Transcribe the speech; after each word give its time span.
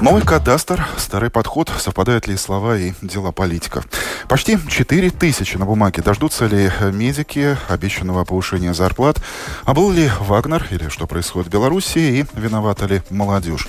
Новый 0.00 0.22
кадастр, 0.22 0.86
старый 0.96 1.28
подход, 1.28 1.70
совпадают 1.78 2.26
ли 2.26 2.34
слова 2.36 2.78
и 2.78 2.94
дела 3.02 3.32
политиков. 3.32 3.86
Почти 4.28 4.58
4 4.66 5.10
тысячи 5.10 5.58
на 5.58 5.66
бумаге. 5.66 6.02
Дождутся 6.02 6.46
ли 6.46 6.72
медики 6.90 7.58
обещанного 7.68 8.24
повышения 8.24 8.72
зарплат? 8.72 9.18
А 9.64 9.74
был 9.74 9.92
ли 9.92 10.10
Вагнер 10.20 10.66
или 10.70 10.88
что 10.88 11.06
происходит 11.06 11.48
в 11.48 11.52
Беларуси 11.52 11.98
и 11.98 12.24
виновата 12.32 12.86
ли 12.86 13.02
молодежь? 13.10 13.68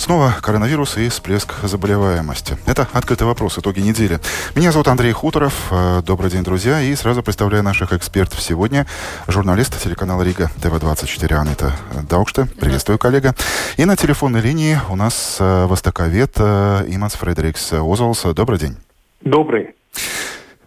Снова 0.00 0.34
коронавирус 0.40 0.96
и 0.96 1.10
всплеск 1.10 1.52
заболеваемости. 1.62 2.56
Это 2.64 2.88
«Открытый 2.94 3.26
вопрос. 3.26 3.58
Итоги 3.58 3.80
недели». 3.80 4.18
Меня 4.54 4.72
зовут 4.72 4.88
Андрей 4.88 5.12
Хуторов. 5.12 5.66
Э, 5.70 6.00
добрый 6.02 6.30
день, 6.30 6.42
друзья. 6.42 6.80
И 6.80 6.94
сразу 6.94 7.22
представляю 7.22 7.62
наших 7.62 7.92
экспертов 7.92 8.40
сегодня. 8.40 8.86
Журналист 9.28 9.78
телеканала 9.78 10.22
Рига 10.22 10.50
ТВ-24 10.62 11.34
Анита 11.34 11.74
Даукште. 12.08 12.46
Приветствую, 12.58 12.98
коллега. 12.98 13.34
И 13.76 13.84
на 13.84 13.94
телефонной 13.94 14.40
линии 14.40 14.80
у 14.88 14.96
нас 14.96 15.36
э, 15.38 15.66
востоковед 15.66 16.32
э, 16.36 16.84
Иманс 16.88 17.12
Фредерикс 17.16 17.74
Озолс. 17.74 18.22
Добрый 18.34 18.58
день. 18.58 18.76
Добрый. 19.20 19.74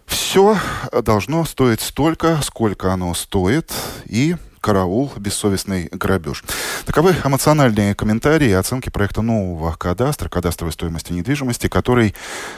Все 0.06 0.56
должно 1.02 1.44
стоить 1.44 1.80
столько, 1.80 2.38
сколько 2.40 2.92
оно 2.92 3.12
стоит, 3.14 3.72
и 4.06 4.36
караул, 4.64 5.12
бессовестный 5.16 5.90
грабеж. 5.92 6.42
Таковы 6.86 7.14
эмоциональные 7.22 7.94
комментарии 7.94 8.48
и 8.48 8.52
оценки 8.52 8.88
проекта 8.88 9.20
нового 9.20 9.76
кадастра, 9.76 10.30
кадастровой 10.30 10.72
стоимости 10.72 11.12
недвижимости, 11.12 11.68
который, 11.68 12.14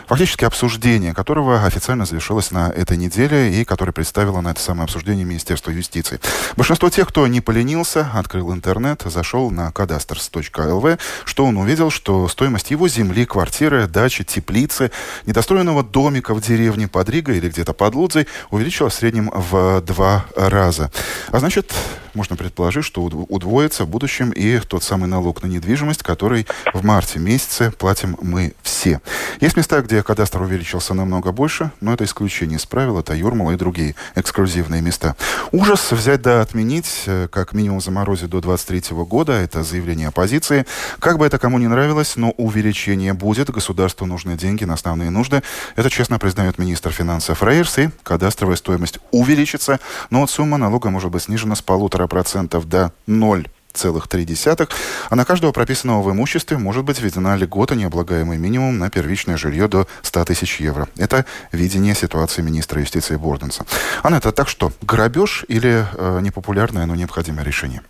фактически 0.07 0.45
обсуждение 0.45 1.15
которого 1.15 1.65
официально 1.65 2.07
завершилось 2.07 2.53
на 2.53 2.71
этой 2.71 2.97
неделе 2.97 3.61
и 3.61 3.65
который 3.65 3.93
представило 3.93 4.41
на 4.41 4.51
это 4.51 4.61
самое 4.61 4.85
обсуждение 4.85 5.25
Министерство 5.25 5.73
юстиции. 5.73 6.21
Большинство 6.57 6.91
тех, 6.91 7.09
кто 7.09 7.27
не 7.27 7.41
поленился, 7.41 8.09
открыл 8.15 8.53
интернет, 8.53 9.03
зашел 9.05 9.51
на 9.51 9.73
кадастрс.лв, 9.73 10.99
что 11.25 11.45
он 11.45 11.57
увидел, 11.57 11.91
что 11.91 12.29
стоимость 12.29 12.71
его 12.71 12.87
земли, 12.87 13.27
квартиры, 13.27 13.89
дачи, 13.89 14.23
теплицы, 14.23 14.93
недостроенного 15.27 15.83
домика 15.83 16.35
в 16.35 16.41
деревне 16.41 16.87
под 16.87 17.09
Ригой 17.09 17.39
или 17.39 17.49
где-то 17.49 17.73
под 17.73 17.97
Лудзой 17.97 18.29
увеличилась 18.51 18.95
в 18.95 18.99
среднем 18.99 19.29
в 19.35 19.81
два 19.81 20.27
раза. 20.37 20.93
А 21.33 21.41
значит, 21.41 21.75
можно 22.15 22.37
предположить, 22.37 22.85
что 22.85 23.03
удвоится 23.03 23.85
в 23.85 23.89
будущем 23.89 24.31
и 24.31 24.59
тот 24.59 24.83
самый 24.83 25.07
налог 25.09 25.43
на 25.43 25.47
недвижимость, 25.47 26.03
который 26.03 26.47
в 26.73 26.85
марте 26.85 27.19
месяце 27.19 27.71
платим 27.71 28.17
мы 28.21 28.55
все. 28.63 29.01
Есть 29.41 29.57
места, 29.57 29.81
где 29.83 30.03
кадастр 30.03 30.43
увеличился 30.43 30.95
намного 30.95 31.33
больше, 31.33 31.71
но 31.81 31.93
это 31.93 32.05
исключение 32.05 32.59
из 32.59 32.67
правил, 32.67 32.99
это 32.99 33.15
Юрмала 33.15 33.53
и 33.53 33.57
другие 33.57 33.95
эксклюзивные 34.15 34.83
места. 34.83 35.17
Ужас 35.53 35.93
взять 35.93 36.23
да 36.23 36.41
отменить, 36.41 37.05
э, 37.07 37.29
как 37.31 37.53
минимум 37.53 37.81
заморозить 37.81 38.31
до 38.31 38.41
23 38.41 39.05
года, 39.05 39.33
это 39.33 39.63
заявление 39.63 40.09
оппозиции. 40.09 40.67
Как 40.99 41.19
бы 41.19 41.27
это 41.27 41.39
кому 41.39 41.59
не 41.59 41.69
нравилось, 41.69 42.17
но 42.17 42.31
увеличение 42.31 43.13
будет, 43.13 43.51
государству 43.51 44.07
нужны 44.07 44.37
деньги 44.37 44.65
на 44.65 44.75
основные 44.75 45.11
нужды. 45.11 45.43
Это 45.77 45.91
честно 45.91 46.19
признает 46.19 46.59
министр 46.59 46.91
финансов 46.91 47.43
Рейерс, 47.43 47.79
и 47.79 47.91
кадастровая 48.03 48.57
стоимость 48.57 48.99
увеличится, 49.11 49.81
но 50.11 50.23
от 50.23 50.31
сумма 50.31 50.57
налога 50.57 50.91
может 50.91 51.11
быть 51.11 51.25
снижена 51.25 51.55
с 51.55 51.63
полу 51.63 51.86
1,5% 51.87 52.65
до 52.65 52.93
0 53.07 53.49
0,3, 53.77 54.71
а 55.11 55.17
на 55.17 55.25
каждого 55.25 55.53
прописанного 55.53 56.03
в 56.03 56.11
имуществе 56.11 56.59
может 56.59 56.85
быть 56.85 57.01
введена 57.01 57.37
льгота 57.37 57.75
необлагаемый 57.75 58.39
минимум 58.39 58.79
на 58.79 58.91
первичное 58.91 59.37
жилье 59.37 59.69
до 59.69 59.87
100 60.03 60.25
тысяч 60.25 60.61
евро. 60.61 60.89
Это 60.97 61.27
видение 61.53 61.95
ситуации 61.95 62.43
министра 62.43 62.81
юстиции 62.81 63.17
Борденса. 63.17 63.67
Анна, 64.03 64.17
это 64.17 64.33
так 64.33 64.49
что, 64.49 64.73
грабеж 64.83 65.45
или 65.49 65.87
э, 65.93 66.21
непопулярное, 66.23 66.87
но 66.87 66.95
необходимое 66.95 67.45
решение? 67.45 67.83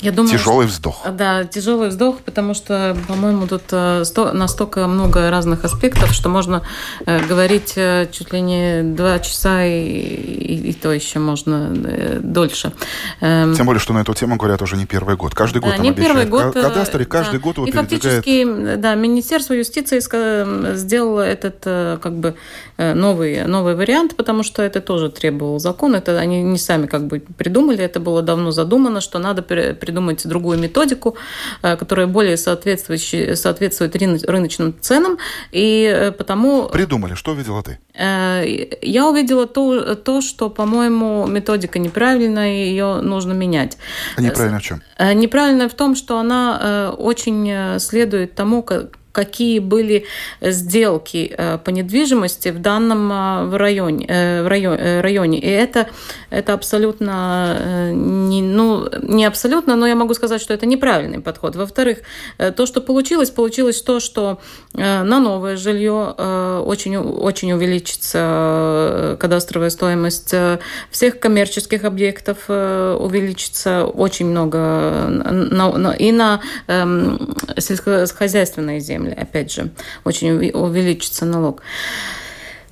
Я 0.00 0.12
думаю, 0.12 0.30
тяжелый 0.30 0.66
вздох. 0.66 1.04
Да, 1.10 1.44
тяжелый 1.44 1.88
вздох, 1.88 2.18
потому 2.20 2.54
что, 2.54 2.96
по-моему, 3.08 3.46
тут 3.46 3.62
э, 3.72 4.04
настолько 4.32 4.86
много 4.86 5.30
разных 5.30 5.64
аспектов, 5.64 6.12
что 6.12 6.28
можно 6.28 6.62
э, 7.04 7.26
говорить 7.26 7.72
э, 7.76 8.08
чуть 8.12 8.32
ли 8.32 8.40
не 8.40 8.82
два 8.82 9.18
часа 9.18 9.64
и, 9.64 9.72
и, 9.72 10.70
и 10.70 10.72
то 10.72 10.92
еще 10.92 11.18
можно 11.18 11.70
дольше. 12.20 12.72
Эм, 13.20 13.54
Тем 13.54 13.66
более, 13.66 13.80
что 13.80 13.92
на 13.92 14.00
эту 14.00 14.14
тему 14.14 14.36
говорят 14.36 14.62
уже 14.62 14.76
не 14.76 14.86
первый 14.86 15.16
год. 15.16 15.34
Каждый 15.34 15.60
год 15.60 15.74
да, 15.76 15.82
не 15.82 15.92
первый 15.92 16.26
год. 16.26 16.54
Кадастр, 16.54 17.04
каждый 17.04 17.38
да. 17.38 17.42
год 17.42 17.56
его 17.56 17.66
И 17.66 17.72
фактически, 17.72 18.76
да, 18.76 18.94
Министерство 18.94 19.54
юстиции 19.54 19.98
сделало 20.76 21.22
этот 21.22 21.60
как 21.64 22.16
бы 22.16 22.36
новый, 22.76 23.44
новый 23.46 23.74
вариант, 23.74 24.16
потому 24.16 24.42
что 24.42 24.62
это 24.62 24.80
тоже 24.80 25.10
требовал 25.10 25.58
закон. 25.58 25.94
Это 25.94 26.18
они 26.18 26.42
не 26.42 26.58
сами 26.58 26.86
как 26.86 27.06
бы 27.06 27.20
придумали, 27.36 27.82
это 27.82 27.98
было 27.98 28.22
давно 28.22 28.52
задумано, 28.52 29.00
что 29.00 29.18
надо 29.18 29.42
придумать 29.88 30.28
другую 30.28 30.58
методику, 30.58 31.16
э, 31.62 31.76
которая 31.76 32.06
более 32.06 32.36
соответствует, 32.36 33.38
соответствует 33.38 33.96
рыночным 33.96 34.74
ценам. 34.80 35.16
И 35.50 35.90
э, 35.90 36.12
потому... 36.12 36.68
Придумали. 36.68 37.14
Что 37.14 37.32
увидела 37.32 37.62
ты? 37.62 37.78
Э, 37.94 38.44
я 38.82 39.08
увидела 39.08 39.46
то, 39.46 39.94
то 39.94 40.20
что, 40.20 40.50
по-моему, 40.50 41.26
методика 41.26 41.78
неправильная, 41.78 42.52
и 42.52 42.68
ее 42.68 43.00
нужно 43.00 43.32
менять. 43.32 43.78
А 44.16 44.20
неправильно 44.20 44.58
в 44.58 44.62
чем? 44.62 44.82
Неправильно 45.14 45.68
в 45.68 45.74
том, 45.74 45.96
что 45.96 46.18
она 46.18 46.94
очень 46.98 47.78
следует 47.80 48.34
тому, 48.34 48.62
какие 49.12 49.58
были 49.58 50.04
сделки 50.40 51.34
э, 51.36 51.58
по 51.58 51.70
недвижимости 51.70 52.50
в 52.50 52.60
данном 52.60 53.10
э, 53.10 53.56
районе, 53.56 54.06
э, 54.08 54.42
в 54.42 54.48
районе, 54.48 55.00
районе. 55.00 55.38
И 55.40 55.48
это, 55.48 55.88
это 56.30 56.52
абсолютно 56.52 57.90
не, 57.92 58.42
ну, 58.42 58.88
не 59.02 59.24
абсолютно, 59.24 59.76
но 59.76 59.86
я 59.86 59.94
могу 59.94 60.14
сказать, 60.14 60.40
что 60.40 60.54
это 60.54 60.66
неправильный 60.66 61.20
подход. 61.20 61.56
Во-вторых, 61.56 61.98
то, 62.36 62.66
что 62.66 62.80
получилось, 62.80 63.30
получилось 63.30 63.82
то, 63.82 64.00
что 64.00 64.38
на 64.74 65.20
новое 65.20 65.56
жилье 65.56 66.14
очень, 66.64 66.96
очень 66.96 67.52
увеличится 67.52 69.16
кадастровая 69.18 69.70
стоимость 69.70 70.34
всех 70.90 71.18
коммерческих 71.18 71.84
объектов 71.84 72.48
увеличится 72.48 73.84
очень 73.84 74.26
много 74.26 74.58
и 75.98 76.12
на 76.12 76.40
эм, 76.66 77.34
сельскохозяйственные 77.56 78.80
земли 78.80 78.97
земли, 78.98 79.12
опять 79.12 79.52
же, 79.52 79.70
очень 80.04 80.30
увеличится 80.30 81.24
налог. 81.24 81.62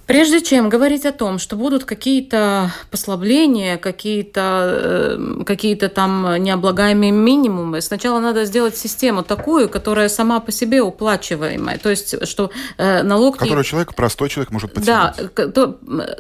Прежде 0.07 0.41
чем 0.41 0.69
говорить 0.69 1.05
о 1.05 1.13
том, 1.13 1.41
что 1.41 1.57
будут 1.57 1.85
какие-то 1.85 2.71
послабления, 2.93 3.77
какие-то 3.77 5.17
э, 5.19 5.45
какие 5.45 5.75
там 5.75 6.37
необлагаемые 6.43 7.11
минимумы, 7.11 7.81
сначала 7.81 8.21
надо 8.21 8.45
сделать 8.45 8.77
систему 8.77 9.25
такую, 9.25 9.69
которая 9.69 10.09
сама 10.09 10.39
по 10.39 10.53
себе 10.53 10.81
уплачиваемая. 10.81 11.79
То 11.79 11.91
есть, 11.91 12.27
что 12.29 12.51
э, 12.79 13.03
налог... 13.03 13.39
Который 13.39 13.59
не... 13.59 13.65
человек, 13.65 13.95
простой 13.95 14.29
человек 14.29 14.53
может 14.53 14.73
потянуть. 14.73 14.87
Да, 15.35 15.49
то, 15.49 15.79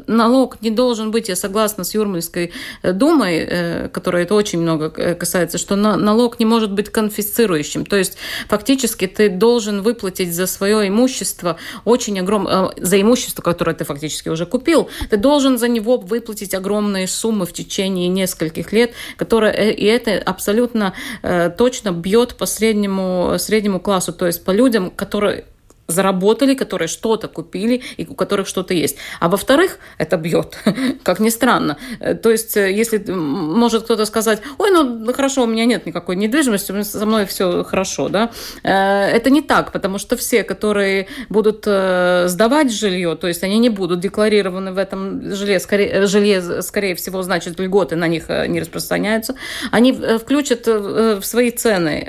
налог 0.08 0.60
не 0.62 0.70
должен 0.70 1.12
быть, 1.12 1.28
я 1.28 1.36
согласна 1.36 1.84
с 1.84 1.94
Юрмальской 1.94 2.52
э, 2.82 2.92
думой, 2.92 3.36
э, 3.38 3.88
которая 3.88 4.24
это 4.24 4.34
очень 4.34 4.60
много 4.60 4.92
э, 4.96 5.14
касается, 5.14 5.58
что 5.58 5.76
на, 5.76 5.96
налог 5.96 6.40
не 6.40 6.44
может 6.44 6.72
быть 6.72 6.90
конфисцирующим. 6.90 7.86
То 7.86 7.96
есть, 7.96 8.18
фактически 8.48 9.06
ты 9.06 9.28
должен 9.28 9.82
выплатить 9.82 10.34
за 10.34 10.46
свое 10.46 10.88
имущество 10.88 11.56
очень 11.84 12.18
огромное... 12.18 12.70
Э, 12.70 12.70
за 12.78 13.00
имущество, 13.00 13.42
которое 13.42 13.75
ты 13.76 13.84
фактически 13.84 14.28
уже 14.28 14.46
купил, 14.46 14.88
ты 15.10 15.16
должен 15.16 15.58
за 15.58 15.68
него 15.68 15.96
выплатить 15.96 16.54
огромные 16.54 17.06
суммы 17.06 17.46
в 17.46 17.52
течение 17.52 18.08
нескольких 18.08 18.72
лет, 18.72 18.92
которые, 19.16 19.52
э, 19.52 19.72
и 19.72 19.84
это 19.84 20.18
абсолютно 20.18 20.94
э, 21.22 21.50
точно 21.50 21.92
бьет 21.92 22.34
по 22.34 22.46
среднему, 22.46 23.36
среднему 23.38 23.80
классу, 23.80 24.12
то 24.12 24.26
есть 24.26 24.44
по 24.44 24.50
людям, 24.50 24.90
которые 24.90 25.44
заработали, 25.88 26.54
которые 26.54 26.88
что-то 26.88 27.28
купили 27.28 27.82
и 27.96 28.06
у 28.06 28.14
которых 28.14 28.48
что-то 28.48 28.74
есть. 28.74 28.96
А 29.20 29.28
во-вторых, 29.28 29.78
это 29.98 30.16
бьет, 30.16 30.58
как 31.02 31.20
ни 31.20 31.28
странно. 31.28 31.76
Э, 32.00 32.14
то 32.14 32.30
есть, 32.30 32.56
э, 32.56 32.72
если 32.72 32.98
может 33.12 33.84
кто-то 33.84 34.04
сказать, 34.06 34.40
ой, 34.58 34.70
ну 34.70 35.12
хорошо, 35.12 35.44
у 35.44 35.46
меня 35.46 35.64
нет 35.64 35.86
никакой 35.86 36.16
недвижимости, 36.16 36.82
со 36.82 37.06
мной 37.06 37.26
все 37.26 37.64
хорошо, 37.64 38.08
да, 38.08 38.30
э, 38.62 38.70
это 38.70 39.30
не 39.30 39.42
так, 39.42 39.72
потому 39.72 39.98
что 39.98 40.16
все, 40.16 40.42
которые 40.42 41.06
будут 41.28 41.64
сдавать 41.64 42.72
жилье, 42.72 43.16
то 43.16 43.28
есть 43.28 43.42
они 43.42 43.58
не 43.58 43.68
будут 43.68 44.00
декларированы 44.00 44.72
в 44.72 44.78
этом 44.78 45.34
жилье, 45.34 45.60
скорее, 45.60 46.06
жилье, 46.06 46.62
скорее 46.62 46.94
всего, 46.94 47.22
значит, 47.22 47.58
льготы 47.60 47.96
на 47.96 48.08
них 48.08 48.28
не 48.28 48.60
распространяются, 48.60 49.34
они 49.70 49.92
включат 49.92 50.66
в 50.66 51.22
свои 51.22 51.50
цены 51.50 52.04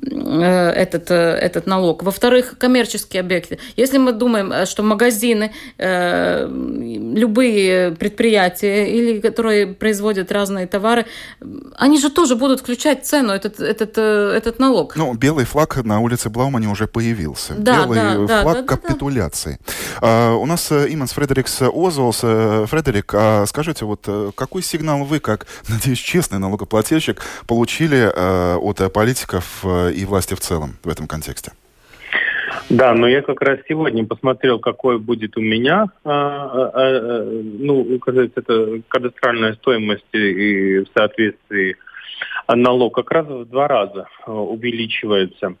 этот, 0.00 1.10
этот 1.10 1.66
налог. 1.66 2.02
Во-вторых, 2.02 2.54
коммерческие 2.68 3.20
объекты. 3.20 3.58
Если 3.76 3.98
мы 3.98 4.12
думаем, 4.12 4.52
э, 4.52 4.66
что 4.66 4.82
магазины, 4.82 5.52
э, 5.78 6.46
любые 7.16 7.92
предприятия, 7.92 8.86
или 8.86 9.20
которые 9.20 9.66
производят 9.66 10.32
разные 10.32 10.66
товары, 10.66 11.06
они 11.76 11.98
же 11.98 12.10
тоже 12.10 12.36
будут 12.36 12.60
включать 12.60 13.06
цену, 13.06 13.32
этот, 13.32 13.60
этот, 13.60 13.96
э, 13.96 14.36
этот 14.36 14.58
налог. 14.58 14.96
Ну, 14.96 15.14
белый 15.14 15.46
флаг 15.46 15.82
на 15.84 16.00
улице 16.00 16.28
Блаумани 16.28 16.66
уже 16.66 16.86
появился. 16.86 17.54
Да, 17.54 17.86
белый 17.86 18.26
да, 18.26 18.42
флаг 18.42 18.66
да, 18.66 18.76
капитуляции. 18.76 19.58
Да, 19.66 19.72
да. 20.00 20.08
А, 20.08 20.34
у 20.34 20.46
нас 20.46 20.70
Иманс 20.70 21.12
Фредерикс 21.12 21.62
Озволс. 21.62 22.18
Фредерик, 22.18 23.14
а 23.14 23.46
скажите, 23.46 23.86
вот 23.86 24.06
какой 24.34 24.62
сигнал 24.62 25.04
вы, 25.04 25.20
как, 25.20 25.46
надеюсь, 25.68 25.98
честный 25.98 26.38
налогоплательщик, 26.38 27.22
получили 27.46 28.12
от 28.58 28.92
политиков 28.92 29.64
и 29.64 30.04
власти 30.04 30.34
в 30.34 30.40
целом 30.40 30.76
в 30.84 30.88
этом 30.90 31.06
контексте? 31.06 31.52
Да, 32.70 32.92
но 32.94 33.08
я 33.08 33.22
как 33.22 33.40
раз 33.40 33.60
сегодня 33.66 34.04
посмотрел, 34.04 34.58
какой 34.58 34.98
будет 34.98 35.38
у 35.38 35.40
меня, 35.40 35.86
а, 36.04 36.70
а, 36.74 37.24
ну, 37.24 37.80
указывается, 37.80 38.40
это 38.40 38.82
кадастральная 38.88 39.54
стоимость 39.54 40.04
и 40.12 40.80
в 40.80 40.86
соответствии 40.94 41.76
налог 42.46 42.94
как 42.94 43.10
раз 43.10 43.26
в 43.26 43.46
два 43.46 43.68
раза 43.68 44.06
увеличивается. 44.26 45.54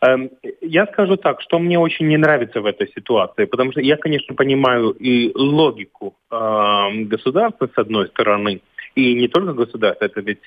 Эм, 0.00 0.30
я 0.60 0.86
скажу 0.86 1.16
так, 1.16 1.40
что 1.40 1.58
мне 1.58 1.78
очень 1.78 2.06
не 2.06 2.18
нравится 2.18 2.60
в 2.60 2.66
этой 2.66 2.88
ситуации, 2.94 3.46
потому 3.46 3.72
что 3.72 3.80
я, 3.80 3.96
конечно, 3.96 4.34
понимаю 4.34 4.90
и 4.90 5.32
логику 5.34 6.14
государства, 6.30 7.68
с 7.74 7.78
одной 7.78 8.08
стороны, 8.08 8.60
и 8.94 9.14
не 9.14 9.28
только 9.28 9.54
государства, 9.54 10.04
это 10.04 10.20
ведь 10.20 10.42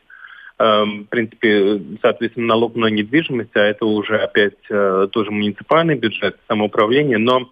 в 0.58 1.06
принципе, 1.10 1.82
соответственно, 2.02 2.48
налог 2.48 2.76
на 2.76 2.88
недвижимость, 2.88 3.56
а 3.56 3.60
это 3.60 3.86
уже 3.86 4.18
опять 4.18 4.58
э, 4.70 5.08
тоже 5.12 5.30
муниципальный 5.30 5.96
бюджет, 5.96 6.38
самоуправление, 6.48 7.20
но 7.20 7.52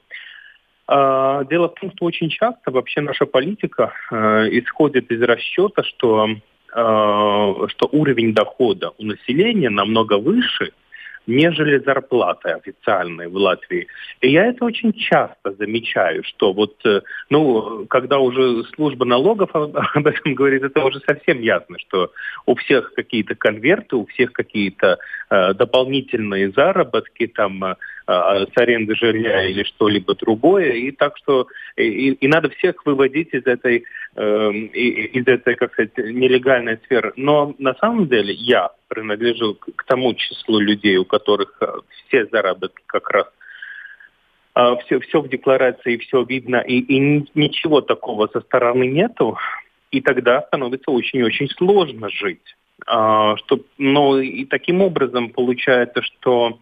э, 0.87 1.45
Дело 1.49 1.69
в 1.69 1.75
том, 1.79 1.91
что 1.95 2.05
очень 2.05 2.29
часто 2.29 2.71
вообще 2.71 3.01
наша 3.01 3.25
политика 3.25 3.93
э, 4.09 4.15
исходит 4.51 5.11
из 5.11 5.21
расчета, 5.21 5.83
что, 5.83 6.29
что 6.69 7.89
уровень 7.91 8.33
дохода 8.33 8.91
у 8.97 9.05
населения 9.05 9.69
намного 9.69 10.17
выше, 10.17 10.71
нежели 11.27 11.79
зарплаты 11.79 12.49
официальные 12.49 13.29
в 13.29 13.35
Латвии. 13.35 13.87
И 14.21 14.29
я 14.29 14.45
это 14.45 14.65
очень 14.65 14.93
часто 14.93 15.53
замечаю, 15.57 16.23
что 16.23 16.53
вот, 16.53 16.75
э, 16.85 17.01
ну, 17.29 17.85
когда 17.87 18.19
уже 18.19 18.63
служба 18.75 19.05
налогов 19.05 19.49
об 19.53 19.75
этом 20.07 20.33
говорит, 20.35 20.63
это 20.63 20.83
уже 20.83 20.99
совсем 21.01 21.41
ясно, 21.41 21.77
что 21.79 22.11
у 22.45 22.55
всех 22.55 22.93
какие-то 22.93 23.35
конверты, 23.35 23.95
у 23.95 24.05
всех 24.05 24.33
какие-то 24.33 24.97
э, 25.29 25.53
дополнительные 25.53 26.51
заработки, 26.51 27.27
там, 27.27 27.63
э, 27.63 27.75
с 28.07 28.51
аренды 28.55 28.95
жилья 28.95 29.47
или 29.47 29.63
что-либо 29.63 30.15
другое. 30.15 30.73
И 30.73 30.91
так 30.91 31.17
что 31.17 31.47
и, 31.75 32.11
и 32.11 32.27
надо 32.27 32.49
всех 32.49 32.85
выводить 32.85 33.33
из 33.33 33.45
этой, 33.45 33.83
э, 34.15 34.51
из 34.51 35.27
этой, 35.27 35.55
как 35.55 35.73
сказать, 35.73 35.97
нелегальной 35.97 36.77
сферы. 36.85 37.13
Но 37.15 37.55
на 37.57 37.73
самом 37.75 38.07
деле 38.07 38.33
я 38.33 38.69
принадлежу 38.87 39.55
к, 39.55 39.83
тому 39.85 40.13
числу 40.13 40.59
людей, 40.59 40.97
у 40.97 41.05
которых 41.05 41.57
э, 41.61 41.65
все 42.07 42.25
заработки 42.27 42.81
как 42.85 43.09
раз 43.09 43.27
все, 44.83 44.97
э, 44.97 44.99
все 45.01 45.21
в 45.21 45.29
декларации, 45.29 45.97
все 45.97 46.23
видно, 46.23 46.57
и, 46.57 46.79
и 46.79 47.27
ничего 47.35 47.81
такого 47.81 48.27
со 48.27 48.41
стороны 48.41 48.85
нету, 48.85 49.37
и 49.91 50.01
тогда 50.01 50.41
становится 50.43 50.91
очень-очень 50.91 51.49
сложно 51.49 52.09
жить. 52.09 52.55
А, 52.87 53.37
что, 53.37 53.61
но 53.77 54.19
и 54.19 54.45
таким 54.45 54.81
образом 54.81 55.29
получается, 55.29 56.01
что 56.01 56.59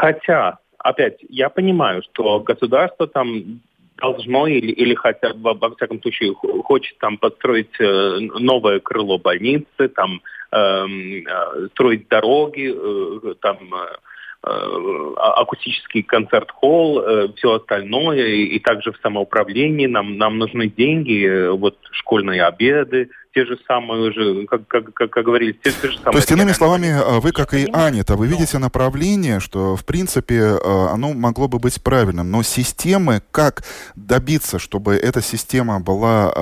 Хотя, 0.00 0.56
опять, 0.78 1.18
я 1.28 1.50
понимаю, 1.50 2.02
что 2.02 2.40
государство 2.40 3.06
там 3.06 3.60
должно 3.98 4.46
или, 4.46 4.72
или 4.72 4.94
хотя 4.94 5.34
бы, 5.34 5.52
во 5.52 5.74
всяком 5.76 6.00
случае, 6.00 6.32
хочет 6.64 6.96
там 6.98 7.18
построить 7.18 7.78
э, 7.78 8.18
новое 8.38 8.80
крыло 8.80 9.18
больницы, 9.18 9.88
там 9.94 10.22
эм, 10.52 11.26
э, 11.26 11.68
строить 11.72 12.08
дороги, 12.08 12.72
э, 12.74 13.34
там 13.42 13.58
э, 13.74 13.96
а, 14.42 15.42
акустический 15.42 16.02
концерт-холл, 16.02 17.34
все 17.36 17.56
остальное, 17.56 18.26
и, 18.26 18.58
также 18.58 18.92
в 18.92 18.96
самоуправлении. 19.02 19.86
Нам, 19.86 20.16
нам 20.16 20.38
нужны 20.38 20.68
деньги, 20.68 21.48
вот 21.48 21.76
школьные 21.92 22.44
обеды, 22.44 23.10
те 23.34 23.44
же 23.44 23.58
самые 23.66 24.10
уже, 24.10 24.46
как, 24.46 24.66
как, 24.66 24.92
как, 24.92 25.10
как 25.10 25.24
говорили, 25.24 25.52
те, 25.52 25.70
те 25.70 25.90
же 25.90 25.98
самые... 25.98 26.12
То 26.12 26.18
есть, 26.18 26.30
иными 26.30 26.52
словами, 26.52 27.20
вы, 27.20 27.32
как 27.32 27.54
и 27.54 27.68
Аня-то, 27.72 28.16
вы 28.16 28.26
видите 28.26 28.58
направление, 28.58 29.40
что, 29.40 29.76
в 29.76 29.84
принципе, 29.84 30.58
оно 30.64 31.12
могло 31.12 31.46
бы 31.48 31.58
быть 31.58 31.82
правильным, 31.82 32.30
но 32.30 32.42
системы, 32.42 33.22
как 33.30 33.62
добиться, 33.94 34.58
чтобы 34.58 34.96
эта 34.96 35.22
система 35.22 35.80
была, 35.80 36.32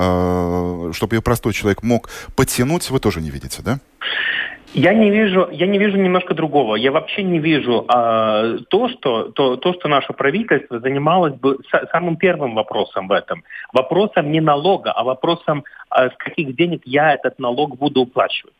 чтобы 0.93 1.15
ее 1.15 1.21
простой 1.21 1.53
человек 1.53 1.83
мог 1.83 2.09
подтянуть, 2.35 2.89
вы 2.89 2.99
тоже 2.99 3.21
не 3.21 3.29
видите, 3.29 3.61
да? 3.61 3.79
Я 4.73 4.93
не 4.93 5.09
вижу, 5.09 5.49
я 5.51 5.65
не 5.65 5.79
вижу 5.79 5.97
немножко 5.97 6.35
другого. 6.35 6.75
Я 6.75 6.91
вообще 6.91 7.23
не 7.23 7.39
вижу 7.39 7.85
а, 7.87 8.57
то, 8.69 8.87
что 8.89 9.29
то, 9.31 9.55
то, 9.55 9.73
что 9.73 9.87
наше 9.87 10.13
правительство 10.13 10.79
занималось 10.79 11.33
бы 11.33 11.57
с, 11.67 11.89
самым 11.91 12.17
первым 12.17 12.53
вопросом 12.53 13.07
в 13.07 13.11
этом. 13.11 13.43
Вопросом 13.73 14.31
не 14.31 14.41
налога, 14.41 14.91
а 14.91 15.03
вопросом, 15.03 15.63
а, 15.89 16.09
с 16.09 16.15
каких 16.17 16.55
денег 16.55 16.83
я 16.85 17.13
этот 17.13 17.39
налог 17.39 17.77
буду 17.77 18.01
уплачивать. 18.01 18.53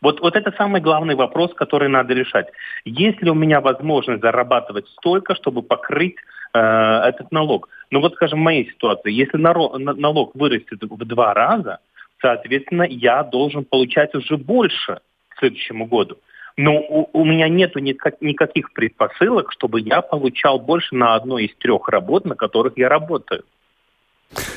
Вот, 0.00 0.20
вот 0.20 0.36
это 0.36 0.52
самый 0.56 0.80
главный 0.80 1.14
вопрос, 1.14 1.52
который 1.54 1.88
надо 1.88 2.14
решать. 2.14 2.48
Есть 2.86 3.22
ли 3.22 3.30
у 3.30 3.34
меня 3.34 3.60
возможность 3.60 4.22
зарабатывать 4.22 4.88
столько, 4.88 5.34
чтобы 5.36 5.62
покрыть 5.62 6.16
э, 6.54 6.58
этот 6.58 7.30
налог? 7.30 7.68
Ну 7.92 8.00
вот, 8.00 8.14
скажем, 8.14 8.40
в 8.40 8.42
моей 8.42 8.68
ситуации, 8.68 9.12
если 9.12 9.36
налог 9.36 10.34
вырастет 10.34 10.82
в 10.82 11.04
два 11.04 11.34
раза, 11.34 11.78
соответственно, 12.20 12.82
я 12.82 13.22
должен 13.22 13.64
получать 13.64 14.12
уже 14.16 14.36
больше– 14.38 14.98
следующему 15.42 15.86
году. 15.86 16.18
Но 16.56 16.76
у, 16.76 17.08
у 17.12 17.24
меня 17.24 17.48
нет 17.48 17.74
никак, 17.76 18.20
никаких 18.20 18.72
предпосылок, 18.72 19.52
чтобы 19.52 19.80
я 19.80 20.02
получал 20.02 20.58
больше 20.58 20.94
на 20.94 21.14
одной 21.14 21.46
из 21.46 21.56
трех 21.56 21.88
работ, 21.88 22.24
на 22.24 22.34
которых 22.34 22.76
я 22.76 22.88
работаю. 22.88 23.44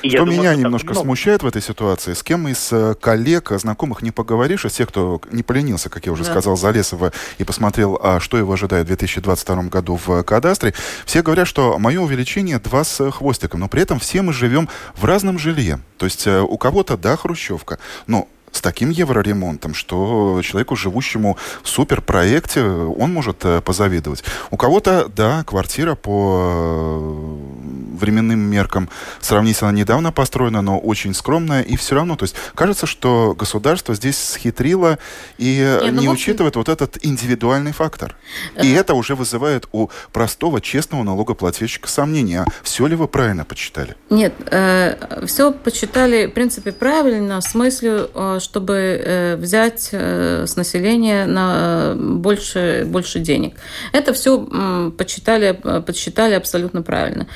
И 0.02 0.10
что 0.10 0.20
думаю, 0.20 0.40
меня 0.40 0.56
немножко 0.56 0.92
много. 0.92 1.02
смущает 1.02 1.44
в 1.44 1.48
этой 1.48 1.62
ситуации, 1.62 2.14
с 2.14 2.24
кем 2.24 2.48
из 2.48 2.72
э, 2.72 2.96
коллег, 2.96 3.52
знакомых 3.52 4.02
не 4.02 4.12
поговоришь, 4.12 4.66
из 4.66 4.74
тех, 4.74 4.88
кто 4.88 5.20
не 5.32 5.44
поленился, 5.44 5.90
как 5.90 6.06
я 6.06 6.12
уже 6.12 6.24
да. 6.24 6.32
сказал, 6.32 6.56
Залесова 6.56 7.12
и 7.38 7.44
посмотрел, 7.44 8.00
а 8.02 8.20
что 8.20 8.38
его 8.38 8.54
ожидает 8.54 8.86
в 8.86 8.88
2022 8.88 9.64
году 9.64 10.00
в 10.04 10.24
кадастре, 10.24 10.74
все 11.06 11.22
говорят, 11.22 11.48
что 11.48 11.78
мое 11.78 12.00
увеличение 12.00 12.60
два 12.60 12.84
с 12.84 13.12
хвостиком, 13.12 13.60
но 13.60 13.68
при 13.68 13.82
этом 13.82 14.00
все 14.00 14.22
мы 14.22 14.32
живем 14.32 14.70
в 14.96 15.04
разном 15.04 15.38
жилье. 15.38 15.80
То 15.98 16.06
есть 16.06 16.26
э, 16.26 16.42
у 16.42 16.58
кого-то, 16.58 16.98
да, 16.98 17.18
хрущевка, 17.18 17.80
но 18.08 18.30
с 18.56 18.62
таким 18.62 18.90
евроремонтом, 18.90 19.74
что 19.74 20.42
человеку, 20.44 20.76
живущему 20.76 21.38
в 21.62 21.68
суперпроекте, 21.68 22.64
он 22.64 23.14
может 23.14 23.44
э, 23.44 23.62
позавидовать. 23.62 24.24
У 24.50 24.58
кого-то, 24.58 25.10
да, 25.14 25.44
квартира 25.44 25.96
по 25.96 27.00
э, 27.02 27.85
временным 27.96 28.40
меркам 28.40 28.90
сравнительно 29.20 29.72
недавно 29.72 30.12
построена, 30.12 30.62
но 30.62 30.80
очень 30.80 31.14
скромная, 31.14 31.62
и 31.62 31.76
все 31.76 31.96
равно, 31.96 32.16
то 32.16 32.24
есть 32.24 32.36
кажется, 32.54 32.86
что 32.86 33.36
государство 33.38 33.96
здесь 33.96 34.18
схитрило 34.18 34.98
и 35.38 35.80
не, 35.84 35.92
ну, 35.92 36.02
не 36.02 36.10
учитывает 36.10 36.56
вот 36.56 36.70
этот 36.70 36.98
индивидуальный 37.04 37.72
фактор. 37.72 38.16
И 38.62 38.72
это 38.72 38.94
уже 38.94 39.16
вызывает 39.16 39.68
у 39.72 39.90
простого, 40.12 40.62
честного 40.62 41.04
налогоплательщика 41.04 41.88
сомнения. 41.88 42.46
Все 42.64 42.88
ли 42.88 42.96
вы 42.96 43.08
правильно 43.08 43.46
почитали? 43.46 43.96
Нет, 44.10 44.34
э, 44.52 45.26
все 45.26 45.52
почитали, 45.52 46.28
в 46.28 46.32
принципе, 46.32 46.72
правильно, 46.72 47.40
в 47.40 47.44
смысле, 47.44 48.08
э, 48.14 48.40
чтобы 48.42 48.74
э, 48.76 49.36
взять 49.36 49.90
э, 49.92 50.46
с 50.48 50.56
населения 50.56 51.26
на 51.26 51.94
э, 51.94 51.96
больше, 51.96 52.84
больше 52.86 53.20
денег. 53.20 53.56
Это 53.92 54.14
все 54.14 54.92
подсчитали, 54.98 55.52
подсчитали 55.86 56.34
абсолютно 56.34 56.82
правильно. 56.82 57.28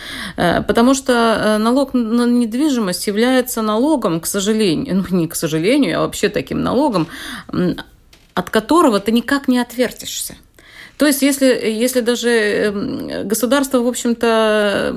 Потому 0.68 0.94
что 0.94 1.58
налог 1.60 1.94
на 1.94 2.25
недвижимость 2.25 3.08
является 3.08 3.62
налогом, 3.62 4.20
к 4.20 4.25
сожалению, 4.25 5.06
ну 5.10 5.18
не 5.18 5.27
к 5.27 5.36
сожалению, 5.36 6.00
а 6.00 6.01
вообще 6.01 6.29
таким 6.29 6.62
налогом, 6.62 7.08
от 8.34 8.50
которого 8.50 9.00
ты 9.00 9.12
никак 9.12 9.48
не 9.48 9.60
отвертишься. 9.60 10.36
То 10.98 11.08
есть, 11.08 11.22
если, 11.22 11.46
если 11.46 12.01
даже 12.01 13.24
государство, 13.24 13.79
в 13.79 13.88
общем-то, 13.88 14.94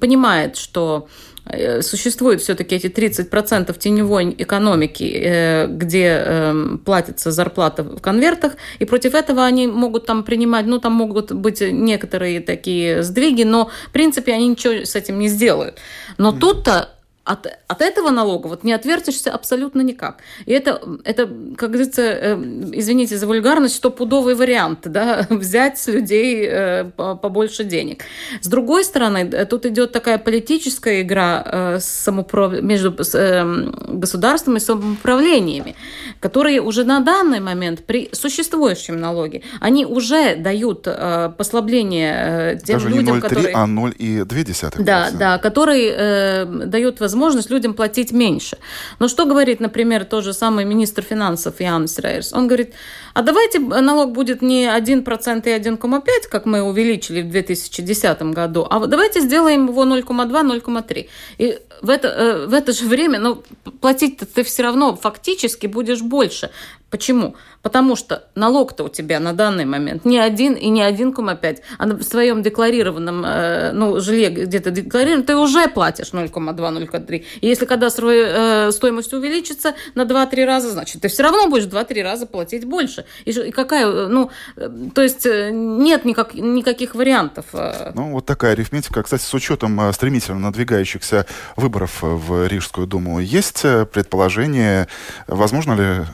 понимает, 0.00 0.56
что 0.56 1.08
Э, 1.08 1.31
существует 1.80 2.40
все-таки 2.40 2.76
эти 2.76 2.86
30% 2.86 3.76
теневой 3.78 4.34
экономики, 4.38 5.04
э, 5.04 5.66
где 5.66 6.06
эм, 6.06 6.78
платится 6.78 7.30
зарплата 7.30 7.82
в 7.82 8.00
конвертах, 8.00 8.52
и 8.78 8.84
против 8.84 9.14
этого 9.14 9.44
они 9.44 9.66
могут 9.66 10.06
там 10.06 10.22
принимать, 10.22 10.66
ну, 10.66 10.78
там 10.78 10.92
могут 10.92 11.32
быть 11.32 11.60
некоторые 11.60 12.40
такие 12.40 13.02
сдвиги, 13.02 13.42
но, 13.42 13.70
в 13.88 13.92
принципе, 13.92 14.32
они 14.32 14.48
ничего 14.48 14.84
с 14.84 14.94
этим 14.94 15.18
не 15.18 15.28
сделают. 15.28 15.78
Но 16.16 16.30
mm. 16.30 16.38
тут-то 16.38 16.88
от, 17.24 17.46
от 17.68 17.82
этого 17.82 18.10
налога 18.10 18.48
вот 18.48 18.64
не 18.64 18.72
отвертишься 18.72 19.32
абсолютно 19.32 19.80
никак. 19.82 20.18
И 20.44 20.52
это, 20.52 20.82
это 21.04 21.28
как 21.56 21.70
говорится, 21.70 22.02
э, 22.02 22.34
извините 22.72 23.16
за 23.16 23.26
вульгарность, 23.28 23.76
стопудовый 23.76 24.34
вариант, 24.34 24.80
да, 24.84 25.26
взять 25.30 25.78
с 25.78 25.86
людей 25.86 26.44
э, 26.48 26.84
побольше 26.96 27.62
денег. 27.62 28.02
С 28.40 28.48
другой 28.48 28.84
стороны, 28.84 29.30
э, 29.32 29.46
тут 29.46 29.66
идет 29.66 29.92
такая 29.92 30.18
политическая 30.18 31.02
игра 31.02 31.44
э, 31.46 31.78
самоуправ... 31.80 32.60
между 32.60 32.92
э, 33.14 33.70
государством 33.88 34.56
и 34.56 34.60
самоуправлениями, 34.60 35.76
которые 36.18 36.60
уже 36.60 36.82
на 36.84 37.00
данный 37.00 37.38
момент 37.38 37.84
при 37.86 38.10
существующем 38.12 38.98
налоге, 38.98 39.42
они 39.60 39.86
уже 39.86 40.34
дают 40.34 40.86
э, 40.86 41.32
послабление 41.38 42.54
э, 42.54 42.58
тем 42.64 42.78
Даже 42.78 42.88
людям, 42.88 43.14
не 43.14 43.20
0,3, 43.20 43.20
которые... 43.20 43.54
а 43.54 43.66
0,2. 43.66 44.82
Да, 44.82 45.10
да, 45.12 45.38
который 45.38 45.86
э, 45.88 46.44
дает 46.66 46.98
возможность 46.98 47.11
возможность 47.12 47.50
людям 47.50 47.74
платить 47.74 48.12
меньше. 48.12 48.56
Но 48.98 49.08
что 49.08 49.26
говорит, 49.26 49.60
например, 49.60 50.04
тот 50.04 50.24
же 50.24 50.32
самый 50.32 50.64
министр 50.64 51.02
финансов 51.02 51.60
Янис 51.60 51.98
Рейерс? 51.98 52.32
Он 52.32 52.48
говорит, 52.48 52.74
а 53.14 53.22
давайте 53.22 53.58
налог 53.58 54.12
будет 54.12 54.42
не 54.42 54.66
1% 54.66 55.02
и 55.44 55.60
1,5%, 55.60 56.02
как 56.30 56.46
мы 56.46 56.62
увеличили 56.62 57.22
в 57.22 57.30
2010 57.30 58.22
году, 58.22 58.66
а 58.68 58.86
давайте 58.86 59.20
сделаем 59.20 59.66
его 59.68 59.84
0,2-0,3%. 59.84 61.08
И 61.38 61.58
в 61.82 61.90
это, 61.90 62.08
э, 62.08 62.46
в 62.46 62.54
это 62.54 62.72
же 62.72 62.86
время 62.86 63.18
ну, 63.18 63.42
платить 63.80 64.18
ты 64.18 64.42
все 64.44 64.62
равно 64.62 64.96
фактически 64.96 65.66
будешь 65.66 66.00
больше. 66.00 66.50
Почему? 66.92 67.36
Потому 67.62 67.96
что 67.96 68.28
налог-то 68.34 68.84
у 68.84 68.88
тебя 68.90 69.18
на 69.18 69.32
данный 69.32 69.64
момент 69.64 70.04
не 70.04 70.18
один 70.18 70.52
и 70.52 70.68
не 70.68 70.82
1,5, 70.82 71.58
а 71.78 71.86
на 71.86 72.02
своем 72.02 72.42
декларированном 72.42 73.24
э, 73.24 73.72
ну, 73.72 73.98
жилье 73.98 74.28
где-то 74.28 74.70
декларирован, 74.70 75.24
ты 75.24 75.34
уже 75.36 75.68
платишь 75.68 76.12
0,2-0,3. 76.12 77.24
И 77.40 77.46
если 77.48 77.66
э, 77.66 78.70
стоимость 78.72 79.14
увеличится 79.14 79.74
на 79.94 80.02
2-3 80.02 80.44
раза, 80.44 80.70
значит, 80.70 81.00
ты 81.00 81.08
все 81.08 81.22
равно 81.22 81.48
будешь 81.48 81.64
2-3 81.64 82.02
раза 82.02 82.26
платить 82.26 82.66
больше. 82.66 83.01
И, 83.24 83.30
и 83.30 83.50
какая, 83.50 83.86
э, 83.86 84.06
ну, 84.08 84.30
э, 84.56 84.68
то 84.94 85.02
есть 85.02 85.26
э, 85.26 85.50
нет 85.52 86.04
никак, 86.04 86.34
никаких 86.34 86.94
вариантов. 86.94 87.46
Ну, 87.94 88.12
вот 88.12 88.26
такая 88.26 88.52
арифметика. 88.52 89.02
Кстати, 89.02 89.22
с 89.22 89.34
учетом 89.34 89.92
стремительно 89.92 90.38
надвигающихся 90.38 91.26
выборов 91.56 91.98
в 92.02 92.46
Рижскую 92.46 92.86
думу, 92.86 93.20
есть 93.20 93.62
предположение, 93.92 94.88
возможно 95.26 95.74
ли 95.74 96.04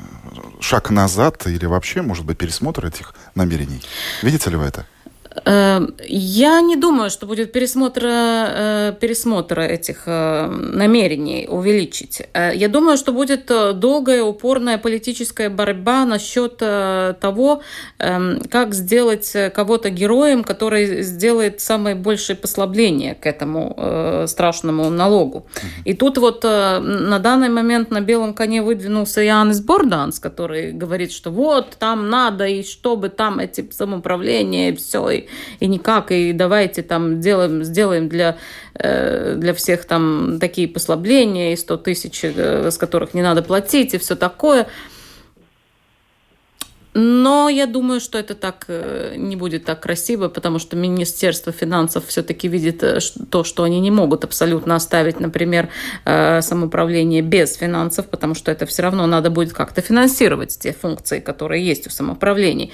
шаг 0.60 0.90
назад 0.90 1.46
или 1.46 1.66
вообще, 1.66 2.02
может 2.02 2.24
быть, 2.24 2.38
пересмотр 2.38 2.86
этих 2.86 3.14
намерений? 3.34 3.82
Видите 4.22 4.50
ли 4.50 4.56
вы 4.56 4.64
это? 4.64 4.86
Эм, 5.44 5.94
я 6.08 6.60
не 6.60 6.76
думаю, 6.76 7.10
что 7.10 7.26
будет 7.26 7.52
пересмотр, 7.52 8.04
э, 8.04 8.94
пересмотр 9.00 9.60
этих 9.60 10.02
э, 10.06 10.46
намерений 10.46 11.46
увеличить. 11.48 12.22
Э, 12.32 12.52
я 12.54 12.68
думаю, 12.68 12.96
что 12.96 13.12
будет 13.12 13.46
долгая, 13.46 14.22
упорная 14.22 14.78
политическая 14.78 15.48
борьба 15.48 16.04
насчет 16.04 16.56
того, 16.58 17.62
эм, 17.98 18.40
как 18.50 18.74
сделать 18.74 19.36
кого-то 19.54 19.90
героем, 19.90 20.44
который 20.44 21.02
сделает 21.02 21.60
самое 21.60 21.94
большее 21.94 22.36
послабление 22.36 23.14
к 23.14 23.26
этому 23.26 24.26
страшному 24.26 24.90
налогу. 24.90 25.46
И 25.84 25.94
тут 25.94 26.18
вот 26.18 26.44
на 26.44 27.18
данный 27.18 27.48
момент 27.48 27.90
на 27.90 28.00
белом 28.00 28.34
коне 28.34 28.62
выдвинулся 28.62 29.20
Янис 29.20 29.60
Борданс, 29.60 30.18
который 30.20 30.72
говорит, 30.72 31.12
что 31.12 31.30
вот 31.30 31.76
там 31.78 32.08
надо, 32.08 32.46
и 32.46 32.62
чтобы 32.62 33.08
там 33.08 33.38
эти 33.38 33.68
самоуправления, 33.70 34.70
и 34.70 34.76
все, 34.76 35.08
и 35.10 35.27
и 35.60 35.66
никак, 35.66 36.12
и 36.12 36.32
давайте 36.32 36.82
там 36.82 37.20
делаем, 37.20 37.64
сделаем 37.64 38.08
для, 38.08 38.38
э, 38.74 39.34
для 39.36 39.54
всех 39.54 39.84
там 39.84 40.38
такие 40.40 40.68
послабления, 40.68 41.52
и 41.52 41.56
100 41.56 41.76
тысяч, 41.78 42.20
э, 42.24 42.70
с 42.70 42.76
которых 42.76 43.14
не 43.14 43.22
надо 43.22 43.42
платить, 43.42 43.94
и 43.94 43.98
все 43.98 44.16
такое– 44.16 44.66
но 46.98 47.48
я 47.48 47.66
думаю, 47.66 48.00
что 48.00 48.18
это 48.18 48.34
так 48.34 48.64
э, 48.66 49.14
не 49.16 49.36
будет 49.36 49.64
так 49.64 49.80
красиво, 49.80 50.28
потому 50.28 50.58
что 50.58 50.76
Министерство 50.76 51.52
финансов 51.52 52.08
все-таки 52.08 52.48
видит 52.48 52.82
э, 52.82 52.98
то, 53.30 53.44
что 53.44 53.62
они 53.62 53.78
не 53.78 53.92
могут 53.92 54.24
абсолютно 54.24 54.74
оставить, 54.74 55.20
например, 55.20 55.68
э, 56.04 56.42
самоуправление 56.42 57.22
без 57.22 57.54
финансов, 57.54 58.08
потому 58.08 58.34
что 58.34 58.50
это 58.50 58.66
все 58.66 58.82
равно 58.82 59.06
надо 59.06 59.30
будет 59.30 59.52
как-то 59.52 59.80
финансировать 59.80 60.58
те 60.58 60.72
функции, 60.72 61.20
которые 61.20 61.64
есть 61.64 61.86
у 61.86 61.90
самоуправлений. 61.90 62.72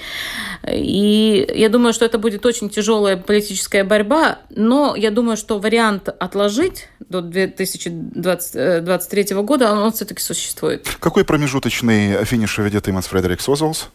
И 0.67 1.47
я 1.55 1.69
думаю, 1.69 1.93
что 1.93 2.05
это 2.05 2.17
будет 2.17 2.43
очень 2.47 2.69
тяжелая 2.69 3.17
политическая 3.17 3.83
борьба, 3.83 4.39
но 4.49 4.95
я 4.95 5.11
думаю, 5.11 5.37
что 5.37 5.59
вариант 5.59 6.09
отложить 6.09 6.89
до 7.09 7.21
2023 7.21 9.35
года, 9.43 9.71
он, 9.71 9.91
все-таки 9.91 10.23
существует. 10.23 10.87
Какой 10.99 11.23
промежуточный 11.23 12.25
финиш 12.25 12.57
ведет 12.57 12.89
Иманс 12.89 13.05
Фредерик 13.05 13.39
Созолс? 13.39 13.91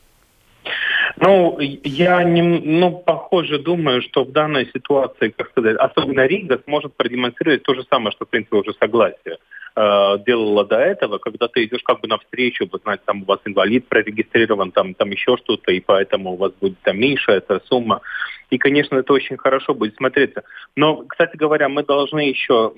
Ну, 1.22 1.58
я 1.60 2.24
не, 2.24 2.40
ну, 2.40 2.92
похоже 2.92 3.58
думаю, 3.58 4.00
что 4.00 4.24
в 4.24 4.32
данной 4.32 4.66
ситуации, 4.72 5.28
как 5.28 5.50
сказать, 5.50 5.76
особенно 5.76 6.26
Рига 6.26 6.58
сможет 6.64 6.96
продемонстрировать 6.96 7.62
то 7.62 7.74
же 7.74 7.84
самое, 7.90 8.10
что, 8.12 8.24
в 8.24 8.30
принципе, 8.30 8.56
уже 8.56 8.72
согласие 8.80 9.36
э, 9.76 10.18
делала 10.26 10.64
до 10.64 10.78
этого, 10.78 11.18
когда 11.18 11.48
ты 11.48 11.64
идешь 11.64 11.82
как 11.82 12.00
бы 12.00 12.08
навстречу, 12.08 12.66
вы 12.72 12.78
знаете, 12.82 13.02
там 13.04 13.22
у 13.22 13.24
вас 13.26 13.38
инвалид 13.44 13.86
прорегистрирован, 13.86 14.72
там, 14.72 14.94
там 14.94 15.10
еще 15.10 15.36
что-то, 15.36 15.72
и 15.72 15.80
поэтому 15.80 16.32
у 16.32 16.36
вас 16.36 16.52
будет 16.58 16.78
там 16.80 16.98
меньше 16.98 17.32
эта 17.32 17.60
сумма. 17.66 18.00
И, 18.48 18.56
конечно, 18.56 18.96
это 18.96 19.12
очень 19.12 19.36
хорошо 19.36 19.74
будет 19.74 19.96
смотреться. 19.96 20.44
Но, 20.74 21.04
кстати 21.06 21.36
говоря, 21.36 21.68
мы 21.68 21.82
должны 21.84 22.20
еще 22.20 22.72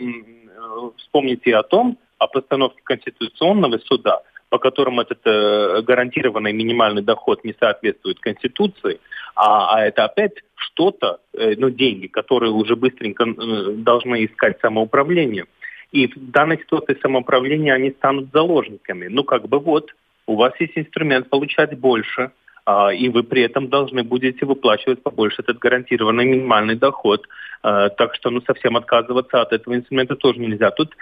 вспомнить 0.96 1.42
и 1.44 1.52
о 1.52 1.62
том, 1.62 1.96
о 2.18 2.26
постановке 2.26 2.80
Конституционного 2.82 3.78
суда– 3.78 4.22
по 4.52 4.58
которым 4.58 5.00
этот 5.00 5.20
э, 5.24 5.80
гарантированный 5.80 6.52
минимальный 6.52 7.00
доход 7.00 7.42
не 7.42 7.54
соответствует 7.58 8.20
Конституции, 8.20 9.00
а, 9.34 9.74
а 9.74 9.86
это 9.86 10.04
опять 10.04 10.34
что-то, 10.56 11.20
э, 11.32 11.54
ну, 11.56 11.70
деньги, 11.70 12.06
которые 12.06 12.52
уже 12.52 12.76
быстренько 12.76 13.24
э, 13.24 13.72
должны 13.76 14.26
искать 14.26 14.60
самоуправление. 14.60 15.46
И 15.90 16.06
в 16.06 16.30
данной 16.30 16.58
ситуации 16.58 16.98
самоуправления 17.00 17.72
они 17.72 17.92
станут 17.92 18.30
заложниками. 18.30 19.08
Ну, 19.08 19.24
как 19.24 19.48
бы 19.48 19.58
вот, 19.58 19.90
у 20.26 20.36
вас 20.36 20.52
есть 20.60 20.76
инструмент 20.76 21.30
получать 21.30 21.78
больше, 21.78 22.30
а, 22.66 22.92
и 22.92 23.08
вы 23.08 23.22
при 23.22 23.40
этом 23.40 23.68
должны 23.68 24.02
будете 24.02 24.44
выплачивать 24.44 25.02
побольше 25.02 25.40
этот 25.40 25.60
гарантированный 25.60 26.26
минимальный 26.26 26.76
доход. 26.76 27.26
А, 27.62 27.88
так 27.88 28.14
что 28.16 28.28
ну, 28.28 28.42
совсем 28.42 28.76
отказываться 28.76 29.40
от 29.40 29.54
этого 29.54 29.76
инструмента 29.76 30.14
тоже 30.14 30.40
нельзя. 30.40 30.70
Тут 30.72 30.94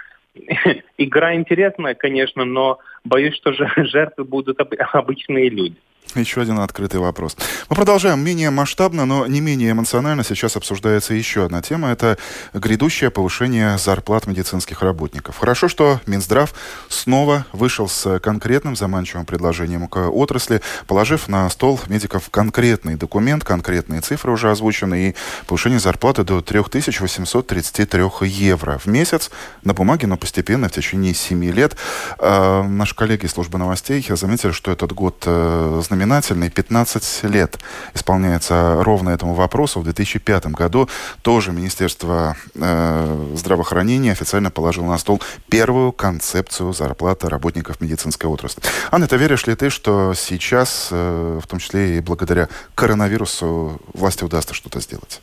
игра 0.97 1.35
интересная, 1.35 1.93
конечно, 1.93 2.45
но 2.45 2.79
боюсь, 3.03 3.35
что 3.35 3.53
жертвы 3.53 4.23
будут 4.23 4.59
обычные 4.93 5.49
люди. 5.49 5.77
Еще 6.15 6.41
один 6.41 6.59
открытый 6.59 6.99
вопрос. 6.99 7.37
Мы 7.69 7.75
продолжаем. 7.75 8.19
Менее 8.19 8.49
масштабно, 8.49 9.05
но 9.05 9.25
не 9.27 9.39
менее 9.39 9.71
эмоционально 9.71 10.25
сейчас 10.25 10.57
обсуждается 10.57 11.13
еще 11.13 11.45
одна 11.45 11.61
тема. 11.61 11.89
Это 11.89 12.17
грядущее 12.53 13.11
повышение 13.11 13.77
зарплат 13.77 14.27
медицинских 14.27 14.81
работников. 14.81 15.37
Хорошо, 15.37 15.69
что 15.69 16.01
Минздрав 16.07 16.53
снова 16.89 17.45
вышел 17.53 17.87
с 17.87 18.19
конкретным 18.19 18.75
заманчивым 18.75 19.25
предложением 19.25 19.87
к 19.87 20.09
отрасли, 20.09 20.61
положив 20.85 21.29
на 21.29 21.49
стол 21.49 21.79
медиков 21.87 22.29
конкретный 22.29 22.95
документ, 22.95 23.45
конкретные 23.45 24.01
цифры 24.01 24.33
уже 24.33 24.51
озвучены, 24.51 25.09
и 25.09 25.15
повышение 25.47 25.79
зарплаты 25.79 26.23
до 26.25 26.41
3833 26.41 28.03
евро 28.27 28.77
в 28.79 28.85
месяц 28.87 29.31
на 29.63 29.73
бумаге, 29.73 30.07
но 30.07 30.17
постепенно 30.17 30.67
в 30.67 30.73
течение 30.73 31.13
7 31.13 31.43
лет. 31.51 31.77
Э, 32.19 32.63
наши 32.63 32.95
коллеги 32.95 33.25
из 33.25 33.31
службы 33.31 33.57
новостей 33.57 34.05
заметили, 34.09 34.51
что 34.51 34.71
этот 34.71 34.91
год 34.91 35.23
э, 35.25 35.81
знаменательный. 35.91 36.49
15 36.49 37.23
лет 37.23 37.59
исполняется 37.93 38.81
ровно 38.81 39.09
этому 39.09 39.33
вопросу. 39.33 39.81
В 39.81 39.83
2005 39.83 40.47
году 40.47 40.87
тоже 41.21 41.51
Министерство 41.51 42.37
э, 42.55 43.33
здравоохранения 43.35 44.13
официально 44.13 44.49
положило 44.49 44.85
на 44.85 44.97
стол 44.97 45.21
первую 45.49 45.91
концепцию 45.91 46.71
зарплаты 46.73 47.27
работников 47.27 47.81
медицинской 47.81 48.29
отрасли. 48.29 48.63
Анна, 48.89 49.07
ты 49.07 49.17
веришь 49.17 49.47
ли 49.47 49.55
ты, 49.55 49.69
что 49.69 50.13
сейчас, 50.15 50.87
э, 50.91 51.39
в 51.43 51.47
том 51.47 51.59
числе 51.59 51.97
и 51.97 51.99
благодаря 51.99 52.47
коронавирусу, 52.73 53.81
власти 53.93 54.23
удастся 54.23 54.53
что-то 54.53 54.79
сделать? 54.79 55.21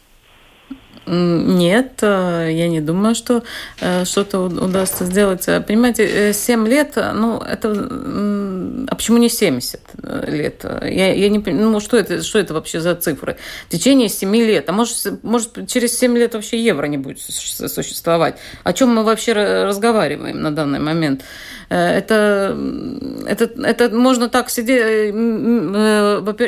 Нет, 1.11 2.03
э, 2.03 2.51
я 2.53 2.69
не 2.69 2.81
думаю, 2.81 3.15
что 3.15 3.43
э, 3.81 4.05
что-то 4.05 4.41
удастся 4.41 5.05
сделать. 5.05 5.47
Понимаете, 5.67 6.33
7 6.35 6.67
э, 6.67 6.69
лет, 6.69 6.97
ну, 6.97 7.39
это... 7.39 7.71
А 8.89 8.95
почему 8.95 9.19
не 9.19 9.29
70 9.29 9.81
лет? 10.27 10.65
Я, 10.83 11.15
я 11.15 11.29
не 11.29 11.39
понимаю, 11.41 11.71
ну, 11.71 11.81
что 11.81 11.97
это, 11.97 12.23
что 12.23 12.39
это 12.39 12.53
вообще 12.53 12.81
за 12.81 12.95
цифры? 12.95 13.37
В 13.69 13.71
течение 13.71 14.09
7 14.09 14.37
лет. 14.37 14.69
А 14.69 14.73
может, 14.73 15.23
может, 15.23 15.69
через 15.69 15.99
7 15.99 16.17
лет 16.19 16.35
вообще 16.35 16.63
евро 16.63 16.87
не 16.87 16.99
будет 16.99 17.21
существовать? 17.21 18.37
О 18.65 18.73
чем 18.73 18.95
мы 18.95 19.03
вообще 19.03 19.33
разговариваем 19.33 20.43
на 20.43 20.51
данный 20.51 20.81
момент? 20.81 21.23
Это, 21.71 22.57
это, 23.27 23.45
это 23.63 23.91
можно 23.95 24.31
так 24.31 24.49
сидеть, 24.49 25.13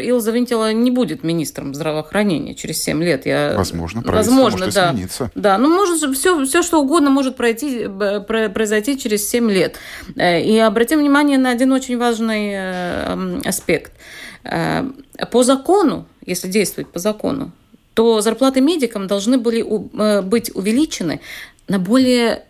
Илза 0.06 0.30
Винтила 0.30 0.72
не 0.72 0.90
будет 0.90 1.22
министром 1.22 1.74
здравоохранения 1.74 2.54
через 2.54 2.82
7 2.82 3.02
лет. 3.02 3.26
Я... 3.26 3.54
Возможно, 3.54 4.02
возможно, 4.04 4.49
может 4.50 4.74
да. 4.74 4.90
измениться. 4.90 5.30
Да, 5.34 5.58
ну 5.58 5.68
может 5.68 6.16
все, 6.16 6.44
все 6.44 6.62
что 6.62 6.80
угодно 6.80 7.10
может 7.10 7.36
пройти, 7.36 7.86
произойти 7.86 8.98
через 8.98 9.28
7 9.28 9.50
лет. 9.50 9.76
И 10.16 10.58
обратим 10.58 10.98
внимание 11.00 11.38
на 11.38 11.50
один 11.50 11.72
очень 11.72 11.98
важный 11.98 13.42
аспект. 13.46 13.92
По 14.42 15.42
закону, 15.42 16.06
если 16.24 16.48
действовать 16.48 16.90
по 16.90 16.98
закону, 16.98 17.52
то 17.94 18.20
зарплаты 18.20 18.60
медикам 18.60 19.06
должны 19.06 19.36
были 19.38 19.62
быть 20.22 20.54
увеличены 20.54 21.20
на 21.68 21.78
более 21.78 22.44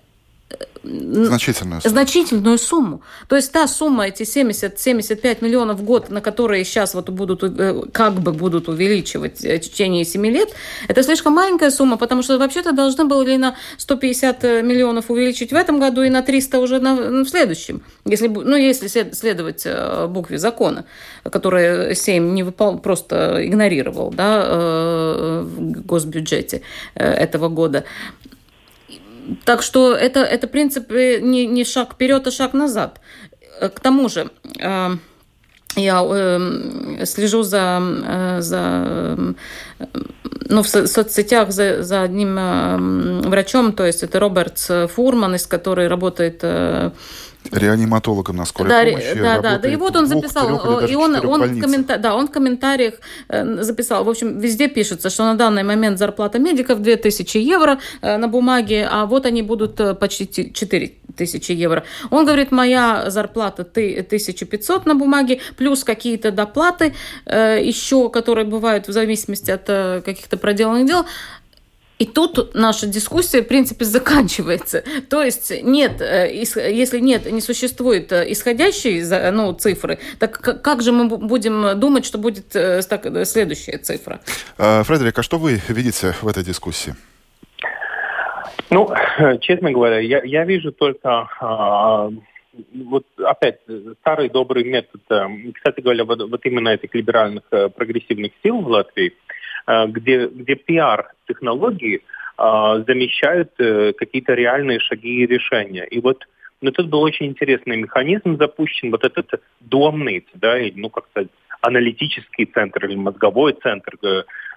Значительную 0.83 1.81
сумму. 1.81 1.93
Значительную 1.93 2.59
сумму. 2.59 3.03
То 3.29 3.37
есть 3.37 3.53
та 3.53 3.67
сумма, 3.67 4.07
эти 4.07 4.23
70-75 4.23 5.45
миллионов 5.45 5.81
в 5.81 5.83
год, 5.83 6.11
на 6.11 6.21
которые 6.21 6.65
сейчас 6.65 6.95
вот 6.95 7.11
будут, 7.11 7.43
э, 7.43 7.83
как 7.93 8.15
бы 8.15 8.33
будут 8.33 8.69
увеличивать 8.69 9.45
э, 9.45 9.59
в 9.59 9.61
течение 9.61 10.05
7 10.05 10.27
лет, 10.27 10.51
это 10.89 11.03
слишком 11.03 11.35
маленькая 11.35 11.71
сумма, 11.71 11.99
потому 11.99 12.23
что 12.23 12.39
вообще-то 12.39 12.73
должны 12.73 13.05
были 13.05 13.37
на 13.37 13.57
150 13.77 14.45
э, 14.45 14.63
миллионов 14.63 15.11
увеличить 15.11 15.53
в 15.53 15.55
этом 15.55 15.81
году 15.81 16.03
и 16.03 16.09
на 16.09 16.23
300 16.23 16.59
уже 16.59 16.81
на, 16.81 17.25
в 17.25 17.29
следующем. 17.29 17.83
Если, 18.07 18.29
ну, 18.29 18.57
если 18.57 18.89
следовать 18.89 19.67
букве 20.09 20.39
закона, 20.39 20.87
который 21.25 21.95
Сейм 21.95 22.35
не 22.35 22.43
выпол... 22.43 22.79
просто 22.79 23.47
игнорировал 23.47 24.11
да, 24.11 25.43
в 25.43 25.85
госбюджете 25.85 26.63
этого 26.95 27.49
года. 27.49 27.85
Так 29.45 29.63
что 29.63 29.95
это, 29.95 30.21
это 30.21 30.47
принцип 30.47 30.91
не, 30.91 31.47
не 31.47 31.65
шаг 31.65 31.95
вперед, 31.95 32.27
а 32.27 32.31
шаг 32.31 32.55
назад. 32.55 33.01
Э, 33.61 33.69
к 33.69 33.81
тому 33.81 34.09
же, 34.09 34.31
э, 34.59 34.89
я 35.77 36.03
э, 36.05 37.05
слежу 37.07 37.43
за, 37.43 37.81
э, 37.81 38.41
за 38.41 39.35
ну, 40.49 40.63
в 40.63 40.69
соцсетях 40.69 41.53
за, 41.53 41.83
за 41.83 42.03
одним 42.03 42.39
э, 42.39 43.29
врачом, 43.29 43.73
то 43.73 43.87
есть 43.87 44.03
это 44.03 44.19
Роберт 44.19 44.59
Фурман, 44.95 45.35
из 45.35 45.47
который 45.47 45.89
работает 45.89 46.41
э, 46.43 46.91
реаниматологом 47.51 48.37
на 48.37 48.45
скорой 48.45 48.69
да, 48.69 48.85
помощи. 48.85 49.15
Да, 49.15 49.41
да, 49.41 49.59
да. 49.59 49.69
И 49.69 49.77
вот 49.77 49.97
он 49.97 50.07
записал, 50.07 50.49
и 50.87 50.95
он, 50.95 51.15
он, 51.27 51.43
в 51.43 51.61
коммента, 51.61 51.99
да, 51.99 52.15
он 52.15 52.29
в 52.29 52.31
комментариях 52.31 52.95
э, 53.29 53.63
записал, 53.63 54.05
в 54.05 54.09
общем, 54.11 54.39
везде 54.39 54.69
пишется, 54.69 55.11
что 55.11 55.25
на 55.25 55.35
данный 55.35 55.63
момент 55.63 55.99
зарплата 55.99 56.39
медиков 56.39 56.81
2000 56.81 57.39
евро 57.39 57.79
э, 58.03 58.17
на 58.17 58.29
бумаге, 58.29 58.89
а 58.91 59.07
вот 59.07 59.27
они 59.27 59.43
будут 59.43 59.81
э, 59.81 59.95
почти 59.95 60.53
4000 60.53 61.53
евро. 61.53 61.85
Он 62.11 62.25
говорит, 62.25 62.53
моя 62.53 63.11
зарплата 63.11 63.63
1500 63.63 64.87
на 64.87 64.95
бумаге, 64.95 65.41
плюс 65.57 65.85
какие-то 65.85 66.31
доплаты 66.31 66.95
еще, 67.27 68.09
которые 68.11 68.45
бывают 68.47 68.89
в 68.89 68.93
зависимости 68.93 69.51
от 69.51 70.05
каких-то 70.05 70.37
проделанных 70.37 70.87
дел, 70.87 71.05
и 72.01 72.07
тут 72.07 72.55
наша 72.55 72.87
дискуссия, 72.87 73.43
в 73.43 73.49
принципе, 73.49 73.85
заканчивается. 73.85 74.83
То 75.11 75.23
есть 75.23 75.53
нет, 75.63 76.01
э, 76.01 76.35
если 76.35 76.99
нет, 76.99 77.31
не 77.31 77.43
существует 77.43 78.11
э, 78.11 78.33
исходящей 78.33 79.03
ну, 79.31 79.53
цифры, 79.53 79.99
так 80.19 80.33
как 80.63 80.81
же 80.81 80.93
мы 80.93 81.09
будем 81.09 81.79
думать, 81.79 82.07
что 82.07 82.17
будет 82.17 82.57
э, 82.57 82.81
следующая 82.81 83.77
цифра? 83.77 84.21
Фредерик, 84.57 85.19
а 85.19 85.23
что 85.23 85.37
вы 85.37 85.61
видите 85.69 86.15
в 86.23 86.29
этой 86.29 86.43
дискуссии? 86.43 86.95
Ну, 88.71 88.89
честно 89.43 89.71
говоря, 89.71 89.99
я, 89.99 90.23
я 90.25 90.47
вижу 90.47 90.73
только 90.73 91.29
а, 91.39 92.09
вот 92.73 93.05
опять 93.19 93.59
старый 94.01 94.31
добрый 94.31 94.65
метод, 94.65 95.03
кстати 95.55 95.83
говоря, 95.83 96.05
вот, 96.05 96.31
вот 96.31 96.47
именно 96.47 96.71
этих 96.71 96.95
либеральных 96.95 97.45
прогрессивных 97.77 98.33
сил 98.43 98.63
в 98.63 98.69
Латвии– 98.69 99.13
где, 99.89 100.27
где 100.27 100.55
пиар-технологии 100.55 101.97
э, 101.97 102.85
замещают 102.87 103.51
э, 103.59 103.93
какие-то 103.93 104.35
реальные 104.35 104.81
шаги 104.81 105.23
и 105.23 105.27
решения. 105.27 105.85
И 105.85 106.01
вот 106.01 106.25
ну, 106.61 106.71
тут 106.71 106.89
был 106.89 107.01
очень 107.01 107.27
интересный 107.27 107.77
механизм 107.77 108.37
запущен, 108.37 108.91
вот 108.91 109.05
этот 109.05 109.41
домный, 109.61 110.27
да, 110.35 110.57
ну, 110.75 110.91
как 110.91 111.07
сказать, 111.11 111.31
аналитический 111.63 112.47
центр 112.47 112.87
или 112.87 112.97
мозговой 112.97 113.55
центр, 113.63 113.97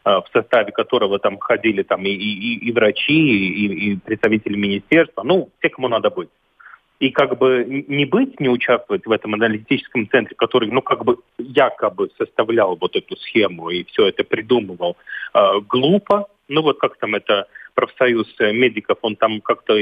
в 0.03 0.25
составе 0.33 0.71
которого 0.73 1.19
там 1.19 1.37
ходили 1.37 1.83
там 1.83 2.05
и, 2.05 2.09
и, 2.09 2.67
и 2.67 2.71
врачи, 2.73 3.13
и, 3.13 3.91
и 3.91 3.95
представители 3.97 4.57
министерства, 4.57 5.23
ну, 5.23 5.49
те, 5.61 5.69
кому 5.69 5.87
надо 5.87 6.09
быть 6.09 6.29
и 6.99 7.09
как 7.09 7.37
бы 7.37 7.65
не 7.87 8.05
быть, 8.05 8.39
не 8.39 8.49
участвовать 8.49 9.05
в 9.05 9.11
этом 9.11 9.33
аналитическом 9.33 10.09
центре, 10.09 10.35
который, 10.35 10.69
ну, 10.71 10.81
как 10.81 11.03
бы 11.03 11.17
якобы 11.37 12.09
составлял 12.17 12.75
вот 12.75 12.95
эту 12.95 13.15
схему 13.17 13.69
и 13.69 13.83
все 13.85 14.07
это 14.07 14.23
придумывал, 14.23 14.95
э, 15.33 15.59
глупо. 15.67 16.27
Ну, 16.47 16.61
вот 16.61 16.79
как 16.79 16.97
там 16.97 17.15
это 17.15 17.47
профсоюз 17.73 18.27
медиков, 18.39 18.99
он 19.01 19.15
там 19.15 19.41
как-то 19.41 19.73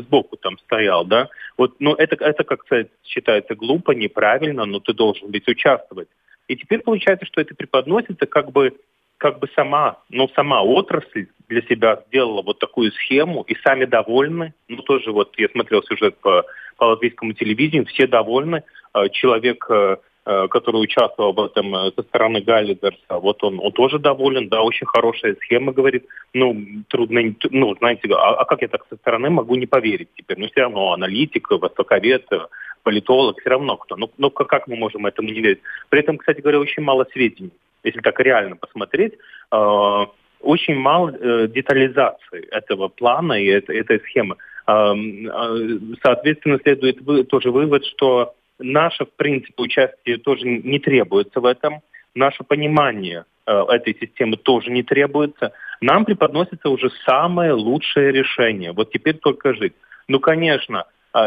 сбоку 0.00 0.36
там 0.36 0.58
стоял, 0.58 1.04
да. 1.04 1.28
Вот, 1.56 1.76
ну, 1.78 1.94
это, 1.94 2.16
это 2.24 2.44
как 2.44 2.64
сказать, 2.64 2.88
считается 3.04 3.54
глупо, 3.54 3.92
неправильно, 3.92 4.64
но 4.64 4.80
ты 4.80 4.92
должен 4.92 5.30
быть 5.30 5.46
участвовать. 5.46 6.08
И 6.48 6.56
теперь 6.56 6.80
получается, 6.80 7.26
что 7.26 7.40
это 7.40 7.54
преподносится 7.54 8.26
как 8.26 8.50
бы 8.50 8.74
как 9.20 9.38
бы 9.38 9.48
сама, 9.54 9.98
ну, 10.08 10.28
сама 10.34 10.62
отрасль 10.62 11.26
для 11.48 11.60
себя 11.62 12.02
сделала 12.08 12.40
вот 12.42 12.58
такую 12.58 12.90
схему, 12.92 13.42
и 13.42 13.54
сами 13.56 13.84
довольны. 13.84 14.54
Ну, 14.68 14.78
тоже 14.78 15.12
вот 15.12 15.38
я 15.38 15.48
смотрел 15.50 15.82
сюжет 15.82 16.16
по, 16.22 16.44
по 16.78 16.84
латвийскому 16.84 17.34
телевидению, 17.34 17.84
все 17.86 18.06
довольны. 18.06 18.62
Э, 18.94 19.10
человек, 19.12 19.66
э, 19.68 19.96
э, 20.24 20.48
который 20.48 20.82
участвовал 20.82 21.34
в 21.34 21.44
этом 21.44 21.92
со 21.94 22.02
стороны 22.02 22.40
Галлидерса, 22.40 23.18
вот 23.20 23.44
он, 23.44 23.60
он 23.60 23.72
тоже 23.72 23.98
доволен, 23.98 24.48
да, 24.48 24.62
очень 24.62 24.86
хорошая 24.86 25.36
схема, 25.42 25.72
говорит. 25.72 26.06
Ну, 26.32 26.56
трудно, 26.88 27.20
ну, 27.50 27.76
знаете, 27.76 28.08
а, 28.14 28.36
а 28.36 28.44
как 28.46 28.62
я 28.62 28.68
так 28.68 28.86
со 28.88 28.96
стороны 28.96 29.28
могу 29.28 29.54
не 29.56 29.66
поверить 29.66 30.08
теперь? 30.16 30.38
Ну, 30.38 30.46
все 30.46 30.62
равно 30.62 30.94
аналитик, 30.94 31.50
востоковед, 31.50 32.26
политолог, 32.84 33.38
все 33.38 33.50
равно 33.50 33.76
кто. 33.76 33.96
Ну, 33.96 34.10
ну 34.16 34.30
как 34.30 34.66
мы 34.66 34.76
можем 34.76 35.04
этому 35.04 35.28
не 35.28 35.42
верить? 35.42 35.60
При 35.90 36.00
этом, 36.00 36.16
кстати 36.16 36.40
говоря, 36.40 36.58
очень 36.58 36.82
мало 36.82 37.06
сведений 37.12 37.50
если 37.84 38.00
так 38.00 38.18
реально 38.20 38.56
посмотреть, 38.56 39.14
э, 39.52 40.06
очень 40.40 40.76
мало 40.76 41.10
э, 41.10 41.48
детализации 41.48 42.48
этого 42.50 42.88
плана 42.88 43.34
и 43.34 43.46
этой 43.46 44.00
схемы. 44.00 44.36
Э, 44.66 44.94
соответственно, 46.02 46.58
следует 46.62 47.28
тоже 47.28 47.50
вывод, 47.50 47.84
что 47.86 48.34
наше, 48.58 49.04
в 49.04 49.12
принципе, 49.12 49.62
участие 49.62 50.18
тоже 50.18 50.44
не 50.46 50.78
требуется 50.78 51.40
в 51.40 51.46
этом. 51.46 51.80
Наше 52.14 52.42
понимание 52.44 53.24
этой 53.46 53.96
системы 53.98 54.36
тоже 54.36 54.70
не 54.70 54.82
требуется. 54.82 55.52
Нам 55.80 56.04
преподносится 56.04 56.68
уже 56.68 56.90
самое 57.04 57.52
лучшее 57.52 58.12
решение. 58.12 58.72
Вот 58.72 58.92
теперь 58.92 59.16
только 59.16 59.54
жить. 59.54 59.72
Ну, 60.08 60.20
конечно, 60.20 60.84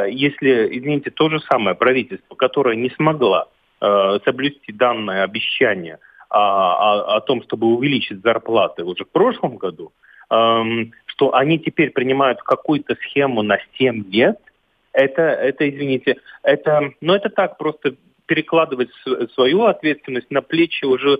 если, 0.07 0.77
извините, 0.77 1.09
то 1.09 1.29
же 1.29 1.39
самое 1.39 1.75
правительство, 1.75 2.35
которое 2.35 2.75
не 2.75 2.89
смогло 2.91 3.49
соблюсти 3.79 4.71
данное 4.71 5.23
обещание– 5.23 5.99
о, 6.33 7.17
о, 7.17 7.21
том, 7.21 7.43
чтобы 7.43 7.67
увеличить 7.67 8.21
зарплаты 8.21 8.83
уже 8.83 9.05
в 9.05 9.09
прошлом 9.09 9.57
году, 9.57 9.91
эм, 10.29 10.91
что 11.05 11.33
они 11.35 11.59
теперь 11.59 11.91
принимают 11.91 12.41
какую-то 12.41 12.95
схему 12.95 13.43
на 13.43 13.59
7 13.77 14.09
лет, 14.11 14.39
это, 14.93 15.21
это 15.21 15.69
извините, 15.69 16.17
это, 16.43 16.91
ну 17.01 17.13
это 17.13 17.29
так 17.29 17.57
просто 17.57 17.95
перекладывать 18.25 18.89
свою 19.33 19.63
ответственность 19.63 20.31
на 20.31 20.41
плечи 20.41 20.85
уже 20.85 21.19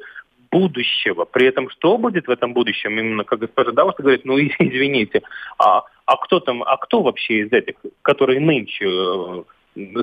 будущего. 0.52 1.26
При 1.26 1.48
этом 1.48 1.70
что 1.70 1.98
будет 1.98 2.28
в 2.28 2.32
этом 2.32 2.54
будущем? 2.54 3.00
Именно 3.00 3.24
как 3.24 3.40
госпожа 3.40 3.72
Даус 3.72 3.96
говорит, 3.98 4.26
ну 4.26 4.38
извините, 4.60 5.22
а, 5.58 5.84
а 6.06 6.18
кто 6.18 6.40
там, 6.40 6.64
а 6.64 6.78
кто 6.78 7.02
вообще 7.02 7.42
из 7.42 7.52
этих, 7.52 7.76
которые 8.02 8.40
нынче 8.40 8.86
э, 8.86 9.44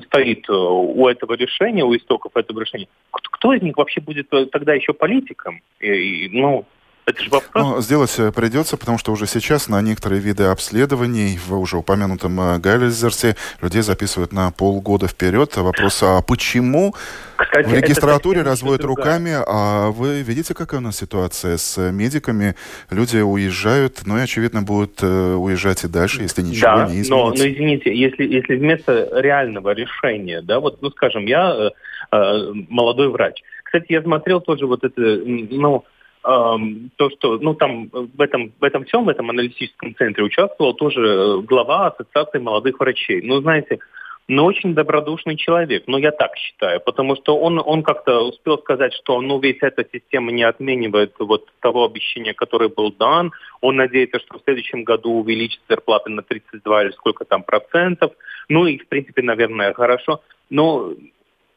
стоит 0.05 0.49
э, 0.49 0.53
у 0.53 1.07
этого 1.07 1.33
решения, 1.33 1.83
у 1.83 1.95
истоков 1.95 2.35
этого 2.35 2.59
решения, 2.61 2.87
кто 3.11 3.53
из 3.53 3.61
них 3.61 3.77
вообще 3.77 4.01
будет 4.01 4.27
э, 4.33 4.45
тогда 4.47 4.73
еще 4.73 4.93
политиком? 4.93 5.61
И, 5.79 6.29
ну, 6.31 6.65
это 7.05 7.23
же 7.23 7.29
вопрос. 7.29 7.51
Ну, 7.53 7.81
сделать 7.81 8.13
э, 8.19 8.31
придется, 8.31 8.77
потому 8.77 8.97
что 8.97 9.11
уже 9.11 9.25
сейчас 9.27 9.67
на 9.67 9.81
некоторые 9.81 10.21
виды 10.21 10.43
обследований 10.43 11.37
в 11.37 11.59
уже 11.59 11.77
упомянутом 11.77 12.39
э, 12.39 12.59
Гайлезерсе 12.59 13.35
людей 13.61 13.81
записывают 13.81 14.33
на 14.33 14.51
полгода 14.51 15.07
вперед. 15.07 15.55
Вопрос, 15.57 16.01
а 16.03 16.21
почему 16.21 16.93
Кстати, 17.37 17.67
в 17.67 17.73
регистратуре 17.73 18.43
разводят 18.43 18.83
руками, 18.83 19.33
а 19.35 19.91
вы 19.91 20.21
видите, 20.21 20.53
какая 20.53 20.79
у 20.79 20.83
нас 20.83 20.97
ситуация 20.97 21.57
с 21.57 21.91
медиками? 21.91 22.55
Люди 22.89 23.17
уезжают, 23.17 24.01
ну 24.05 24.17
и, 24.17 24.21
очевидно, 24.21 24.61
будут 24.61 25.01
уезжать 25.01 25.83
и 25.83 25.87
дальше, 25.87 26.21
если 26.21 26.41
ничего 26.41 26.67
да, 26.67 26.85
не 26.85 27.01
изменится. 27.01 27.11
Но, 27.11 27.29
но 27.29 27.35
извините, 27.35 27.95
если, 27.95 28.25
если 28.25 28.55
вместо 28.55 29.09
реального 29.13 29.71
решения, 29.71 30.41
да, 30.41 30.59
вот, 30.59 30.81
ну, 30.81 30.91
скажем, 30.91 31.25
я 31.25 31.71
э, 32.11 32.53
молодой 32.69 33.09
врач. 33.09 33.41
Кстати, 33.63 33.93
я 33.93 34.01
смотрел 34.01 34.41
тоже 34.41 34.65
вот 34.65 34.83
это, 34.83 35.01
ну, 35.01 35.85
то, 36.23 37.09
что, 37.09 37.37
ну, 37.39 37.55
там 37.55 37.89
в 37.89 38.21
этом, 38.21 38.51
в 38.59 38.63
этом 38.63 38.85
всем, 38.85 39.05
в 39.05 39.09
этом 39.09 39.29
аналитическом 39.29 39.95
центре 39.95 40.23
участвовал 40.23 40.73
тоже 40.73 41.01
э, 41.01 41.41
глава 41.41 41.87
Ассоциации 41.87 42.39
молодых 42.39 42.79
врачей. 42.79 43.21
Ну, 43.23 43.41
знаете, 43.41 43.79
но 44.27 44.45
очень 44.45 44.73
добродушный 44.73 45.35
человек. 45.35 45.83
Ну, 45.87 45.97
я 45.97 46.11
так 46.11 46.37
считаю, 46.37 46.79
потому 46.79 47.15
что 47.15 47.37
он, 47.37 47.61
он 47.63 47.83
как-то 47.83 48.21
успел 48.21 48.59
сказать, 48.59 48.93
что 48.93 49.19
ну, 49.19 49.39
ведь 49.39 49.57
эта 49.61 49.85
система 49.91 50.31
не 50.31 50.43
отменивает 50.43 51.13
вот 51.19 51.49
того 51.59 51.85
обещания, 51.85 52.33
которое 52.33 52.69
был 52.69 52.91
дан. 52.91 53.31
Он 53.59 53.75
надеется, 53.75 54.19
что 54.19 54.37
в 54.37 54.43
следующем 54.43 54.83
году 54.83 55.11
увеличит 55.19 55.61
зарплаты 55.67 56.11
на 56.11 56.21
32 56.21 56.83
или 56.83 56.91
сколько 56.91 57.25
там 57.25 57.43
процентов. 57.43 58.13
Ну 58.47 58.67
и, 58.67 58.77
в 58.77 58.87
принципе, 58.87 59.21
наверное, 59.21 59.73
хорошо. 59.73 60.21
Но 60.49 60.93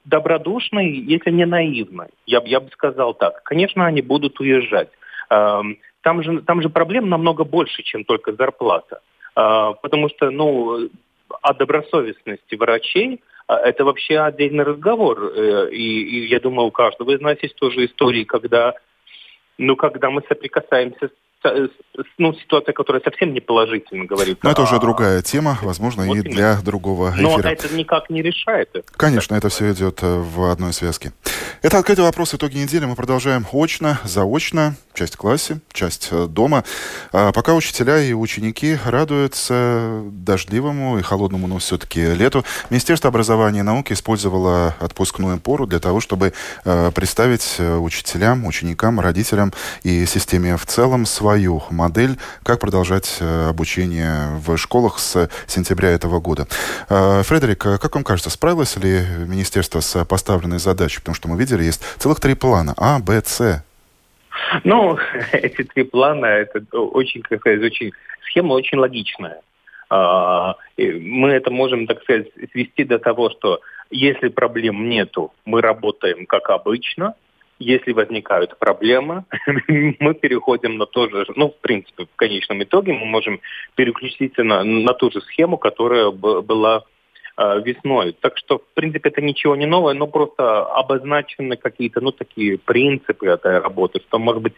добродушный, 0.05 0.90
если 0.90 1.31
не 1.31 1.47
наивный, 1.47 2.09
я, 2.27 2.43
я 2.45 2.61
бы 2.61 2.69
сказал 2.71 3.14
так. 3.14 3.43
Конечно, 3.43 3.87
они 3.87 4.03
будут 4.03 4.38
уезжать. 4.40 4.90
Эм, 5.31 5.79
там 6.03 6.23
же, 6.23 6.43
там 6.43 6.62
же 6.62 6.69
проблем 6.69 7.09
намного 7.09 7.45
больше, 7.45 7.83
чем 7.83 8.05
только 8.05 8.33
зарплата. 8.33 9.01
Э, 9.37 9.73
потому 9.83 10.09
что, 10.11 10.31
ну, 10.31 10.88
о 11.40 11.55
добросовестности 11.55 12.55
врачей 12.55 13.23
э, 13.49 13.55
это 13.55 13.85
вообще 13.85 14.19
отдельный 14.21 14.64
разговор. 14.64 15.33
Э, 15.35 15.71
и, 15.71 16.03
и 16.03 16.27
я 16.27 16.40
думаю, 16.40 16.69
у 16.69 16.71
каждого 16.71 17.11
из 17.11 17.21
нас 17.21 17.38
есть 17.43 17.57
тоже 17.57 17.87
истории, 17.87 18.25
когда, 18.25 18.75
ну, 19.59 19.77
когда 19.77 20.11
мы 20.11 20.23
соприкасаемся 20.29 21.11
ну, 22.19 22.35
ситуация, 22.35 22.73
которая 22.73 23.03
совсем 23.03 23.33
не 23.33 23.41
положительно 23.41 24.05
говорит. 24.05 24.39
Но 24.43 24.51
это 24.51 24.63
уже 24.63 24.79
другая 24.81 25.23
тема, 25.23 25.59
возможно, 25.63 26.05
вот 26.05 26.17
и 26.17 26.21
именно. 26.21 26.35
для 26.35 26.61
другого 26.63 27.11
эфира. 27.11 27.23
Но 27.23 27.41
это 27.41 27.75
никак 27.75 28.11
не 28.11 28.23
решает. 28.23 28.71
Конечно, 28.97 29.35
это 29.35 29.49
все 29.49 29.73
идет 29.73 30.03
э, 30.03 30.19
в 30.19 30.51
одной 30.51 30.73
связке. 30.73 31.13
Это 31.63 31.79
«Открытый 31.79 32.05
вопрос. 32.05 32.35
Итоги 32.35 32.57
недели». 32.57 32.85
Мы 32.85 32.97
продолжаем 32.97 33.47
очно, 33.53 33.99
заочно, 34.05 34.75
часть 34.95 35.17
классе, 35.17 35.61
часть 35.73 36.09
э, 36.11 36.27
дома. 36.27 36.65
А 37.13 37.33
пока 37.33 37.55
учителя 37.55 38.01
и 38.01 38.13
ученики 38.13 38.79
радуются 38.85 40.03
дождливому 40.11 40.99
и 40.99 41.03
холодному, 41.03 41.47
но 41.47 41.59
все-таки 41.59 42.15
лету, 42.15 42.45
Министерство 42.71 43.09
образования 43.09 43.61
и 43.61 43.63
науки 43.63 43.93
использовало 43.93 44.75
отпускную 44.81 45.39
пору 45.39 45.67
для 45.67 45.81
того, 45.81 46.01
чтобы 46.01 46.33
э, 46.65 46.91
представить 46.95 47.57
учителям, 47.59 48.47
ученикам, 48.47 49.01
родителям 49.01 49.53
и 49.83 50.07
системе 50.07 50.57
в 50.57 50.67
целом 50.67 51.07
свою 51.07 51.63
модель, 51.71 52.19
как 52.43 52.61
продолжать 52.61 53.17
э, 53.21 53.49
обучение 53.49 54.41
в 54.45 54.57
школах 54.57 54.99
с 54.99 55.29
сентября 55.47 55.91
этого 55.91 56.21
года. 56.21 56.47
Э, 56.89 57.23
Фредерик, 57.25 57.67
э, 57.67 57.79
как 57.79 57.95
вам 57.95 58.05
кажется, 58.05 58.31
справилось 58.31 58.77
ли 58.77 59.05
министерство 59.27 59.81
с 59.81 60.05
поставленной 60.05 60.59
задачей? 60.59 61.01
Потому 61.01 61.15
что 61.15 61.29
мы 61.29 61.37
видели, 61.37 61.65
есть 61.65 61.81
целых 61.99 62.21
три 62.21 62.35
плана 62.35 62.75
А, 62.77 62.99
Б, 62.99 63.23
С. 63.25 63.63
Ну, 64.64 64.99
эти 65.33 65.62
три 65.62 65.85
плана, 65.85 66.27
это 66.27 66.61
очень, 66.79 67.23
как 67.23 67.40
сказать, 67.40 67.62
очень, 67.62 67.92
схема 68.23 68.53
очень 68.53 68.79
логичная. 68.79 69.40
А, 69.90 70.57
мы 70.77 71.31
это 71.31 71.51
можем, 71.51 71.87
так 71.87 72.03
сказать, 72.03 72.29
свести 72.53 72.85
до 72.85 72.99
того, 72.99 73.31
что 73.31 73.61
если 73.90 74.29
проблем 74.29 74.88
нету, 74.88 75.33
мы 75.44 75.61
работаем 75.61 76.27
как 76.27 76.51
обычно, 76.51 77.14
если 77.61 77.92
возникают 77.92 78.59
проблемы, 78.59 79.25
мы 79.68 80.14
переходим 80.14 80.79
на 80.79 80.87
то 80.87 81.09
же, 81.09 81.27
ну, 81.37 81.51
в 81.51 81.61
принципе, 81.61 82.07
в 82.07 82.16
конечном 82.16 82.62
итоге 82.62 82.92
мы 82.92 83.07
можем 83.07 83.40
переключиться 83.77 84.42
на, 84.42 84.64
на 84.64 84.92
ту 84.94 85.11
же 85.11 85.20
схему, 85.20 85.59
которая 85.59 86.11
была 86.11 86.83
весной. 87.37 88.16
Так 88.20 88.38
что, 88.38 88.59
в 88.59 88.75
принципе, 88.75 89.09
это 89.09 89.20
ничего 89.20 89.57
не 89.57 89.66
новое, 89.66 89.94
но 89.94 90.07
просто 90.07 90.64
обозначены 90.66 91.57
какие-то, 91.57 92.01
ну, 92.01 92.12
такие 92.12 92.59
принципы 92.59 93.27
этой 93.27 93.59
работы, 93.59 94.01
что, 94.01 94.18
может 94.18 94.42
быть, 94.42 94.55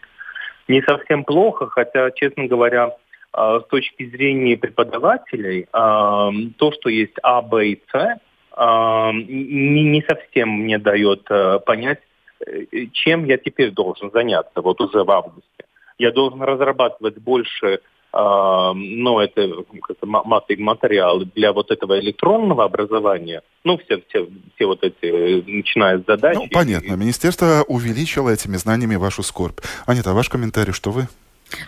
не 0.67 0.81
совсем 0.81 1.23
плохо, 1.23 1.67
хотя, 1.67 2.11
честно 2.11 2.45
говоря, 2.45 2.91
э, 3.33 3.59
с 3.63 3.67
точки 3.69 4.07
зрения 4.09 4.57
преподавателей, 4.57 5.61
э, 5.63 5.67
то, 5.71 6.71
что 6.71 6.89
есть 6.89 7.15
А, 7.23 7.41
Б 7.41 7.67
и 7.67 7.81
С, 7.91 7.95
э, 7.95 9.11
не, 9.13 10.03
совсем 10.07 10.49
мне 10.49 10.77
дает 10.77 11.25
э, 11.31 11.59
понять, 11.65 11.99
Э, 12.45 12.85
чем 12.93 13.25
я 13.25 13.37
теперь 13.37 13.71
должен 13.71 14.11
заняться 14.11 14.61
вот 14.61 14.79
уже 14.81 15.03
в 15.03 15.11
августе? 15.11 15.65
Я 15.97 16.11
должен 16.11 16.41
разрабатывать 16.41 17.17
больше 17.17 17.81
ну, 18.13 19.19
это, 19.19 19.41
это 19.41 20.05
материалы 20.05 21.25
для 21.35 21.53
вот 21.53 21.71
этого 21.71 21.99
электронного 21.99 22.63
образования, 22.63 23.41
ну, 23.63 23.77
все, 23.77 24.01
все, 24.07 24.27
все 24.55 24.65
вот 24.65 24.83
эти, 24.83 25.43
начиная 25.49 25.99
с 25.99 26.05
задач. 26.05 26.35
Ну, 26.35 26.47
понятно. 26.51 26.93
Министерство 26.93 27.63
увеличило 27.67 28.29
этими 28.29 28.57
знаниями 28.57 28.95
вашу 28.95 29.23
скорбь. 29.23 29.59
Анита, 29.85 30.13
ваш 30.13 30.29
комментарий, 30.29 30.73
что 30.73 30.91
вы? 30.91 31.07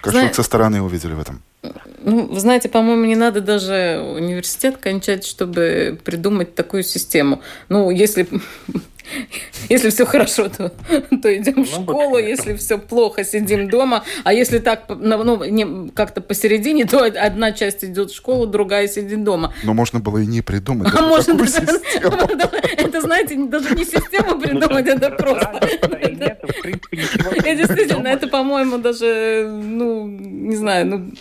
Как 0.01 0.13
Зна... 0.13 0.33
со 0.33 0.43
стороны 0.43 0.81
увидели 0.81 1.13
в 1.13 1.19
этом? 1.19 1.41
Ну, 2.01 2.27
вы 2.27 2.39
знаете, 2.39 2.69
по-моему, 2.69 3.05
не 3.05 3.15
надо 3.15 3.41
даже 3.41 4.01
университет 4.15 4.77
кончать, 4.77 5.25
чтобы 5.25 5.99
придумать 6.03 6.55
такую 6.55 6.83
систему. 6.83 7.41
Ну, 7.69 7.89
если 7.89 8.27
Если 9.69 9.89
все 9.89 10.05
хорошо, 10.05 10.49
то, 10.49 10.69
то 11.21 11.35
идем 11.35 11.65
в 11.65 11.71
ну, 11.71 11.83
школу, 11.83 12.17
если 12.17 12.55
все 12.55 12.77
плохо, 12.77 13.23
сидим 13.23 13.69
дома. 13.69 14.03
А 14.23 14.33
если 14.33 14.59
так, 14.59 14.85
ну, 14.89 15.43
не, 15.45 15.89
как-то 15.91 16.21
посередине, 16.21 16.85
то 16.85 17.03
одна 17.03 17.51
часть 17.51 17.83
идет 17.83 18.11
в 18.11 18.15
школу, 18.15 18.45
другая 18.45 18.87
сидит 18.87 19.23
дома. 19.23 19.53
Но 19.63 19.73
можно 19.73 19.99
было 19.99 20.19
и 20.19 20.25
не 20.25 20.41
придумать 20.41 20.93
а 20.93 21.01
можно 21.01 21.33
такую 21.33 21.47
систему. 21.47 22.17
Это, 22.77 23.01
знаете, 23.01 23.35
даже 23.35 23.75
не 23.75 23.85
систему 23.85 24.39
придумать, 24.39 24.87
это 24.87 25.09
просто. 25.11 25.59
И 27.45 27.55
действительно, 27.55 28.07
это, 28.07 28.27
по-моему, 28.27 28.77
даже, 28.77 29.47
ну, 29.49 30.07
не 30.07 30.55
знаю, 30.55 30.85
ну, 30.87 31.11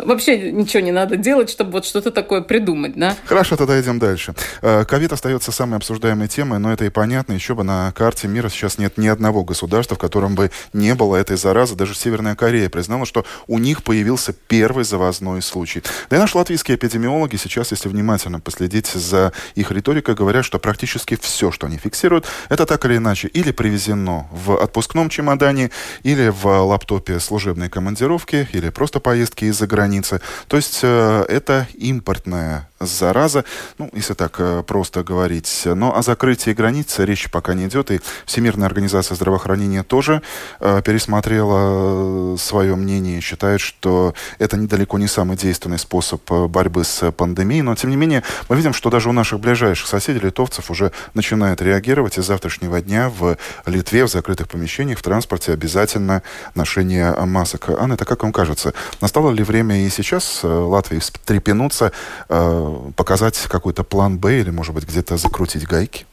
вообще 0.00 0.52
ничего 0.52 0.82
не 0.82 0.92
надо 0.92 1.16
делать, 1.16 1.50
чтобы 1.50 1.72
вот 1.72 1.84
что-то 1.84 2.10
такое 2.10 2.40
придумать, 2.40 2.94
да? 2.96 3.16
Хорошо, 3.24 3.56
тогда 3.56 3.80
идем 3.80 3.98
дальше. 3.98 4.34
Э, 4.60 4.84
ковид 4.84 5.12
остается 5.12 5.52
самой 5.52 5.76
обсуждаемой 5.76 6.28
темой, 6.28 6.58
но 6.58 6.72
это 6.72 6.84
и 6.84 6.90
понятно. 6.90 7.32
Еще 7.32 7.54
бы 7.54 7.64
на 7.64 7.92
карте 7.92 8.28
мира 8.28 8.48
сейчас 8.48 8.78
нет 8.78 8.98
ни 8.98 9.08
одного 9.08 9.44
государства, 9.44 9.96
в 9.96 9.98
котором 9.98 10.34
бы 10.34 10.50
не 10.72 10.94
было 10.94 11.16
этой 11.16 11.36
заразы. 11.36 11.74
Даже 11.74 11.94
Северная 11.94 12.36
Корея 12.36 12.68
признала, 12.68 13.06
что 13.06 13.24
у 13.46 13.58
них 13.58 13.82
появился 13.82 14.32
первый 14.32 14.84
завозной 14.84 15.42
случай. 15.42 15.82
Да 16.10 16.16
и 16.16 16.20
наши 16.20 16.36
латвийские 16.36 16.76
эпидемиологи 16.76 17.36
сейчас, 17.36 17.70
если 17.72 17.88
внимательно 17.88 18.40
последить 18.40 18.86
за 18.86 19.32
их 19.54 19.70
риторикой, 19.70 20.14
говорят, 20.14 20.44
что 20.44 20.58
практически 20.58 21.18
все, 21.20 21.50
что 21.50 21.66
они 21.66 21.78
фиксируют, 21.78 22.26
это 22.48 22.66
так 22.66 22.84
или 22.84 22.96
иначе 22.98 23.28
или 23.28 23.50
привезено 23.50 24.26
в 24.30 24.56
отпускном 24.56 25.08
чемодане, 25.08 25.70
или 26.02 26.28
в 26.28 26.46
лаптопе 26.46 27.18
служебной 27.20 27.68
командировки, 27.68 28.48
или 28.52 28.68
просто 28.68 29.00
поездки 29.00 29.46
из-за 29.46 29.66
границы. 29.72 30.20
То 30.48 30.56
есть 30.56 30.80
э, 30.82 31.24
это 31.28 31.66
импортная 31.74 32.68
зараза, 32.86 33.44
ну, 33.78 33.90
если 33.92 34.14
так 34.14 34.36
э, 34.38 34.62
просто 34.66 35.02
говорить. 35.02 35.62
Но 35.64 35.96
о 35.96 36.02
закрытии 36.02 36.50
границ 36.50 36.98
речи 36.98 37.30
пока 37.30 37.54
не 37.54 37.66
идет, 37.66 37.90
и 37.90 38.00
Всемирная 38.26 38.66
организация 38.66 39.14
здравоохранения 39.14 39.82
тоже 39.82 40.22
э, 40.60 40.82
пересмотрела 40.84 42.36
свое 42.36 42.76
мнение, 42.76 43.20
считает, 43.20 43.60
что 43.60 44.14
это 44.38 44.56
недалеко 44.56 44.98
не 44.98 45.08
самый 45.08 45.36
действенный 45.36 45.78
способ 45.78 46.22
борьбы 46.30 46.84
с 46.84 47.10
пандемией, 47.12 47.62
но, 47.62 47.74
тем 47.74 47.90
не 47.90 47.96
менее, 47.96 48.22
мы 48.48 48.56
видим, 48.56 48.72
что 48.72 48.90
даже 48.90 49.08
у 49.08 49.12
наших 49.12 49.40
ближайших 49.40 49.86
соседей, 49.86 50.20
литовцев, 50.20 50.70
уже 50.70 50.92
начинают 51.14 51.62
реагировать, 51.62 52.18
и 52.18 52.22
с 52.22 52.26
завтрашнего 52.26 52.80
дня 52.80 53.10
в 53.10 53.36
Литве 53.66 54.04
в 54.04 54.08
закрытых 54.08 54.48
помещениях, 54.48 54.98
в 54.98 55.02
транспорте 55.02 55.52
обязательно 55.52 56.22
ношение 56.54 57.12
масок. 57.24 57.70
Анна, 57.70 57.94
это 57.94 58.04
как 58.04 58.22
вам 58.22 58.32
кажется, 58.32 58.74
настало 59.00 59.30
ли 59.30 59.42
время 59.42 59.86
и 59.86 59.88
сейчас 59.90 60.40
э, 60.42 60.46
Латвии 60.46 60.98
встрепенуться, 60.98 61.92
э, 62.28 62.71
показать 62.96 63.38
какой-то 63.48 63.84
план 63.84 64.18
Б 64.18 64.40
или, 64.40 64.50
может 64.50 64.74
быть, 64.74 64.84
где-то 64.84 65.16
закрутить 65.16 65.66
гайки? 65.66 66.04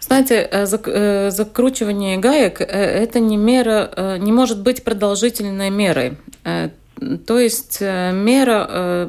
Знаете, 0.00 0.48
э, 0.50 1.30
закручивание 1.30 2.18
гаек– 2.18 2.60
это 2.62 3.20
не 3.20 3.36
мера, 3.36 4.16
не 4.18 4.32
может 4.32 4.62
быть 4.62 4.82
продолжительной 4.82 5.70
мерой. 5.70 6.16
То 7.26 7.38
есть 7.38 7.80
мера 7.80 9.08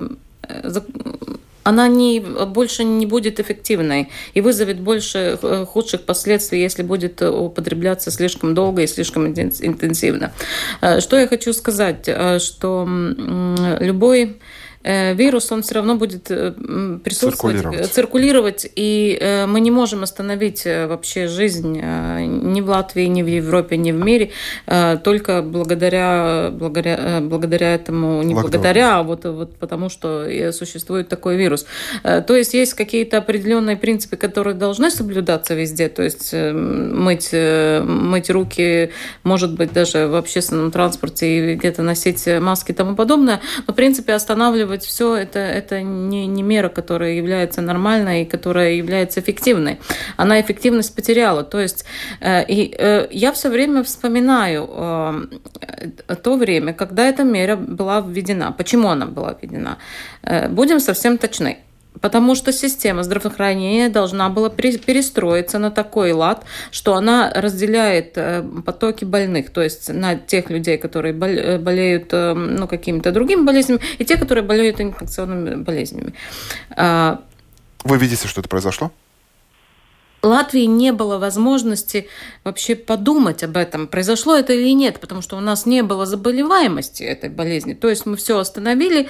она 1.64 1.88
не, 1.88 2.20
больше 2.20 2.84
не 2.84 3.06
будет 3.06 3.40
эффективной 3.40 4.10
и 4.34 4.42
вызовет 4.42 4.80
больше 4.80 5.38
э, 5.42 5.66
худших 5.66 6.04
последствий, 6.04 6.62
если 6.62 6.84
будет 6.84 7.22
употребляться 7.22 8.12
слишком 8.12 8.54
долго 8.54 8.82
и 8.82 8.88
слишком 8.88 9.28
интенсивно. 9.28 10.34
Э, 10.82 11.00
что 11.00 11.18
я 11.18 11.28
хочу 11.28 11.54
сказать, 11.54 12.06
э, 12.08 12.40
что 12.40 12.88
любой 13.80 14.22
Э, 14.28 14.38
вирус, 14.84 15.52
он 15.52 15.62
все 15.62 15.76
равно 15.76 15.96
будет 15.96 16.32
э, 16.32 16.54
присутствовать, 17.04 17.58
циркулировать, 17.58 17.94
циркулировать 17.94 18.72
и 18.76 19.18
э, 19.20 19.46
мы 19.46 19.60
не 19.60 19.72
можем 19.72 20.04
остановить 20.04 20.66
вообще 20.66 21.28
жизнь 21.28 21.80
ни 21.80 22.62
в 22.62 22.70
Латвии, 22.70 23.06
ни 23.06 23.22
в 23.22 23.28
Европе, 23.28 23.78
ни 23.78 23.92
в 23.92 23.96
мире, 23.96 24.32
только 25.04 25.42
благодаря, 25.42 26.50
благодаря, 26.52 27.20
благодаря 27.22 27.76
этому, 27.76 28.24
не 28.24 28.34
Локдаун. 28.34 28.42
благодаря, 28.42 29.00
а 29.00 29.04
вот, 29.04 29.26
вот 29.26 29.56
потому 29.58 29.90
что 29.90 30.28
существует 30.52 31.10
такой 31.10 31.38
вирус. 31.38 31.66
То 32.04 32.36
есть 32.36 32.54
есть 32.54 32.74
какие-то 32.74 33.18
определенные 33.18 33.78
принципы, 33.78 34.18
которые 34.18 34.56
должны 34.56 34.90
соблюдаться 34.90 35.54
везде, 35.54 35.90
то 35.90 36.04
есть 36.04 36.34
мыть, 36.34 37.30
мыть 37.34 38.30
руки, 38.30 38.92
может 39.24 39.54
быть, 39.54 39.74
даже 39.74 40.08
в 40.08 40.16
общественном 40.16 40.72
транспорте 40.72 41.54
и 41.54 41.56
где-то 41.56 41.84
носить 41.84 42.28
маски 42.40 42.72
и 42.72 42.74
тому 42.74 42.96
подобное, 42.96 43.42
но 43.68 43.74
в 43.74 43.76
принципе 43.76 44.14
останавливать 44.14 44.71
ограничивать 44.72 44.84
все, 44.84 45.16
это, 45.16 45.40
это 45.40 45.82
не, 45.82 46.28
не 46.28 46.44
мера, 46.44 46.70
которая 46.70 47.14
является 47.14 47.62
нормальной 47.62 48.22
и 48.22 48.26
которая 48.26 48.74
является 48.74 49.20
эффективной. 49.20 49.78
Она 50.18 50.40
эффективность 50.40 50.96
потеряла. 50.96 51.44
То 51.44 51.60
есть 51.60 51.86
э, 52.22 52.46
и, 52.48 52.76
э, 52.80 53.08
я 53.12 53.32
все 53.32 53.50
время 53.50 53.84
вспоминаю 53.84 54.70
э, 54.72 56.16
то 56.16 56.38
время, 56.38 56.74
когда 56.74 57.04
эта 57.04 57.24
мера 57.24 57.56
была 57.56 58.02
введена. 58.02 58.52
Почему 58.52 58.90
она 58.90 59.06
была 59.06 59.36
введена? 59.42 59.78
Э, 60.24 60.50
будем 60.50 60.80
совсем 60.80 61.18
точны. 61.18 61.58
Потому 62.02 62.36
что 62.36 62.52
система 62.52 63.04
здравоохранения 63.04 63.90
должна 63.90 64.30
была 64.30 64.50
перестроиться 64.50 65.60
на 65.60 65.72
такой 65.72 66.12
лад, 66.12 66.44
что 66.72 66.96
она 66.96 67.32
разделяет 67.34 68.14
э, 68.18 68.44
потоки 68.66 69.06
больных, 69.06 69.52
то 69.52 69.62
есть 69.62 69.90
на 69.94 70.16
тех 70.16 70.50
людей, 70.50 70.78
которые 70.78 71.14
э, 71.14 71.60
болеют 71.60 72.12
э, 72.12 72.34
ну, 72.34 72.68
какими-то 72.68 73.12
другими 73.12 73.44
болезнями, 73.44 73.82
и 74.00 74.06
те, 74.06 74.18
которые 74.18 74.44
болеют 74.44 74.82
инфекционными 74.82 75.56
болезнями. 75.56 76.14
А, 76.72 77.22
Вы 77.84 77.98
видите, 77.98 78.28
что 78.28 78.42
это 78.42 78.50
произошло? 78.50 78.92
Латвии 80.24 80.66
не 80.66 80.92
было 80.92 81.18
возможности 81.18 82.08
вообще 82.44 82.76
подумать 82.76 83.44
об 83.44 83.58
этом, 83.58 83.88
произошло 83.88 84.36
это 84.36 84.54
или 84.54 84.74
нет, 84.74 85.00
потому 85.00 85.22
что 85.22 85.36
у 85.36 85.40
нас 85.40 85.66
не 85.66 85.82
было 85.82 86.06
заболеваемости 86.06 87.04
этой 87.04 87.30
болезни. 87.30 87.74
То 87.74 87.90
есть 87.90 88.06
мы 88.06 88.18
все 88.18 88.38
остановили, 88.38 89.10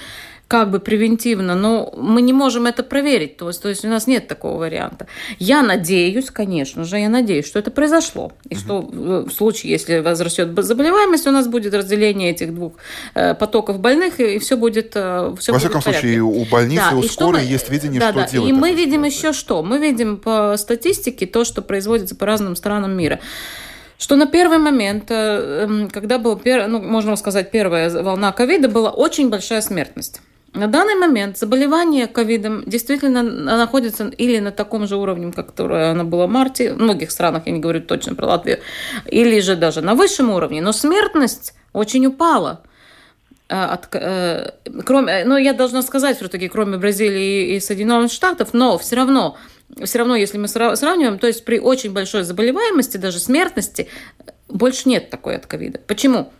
как 0.52 0.70
бы 0.70 0.82
превентивно, 0.82 1.56
но 1.56 1.94
мы 1.96 2.22
не 2.22 2.34
можем 2.34 2.66
это 2.66 2.84
проверить. 2.84 3.38
То 3.38 3.48
есть, 3.48 3.62
то 3.62 3.70
есть 3.70 3.86
у 3.86 3.88
нас 3.88 4.06
нет 4.06 4.28
такого 4.28 4.58
варианта. 4.58 5.08
Я 5.40 5.64
надеюсь, 5.64 6.30
конечно 6.30 6.84
же, 6.84 6.98
я 6.98 7.08
надеюсь, 7.08 7.46
что 7.48 7.58
это 7.58 7.72
произошло. 7.72 8.34
И 8.50 8.56
что 8.56 8.82
в 8.82 9.30
случае, 9.30 9.72
если 9.72 10.00
возрастет 10.00 10.50
заболеваемость, 10.58 11.26
у 11.26 11.32
нас 11.32 11.48
будет 11.48 11.74
разделение 11.74 12.32
этих 12.32 12.54
двух 12.54 12.74
э, 13.16 13.34
потоков 13.34 13.80
больных, 13.80 14.20
и 14.20 14.40
все 14.40 14.58
будет 14.58 14.92
э, 14.94 15.34
все 15.40 15.54
Во 15.54 15.58
будет 15.58 15.72
всяком 15.72 15.82
случае, 15.82 16.22
у 16.22 16.44
больницы, 16.44 16.84
да, 16.92 16.98
у 16.98 17.04
скорой 17.04 17.46
есть 17.46 17.70
видение, 17.70 18.02
да, 18.02 18.10
что 18.10 18.20
да. 18.20 18.28
делать. 18.28 18.50
И 18.50 18.52
мы 18.52 18.74
видим 18.74 19.06
еще 19.06 19.32
что? 19.32 19.64
Мы 19.64 19.78
видим 19.78 20.18
по 20.18 20.58
статистике 20.58 21.28
то, 21.28 21.46
что 21.46 21.62
производится 21.62 22.18
по 22.18 22.26
разным 22.26 22.58
странам 22.58 22.92
мира 22.92 23.22
что 23.98 24.16
на 24.16 24.26
первый 24.26 24.58
момент, 24.58 25.12
э, 25.12 25.66
эм, 25.66 25.88
когда 25.88 26.18
была, 26.18 26.36
ну, 26.68 26.82
можно 26.82 27.16
сказать, 27.16 27.52
первая 27.52 27.88
волна 28.04 28.32
ковида, 28.32 28.68
была 28.68 28.90
очень 28.90 29.30
большая 29.30 29.62
смертность. 29.62 30.22
На 30.54 30.68
данный 30.68 30.96
момент 30.96 31.38
заболевание 31.38 32.08
ковидом 32.08 32.64
действительно 32.66 33.24
находится 33.24 34.08
или 34.08 34.40
на 34.40 34.52
таком 34.52 34.86
же 34.86 34.98
уровне, 34.98 35.32
как 35.32 35.48
которое 35.48 35.92
оно 35.92 36.04
было 36.04 36.28
в 36.28 36.30
марте, 36.30 36.74
в 36.74 36.78
многих 36.78 37.12
странах, 37.12 37.44
я 37.46 37.54
не 37.54 37.60
говорю 37.60 37.82
точно 37.82 38.16
про 38.16 38.28
Латвию, 38.28 38.60
или 39.06 39.40
же 39.40 39.56
даже 39.56 39.82
на 39.82 39.96
высшем 39.96 40.30
уровне, 40.30 40.62
но 40.62 40.74
смертность 40.74 41.54
очень 41.72 42.06
упала. 42.06 42.64
Э, 43.48 43.64
от, 43.64 43.96
э, 43.96 44.52
кроме, 44.86 45.24
ну, 45.24 45.38
я 45.38 45.54
должна 45.54 45.82
сказать, 45.84 46.18
все-таки, 46.18 46.50
кроме 46.50 46.78
Бразилии 46.78 47.56
и 47.56 47.60
Соединенных 47.62 48.12
Штатов, 48.12 48.54
но 48.54 48.78
все 48.78 48.98
равно, 48.98 49.38
все 49.84 50.00
равно, 50.00 50.18
если 50.18 50.38
мы 50.38 50.50
сравниваем, 50.50 51.18
то 51.18 51.28
есть 51.28 51.46
при 51.46 51.60
очень 51.60 51.94
большой 51.94 52.24
заболеваемости, 52.24 52.98
даже 52.98 53.20
смертности, 53.20 53.88
больше 54.50 54.90
нет 54.90 55.10
такой 55.10 55.38
от 55.38 55.46
ковида. 55.46 55.80
Почему? 55.88 56.34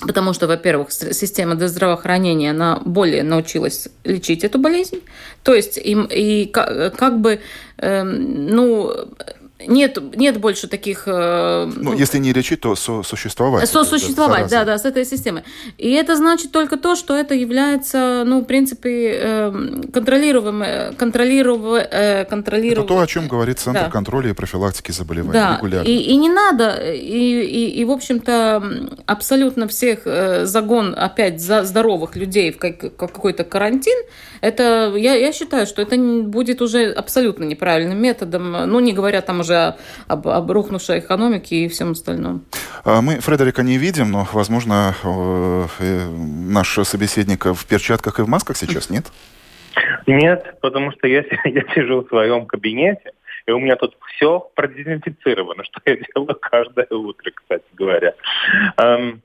Потому 0.00 0.32
что, 0.32 0.46
во-первых, 0.46 0.92
система 0.92 1.56
здравоохранения, 1.68 2.50
она 2.50 2.80
более 2.84 3.22
научилась 3.22 3.88
лечить 4.04 4.44
эту 4.44 4.58
болезнь. 4.58 5.00
То 5.42 5.54
есть 5.54 5.76
им, 5.76 6.04
и 6.04 6.46
как, 6.46 6.96
как 6.96 7.20
бы, 7.20 7.40
э, 7.76 8.02
ну, 8.02 8.94
нет, 9.66 9.98
нет 10.16 10.38
больше 10.38 10.68
таких... 10.68 11.04
Э, 11.06 11.66
ну, 11.66 11.90
ну, 11.90 11.96
если 11.96 12.18
не 12.18 12.32
лечить, 12.32 12.60
то 12.60 12.74
со 12.74 13.02
существовать. 13.02 13.68
Сосуществовать, 13.68 14.50
да, 14.50 14.64
да, 14.64 14.78
с 14.78 14.84
этой 14.84 15.04
системой. 15.04 15.42
И 15.78 15.90
это 15.90 16.16
значит 16.16 16.52
только 16.52 16.76
то, 16.76 16.96
что 16.96 17.16
это 17.16 17.34
является, 17.34 18.22
ну, 18.26 18.40
в 18.40 18.44
принципе, 18.44 19.12
эм, 19.12 19.82
контролируемым... 19.92 20.94
Контролируемым... 20.96 21.74
Э, 21.74 22.24
контролируем... 22.24 22.84
Это 22.84 22.94
то, 22.94 23.00
о 23.00 23.06
чем 23.06 23.28
говорит 23.28 23.58
Центр 23.58 23.84
да. 23.84 23.90
контроля 23.90 24.30
и 24.30 24.32
профилактики 24.32 24.92
заболеваний 24.92 25.32
да. 25.32 25.56
регулярно. 25.56 25.88
И, 25.88 25.96
и 25.96 26.16
не 26.16 26.28
надо, 26.28 26.76
и, 26.92 27.42
и, 27.42 27.80
и, 27.80 27.84
в 27.84 27.90
общем-то, 27.90 28.62
абсолютно 29.06 29.68
всех 29.68 30.00
э, 30.04 30.46
загон 30.46 30.94
опять 30.96 31.40
за 31.40 31.64
здоровых 31.64 32.16
людей 32.16 32.52
в 32.52 32.58
какой-то 32.58 33.44
карантин, 33.44 33.98
это, 34.40 34.94
я, 34.96 35.14
я 35.14 35.32
считаю, 35.32 35.66
что 35.66 35.82
это 35.82 35.96
будет 35.96 36.62
уже 36.62 36.90
абсолютно 36.90 37.44
неправильным 37.44 37.98
методом, 37.98 38.52
ну, 38.52 38.80
не 38.80 38.92
говоря 38.92 39.20
там 39.20 39.40
уже 39.40 39.49
об, 39.54 40.28
об 40.28 40.50
рухнувшей 40.50 41.00
экономике 41.00 41.56
и 41.56 41.68
всем 41.68 41.92
остальном. 41.92 42.44
А 42.84 43.00
мы 43.02 43.20
Фредерика 43.20 43.62
не 43.62 43.78
видим, 43.78 44.10
но, 44.10 44.26
возможно, 44.32 44.94
э, 45.04 45.66
э, 45.80 46.08
наш 46.08 46.78
собеседник 46.84 47.46
в 47.46 47.66
перчатках 47.66 48.18
и 48.18 48.22
в 48.22 48.28
масках 48.28 48.56
сейчас, 48.56 48.90
нет? 48.90 49.06
Нет, 50.06 50.56
потому 50.60 50.92
что 50.92 51.06
я, 51.06 51.24
я 51.44 51.62
сижу 51.74 52.02
в 52.02 52.08
своем 52.08 52.46
кабинете, 52.46 53.12
и 53.46 53.52
у 53.52 53.58
меня 53.58 53.76
тут 53.76 53.96
все 54.14 54.40
продезинфицировано, 54.54 55.64
что 55.70 55.80
я 55.86 55.96
делаю 55.96 56.36
каждое 56.40 56.86
утро, 56.90 57.30
кстати 57.34 57.64
говоря. 57.74 58.14
Эм, 58.76 59.22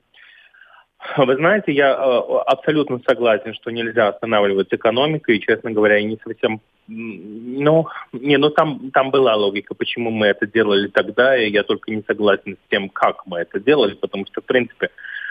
вы 1.16 1.36
знаете, 1.36 1.72
я 1.72 1.92
э, 1.92 2.38
абсолютно 2.46 3.00
согласен, 3.06 3.54
что 3.54 3.70
нельзя 3.70 4.08
останавливать 4.08 4.68
экономику, 4.70 5.30
и, 5.30 5.40
честно 5.40 5.70
говоря, 5.70 5.96
я 5.96 6.04
не 6.04 6.18
совсем... 6.24 6.60
Ну, 6.88 7.86
не, 8.12 8.36
ну 8.36 8.50
там, 8.50 8.90
там 8.92 9.10
была 9.10 9.34
логика, 9.34 9.74
почему 9.74 10.10
мы 10.10 10.26
это 10.26 10.46
делали 10.46 10.88
тогда, 10.88 11.36
и 11.36 11.50
я 11.50 11.62
только 11.64 11.90
не 11.90 12.02
согласен 12.06 12.56
с 12.56 12.70
тем, 12.70 12.88
как 12.88 13.26
мы 13.26 13.38
это 13.38 13.58
делали, 13.58 13.94
потому 13.94 14.24
что, 14.26 14.40
в 14.40 14.44
принципе, 14.44 14.90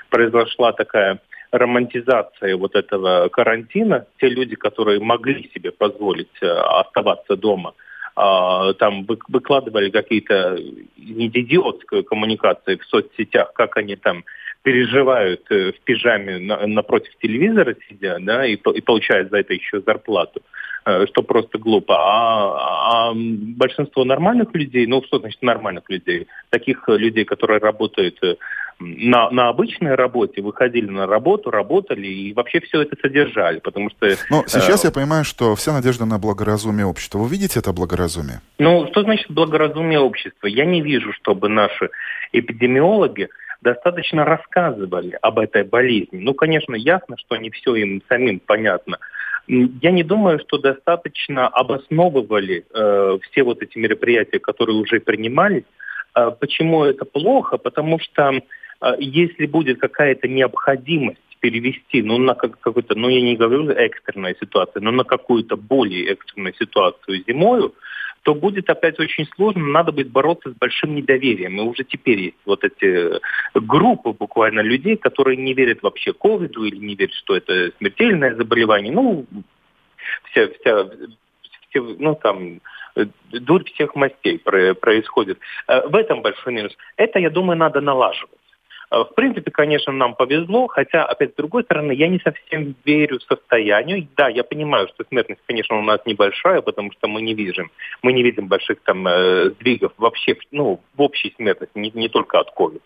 произошла 0.09 0.73
такая 0.73 1.19
романтизация 1.51 2.57
вот 2.57 2.75
этого 2.75 3.29
карантина. 3.29 4.05
Те 4.19 4.29
люди, 4.29 4.55
которые 4.55 4.99
могли 4.99 5.49
себе 5.53 5.71
позволить 5.71 6.41
э, 6.41 6.47
оставаться 6.47 7.35
дома, 7.35 7.73
э, 8.17 8.73
там 8.79 9.05
выкладывали 9.05 9.89
какие-то 9.89 10.57
идиотскую 10.97 12.03
коммуникации 12.03 12.75
в 12.75 12.85
соцсетях, 12.85 13.53
как 13.53 13.77
они 13.77 13.95
там 13.95 14.23
переживают 14.65 15.41
э, 15.51 15.73
в 15.73 15.80
пижаме 15.82 16.39
на, 16.39 16.65
напротив 16.65 17.12
телевизора 17.21 17.75
сидя, 17.88 18.17
да, 18.19 18.45
и, 18.47 18.56
и 18.56 18.82
получают 18.82 19.30
за 19.30 19.38
это 19.38 19.54
еще 19.54 19.80
зарплату, 19.82 20.41
э, 20.86 21.06
что 21.06 21.21
просто 21.21 21.60
глупо. 21.60 21.93
А, 21.95 23.12
а 23.12 23.13
большинство 23.13 24.04
нормальных 24.04 24.56
людей, 24.56 24.88
ну 24.88 25.04
что 25.04 25.19
значит 25.19 25.43
нормальных 25.43 25.84
людей, 25.88 26.25
таких 26.49 26.84
людей, 26.88 27.25
которые 27.25 27.60
работают 27.60 28.17
э, 28.23 28.38
на, 28.80 29.30
на 29.30 29.49
обычной 29.49 29.93
работе, 29.93 30.41
выходили 30.41 30.89
на 30.89 31.06
работу, 31.06 31.51
работали 31.51 32.08
и 32.08 32.34
вообще 32.34 32.60
все 32.62 32.82
это 32.82 32.95
содержали, 32.99 33.60
потому 33.60 33.91
что... 33.91 34.15
Но 34.32 34.45
сейчас 34.47 34.84
э, 34.84 34.88
я 34.88 34.91
понимаю, 34.91 35.25
что 35.25 35.56
вся 35.56 35.73
надежда 35.73 36.06
на 36.06 36.17
благоразумие 36.17 36.88
общества. 36.88 37.19
Вы 37.19 37.30
видите 37.30 37.60
это 37.60 37.71
благоразумие? 37.71 38.41
Ну, 38.58 38.88
что 38.88 39.04
значит 39.04 39.30
благоразумие 39.30 39.99
общества? 39.99 40.47
Я 40.47 40.65
не 40.65 40.82
вижу, 40.82 41.13
чтобы 41.13 41.49
наши 41.49 41.91
эпидемиологи 42.34 43.30
достаточно 43.65 44.23
рассказывали 44.23 45.17
об 45.21 45.39
этой 45.39 45.63
болезни. 45.63 46.19
Ну, 46.19 46.34
конечно, 46.36 46.75
ясно, 46.75 47.17
что 47.17 47.36
не 47.36 47.49
все 47.49 47.75
им 47.75 48.01
самим 48.08 48.39
понятно. 48.39 48.99
Я 49.47 49.91
не 49.91 50.04
думаю, 50.04 50.39
что 50.39 50.58
достаточно 50.58 51.47
обосновывали 51.47 52.63
э, 52.63 53.17
все 53.23 53.43
вот 53.43 53.62
эти 53.62 53.78
мероприятия, 53.78 54.39
которые 54.39 54.78
уже 54.78 54.99
принимались. 54.99 55.65
Э, 56.15 56.32
почему 56.39 56.84
это 56.84 57.06
плохо? 57.06 57.58
Потому 57.58 57.99
что 57.99 58.34
э, 58.34 58.41
если 58.99 59.47
будет 59.47 59.80
какая-то 59.80 60.28
необходимость 60.28 61.19
перевести, 61.39 62.04
ну, 62.04 62.17
на 62.17 62.36
какую-то, 62.36 62.95
ну, 62.95 63.10
я 63.10 63.21
не 63.21 63.36
говорю 63.36 63.69
экстренную 63.69 64.36
ситуацию, 64.39 64.84
но 64.84 64.91
на 64.91 65.04
какую-то 65.04 65.58
более 65.58 66.12
экстренную 66.13 66.54
ситуацию 66.54 67.23
зимою, 67.28 67.73
то 68.25 68.33
будет 68.33 68.71
опять 68.71 68.99
очень 68.99 69.27
сложно, 69.35 69.63
надо 69.67 69.91
будет 69.91 70.09
бороться 70.09 70.49
с 70.49 70.55
большим 70.55 70.95
недоверием. 70.95 71.59
И 71.59 71.61
уже 71.61 71.83
теперь 71.83 72.19
есть 72.19 72.38
вот 72.43 72.63
эти 72.63 73.21
группы 73.53 74.13
буквально 74.13 74.61
людей, 74.61 74.97
которые 74.97 75.38
не 75.38 75.53
верят 75.53 75.83
вообще 75.83 76.11
ковиду 76.11 76.63
или 76.63 76.77
не 76.77 76.95
верят, 76.95 77.13
что 77.13 77.38
это 77.38 77.71
смертельное 77.77 78.33
заболевание. 78.33 78.91
Ну, 78.91 79.27
вся, 80.31 80.47
вся, 80.59 80.89
все, 81.69 81.81
ну, 81.99 82.15
там, 82.15 82.61
дурь 83.31 83.63
всех 83.65 83.93
мастей 83.95 84.39
происходит. 84.39 85.38
Э, 85.67 85.88
в 85.88 85.95
этом 85.95 86.23
большой 86.23 86.53
минус. 86.53 86.75
Это, 86.97 87.19
я 87.19 87.29
думаю, 87.29 87.57
надо 87.57 87.79
налаживать. 87.79 88.39
Э, 88.91 89.04
в 89.04 89.15
принципе, 89.15 89.52
конечно, 89.52 89.91
нам 89.93 90.15
повезло, 90.15 90.67
хотя, 90.67 91.06
опять 91.06 91.32
с 91.32 91.36
другой 91.36 91.63
стороны, 91.63 91.91
я 91.91 92.08
не 92.08 92.19
совсем 92.19 92.76
верю 92.86 93.19
состоянию. 93.21 94.08
Да, 94.15 94.30
я 94.30 94.43
понимаю, 94.43 94.88
что 94.89 95.04
смертность, 95.06 95.41
конечно, 95.45 95.78
у 95.78 95.82
нас 95.82 96.00
небольшая, 96.06 96.62
потому 96.62 96.91
что 96.91 97.08
мы 97.08 97.21
не 97.21 97.34
видим, 97.34 97.71
мы 98.02 98.13
не 98.13 98.24
видим 98.24 98.48
больших 98.48 98.80
там 98.82 99.08
э, 99.08 99.50
сдвигов 99.52 99.93
вообще, 99.98 100.36
ну, 100.52 100.82
в 100.95 101.02
общей 101.02 101.34
смертности, 101.36 101.78
не, 101.78 101.91
не 101.93 102.10
только 102.10 102.39
от 102.39 102.50
COVID. 102.58 102.82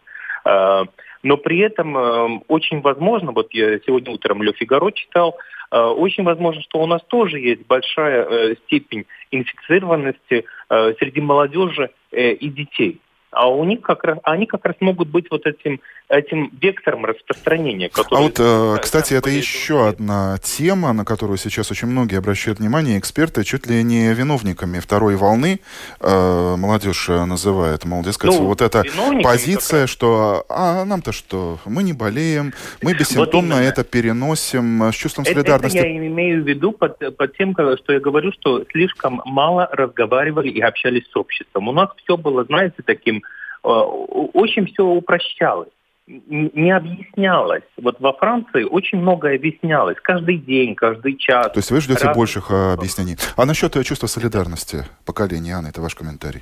Э, 0.46 0.84
но 1.22 1.36
при 1.36 1.60
этом 1.60 2.44
очень 2.48 2.80
возможно, 2.80 3.34
вот 3.34 3.54
я 3.54 3.78
сегодня 3.80 4.14
утром 4.14 4.42
Ле 4.42 4.54
Фигаро 4.54 4.90
читал, 4.92 5.38
очень 5.70 6.24
возможно, 6.24 6.62
что 6.62 6.80
у 6.80 6.88
нас 6.88 7.02
тоже 7.10 7.40
есть 7.40 7.68
большая 7.68 8.56
степень 8.56 9.06
инфицированности 9.30 10.46
среди 10.70 11.20
молодежи 11.20 11.90
и 12.14 12.48
детей. 12.48 13.02
А 13.40 13.48
у 13.48 13.64
них 13.64 13.80
как 13.80 14.04
раз, 14.04 14.18
они 14.24 14.46
как 14.46 14.66
раз 14.66 14.76
могут 14.82 15.08
быть 15.08 15.28
вот 15.32 15.46
этим, 15.46 15.80
этим 16.10 16.52
вектором 16.62 17.06
распространения. 17.06 17.88
Который, 17.88 18.20
а 18.20 18.22
вот, 18.24 18.36
э, 18.38 18.82
кстати, 18.82 19.14
это 19.14 19.30
еще 19.30 19.88
одна 19.88 20.38
тема, 20.44 20.92
на 20.92 21.06
которую 21.06 21.38
сейчас 21.38 21.72
очень 21.72 21.88
многие 21.88 22.18
обращают 22.18 22.60
внимание, 22.60 23.00
эксперты 23.00 23.46
чуть 23.46 23.66
ли 23.66 23.82
не 23.82 24.14
виновниками 24.14 24.80
второй 24.80 25.16
волны 25.16 25.62
э, 26.02 26.56
молодежь 26.58 27.08
называет, 27.08 27.86
мол, 27.86 28.04
дескать, 28.04 28.32
ну, 28.32 28.46
вот 28.46 28.62
эта 28.62 28.84
позиция, 29.24 29.88
что 29.88 30.44
а 30.50 30.84
нам-то 30.84 31.14
что, 31.14 31.60
мы 31.64 31.84
не 31.84 31.94
болеем, 31.94 32.52
мы 32.82 32.94
бессимптомно 32.94 33.56
вот 33.56 33.64
это 33.64 33.86
переносим 33.86 34.92
с 34.92 34.96
чувством 34.96 35.24
солидарности. 35.24 35.78
Это 35.78 35.88
я 35.88 35.96
имею 35.96 36.44
в 36.44 36.46
виду 36.46 36.74
под, 36.74 37.16
под 37.16 37.38
тем, 37.38 37.54
что 37.54 37.94
я 37.94 38.02
говорю, 38.02 38.34
что 38.34 38.66
слишком 38.70 39.22
мало 39.24 39.70
разговаривали 39.72 40.50
и 40.50 40.60
общались 40.60 41.06
с 41.10 41.16
обществом. 41.16 41.70
У 41.70 41.72
нас 41.72 41.90
все 42.04 42.18
было, 42.18 42.44
знаете, 42.44 42.84
таким 42.84 43.24
Э, 43.24 43.29
очень 43.64 44.66
все 44.68 44.84
упрощалось 44.84 45.70
не 46.10 46.72
объяснялось. 46.76 47.64
Вот 47.78 48.00
во 48.00 48.14
Франции 48.14 48.64
очень 48.64 48.98
многое 48.98 49.36
объяснялось. 49.36 49.98
Каждый 50.02 50.38
день, 50.38 50.76
каждый 50.76 51.16
час. 51.18 51.52
То 51.52 51.60
есть 51.60 51.70
вы 51.70 51.82
ждете 51.82 52.06
раз... 52.06 52.18
больших 52.18 52.50
а, 52.50 52.74
объяснений. 52.74 53.16
А 53.36 53.46
насчет 53.46 53.76
э, 53.76 53.84
чувства 53.84 54.08
солидарности 54.08 54.86
поколения, 55.06 55.54
Анна, 55.54 55.68
это 55.68 55.82
ваш 55.82 55.94
комментарий. 55.94 56.42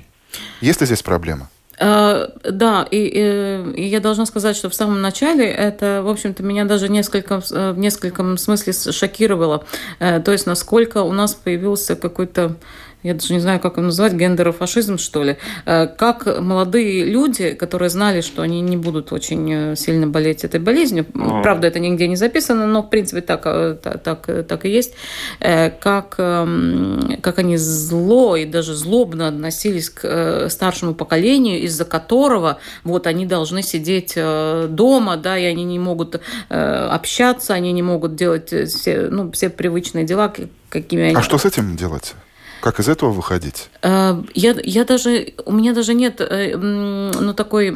Есть 0.62 0.80
ли 0.80 0.86
здесь 0.86 1.02
проблема? 1.02 1.50
Да, 1.78 2.88
и, 2.90 2.96
и, 2.96 3.72
и 3.76 3.84
я 3.84 4.00
должна 4.00 4.26
сказать, 4.26 4.56
что 4.56 4.68
в 4.68 4.74
самом 4.74 5.00
начале 5.00 5.46
это, 5.46 6.02
в 6.02 6.08
общем-то, 6.08 6.42
меня 6.42 6.64
даже 6.64 6.88
несколько, 6.88 7.40
в 7.40 7.78
нескольком 7.78 8.36
смысле 8.36 8.72
шокировало. 8.72 9.64
То 10.00 10.32
есть, 10.32 10.46
насколько 10.46 11.02
у 11.02 11.12
нас 11.12 11.36
появился 11.36 11.94
какой-то 11.94 12.56
я 13.04 13.14
даже 13.14 13.32
не 13.32 13.38
знаю, 13.38 13.60
как 13.60 13.74
его 13.76 13.86
назвать, 13.86 14.12
гендерофашизм, 14.14 14.98
что 14.98 15.22
ли. 15.22 15.36
Э, 15.66 15.86
как 15.86 16.40
молодые 16.40 17.04
люди, 17.04 17.52
которые 17.52 17.90
знали, 17.90 18.22
что 18.22 18.42
они 18.42 18.60
не 18.60 18.76
будут 18.76 19.12
очень 19.12 19.52
э, 19.52 19.76
сильно 19.76 20.08
болеть 20.08 20.42
этой 20.42 20.58
болезнью, 20.58 21.06
а. 21.14 21.40
правда, 21.42 21.68
это 21.68 21.78
нигде 21.78 22.08
не 22.08 22.16
записано, 22.16 22.66
но, 22.66 22.82
в 22.82 22.90
принципе, 22.90 23.20
так, 23.20 23.42
э, 23.44 23.76
так, 23.80 24.26
так 24.48 24.64
и 24.64 24.70
есть, 24.70 24.94
как, 25.38 26.14
эм, 26.18 27.18
как 27.20 27.38
они 27.38 27.56
зло 27.56 28.36
и 28.36 28.44
даже 28.44 28.74
злобно 28.74 29.28
относились 29.28 29.90
к 29.90 30.48
старшему 30.50 30.94
поколению, 30.94 31.60
из-за 31.62 31.84
которого 31.84 32.58
вот 32.82 33.06
они 33.06 33.26
должны 33.26 33.62
сидеть 33.62 34.14
дома, 34.16 35.16
да, 35.16 35.38
и 35.38 35.44
они 35.44 35.64
не 35.64 35.78
могут 35.78 36.20
общаться, 36.48 37.54
они 37.54 37.72
не 37.72 37.82
могут 37.82 38.16
делать 38.16 38.52
все, 38.68 39.08
ну, 39.10 39.30
все 39.32 39.50
привычные 39.50 40.04
дела, 40.04 40.32
какими 40.68 41.04
они... 41.04 41.14
А 41.14 41.22
что 41.22 41.38
с 41.38 41.44
этим 41.44 41.76
делать? 41.76 42.14
Как 42.60 42.80
из 42.80 42.88
этого 42.88 43.10
выходить? 43.10 43.70
Э, 43.82 44.22
я, 44.34 44.56
я 44.62 44.84
даже, 44.84 45.34
у 45.46 45.52
меня 45.52 45.72
даже 45.72 45.94
нет 45.94 46.20
э, 46.20 46.56
ну, 46.56 47.34
такой 47.34 47.74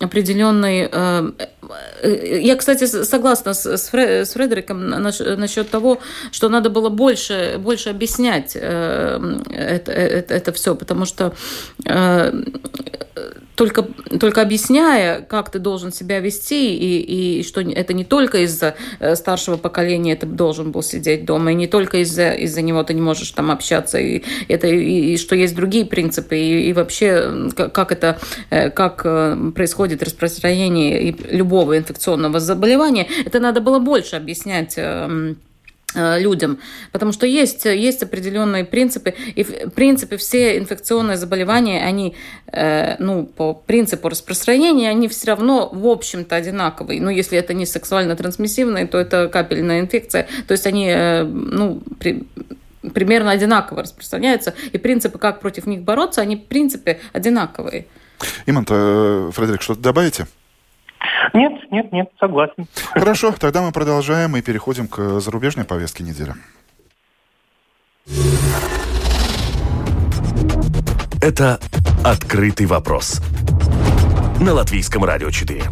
определенной... 0.00 0.88
Э, 0.90 1.30
я, 2.40 2.56
кстати, 2.56 2.84
согласна 2.84 3.54
с 3.54 3.88
Фредериком 3.88 4.88
насчет 4.88 5.70
того, 5.70 6.00
что 6.30 6.48
надо 6.48 6.68
было 6.68 6.90
больше, 6.90 7.56
больше 7.58 7.88
объяснять 7.90 8.54
это, 8.54 9.92
это, 9.92 10.34
это 10.34 10.52
все, 10.52 10.74
потому 10.74 11.06
что 11.06 11.32
только, 13.54 13.82
только 14.18 14.42
объясняя, 14.42 15.20
как 15.20 15.50
ты 15.50 15.58
должен 15.58 15.92
себя 15.92 16.20
вести, 16.20 16.76
и, 16.76 17.38
и 17.38 17.42
что 17.44 17.60
это 17.60 17.92
не 17.92 18.04
только 18.04 18.38
из-за 18.44 18.74
э, 18.98 19.14
старшего 19.14 19.56
поколения 19.56 20.16
ты 20.16 20.26
должен 20.26 20.72
был 20.72 20.82
сидеть 20.82 21.24
дома, 21.24 21.52
и 21.52 21.54
не 21.54 21.66
только 21.66 21.98
из-за 21.98 22.32
из 22.32 22.56
него 22.56 22.82
ты 22.82 22.94
не 22.94 23.00
можешь 23.00 23.30
там 23.30 23.50
общаться, 23.50 23.98
и, 23.98 24.22
это, 24.48 24.66
и, 24.66 25.14
и 25.14 25.16
что 25.16 25.36
есть 25.36 25.54
другие 25.54 25.86
принципы, 25.86 26.36
и, 26.36 26.68
и 26.68 26.72
вообще 26.72 27.50
как 27.54 27.92
это, 27.92 28.18
э, 28.50 28.70
как 28.70 29.02
э, 29.04 29.52
происходит 29.84 30.02
распространение 30.02 31.14
любого 31.30 31.76
инфекционного 31.76 32.40
заболевания, 32.40 33.06
это 33.26 33.40
надо 33.40 33.60
было 33.60 33.78
больше 33.78 34.16
объяснять 34.16 34.74
эм, 34.76 35.36
Э, 35.96 36.18
людям, 36.18 36.58
потому 36.90 37.12
что 37.12 37.24
есть, 37.26 37.64
есть 37.66 38.02
определенные 38.02 38.64
принципы, 38.64 39.14
и 39.36 39.44
в 39.44 39.70
принципе 39.70 40.16
все 40.16 40.58
инфекционные 40.58 41.16
заболевания, 41.16 41.84
они, 41.84 42.16
э, 42.52 42.96
ну, 42.98 43.24
по 43.24 43.54
принципу 43.54 44.08
распространения, 44.08 44.90
они 44.90 45.06
все 45.06 45.28
равно, 45.28 45.68
в 45.72 45.86
общем-то, 45.86 46.34
одинаковые. 46.34 47.00
Ну, 47.00 47.10
если 47.10 47.38
это 47.38 47.54
не 47.54 47.64
сексуально 47.64 48.16
трансмиссивные, 48.16 48.86
то 48.88 48.98
это 48.98 49.28
капельная 49.28 49.80
инфекция, 49.80 50.26
то 50.48 50.52
есть 50.52 50.66
они, 50.66 50.88
э, 50.88 51.22
ну, 51.22 51.80
при, 52.00 52.24
примерно 52.92 53.30
одинаково 53.30 53.82
распространяются, 53.82 54.52
и 54.72 54.78
принципы, 54.78 55.18
как 55.18 55.40
против 55.40 55.66
них 55.66 55.82
бороться, 55.82 56.22
они, 56.22 56.34
в 56.34 56.44
принципе, 56.46 56.98
одинаковые. 57.12 57.86
Иман, 58.46 58.66
э, 58.68 59.30
Фредерик, 59.32 59.62
что-то 59.62 59.80
добавите? 59.80 60.26
Нет, 61.32 61.52
нет, 61.70 61.92
нет, 61.92 62.08
согласен. 62.18 62.66
Хорошо, 62.92 63.32
тогда 63.32 63.62
мы 63.62 63.72
продолжаем 63.72 64.36
и 64.36 64.42
переходим 64.42 64.88
к 64.88 65.20
зарубежной 65.20 65.64
повестке 65.64 66.04
недели. 66.04 66.34
Это 71.20 71.58
«Открытый 72.04 72.66
вопрос» 72.66 73.20
на 74.40 74.52
Латвийском 74.52 75.04
радио 75.04 75.30
4. 75.30 75.62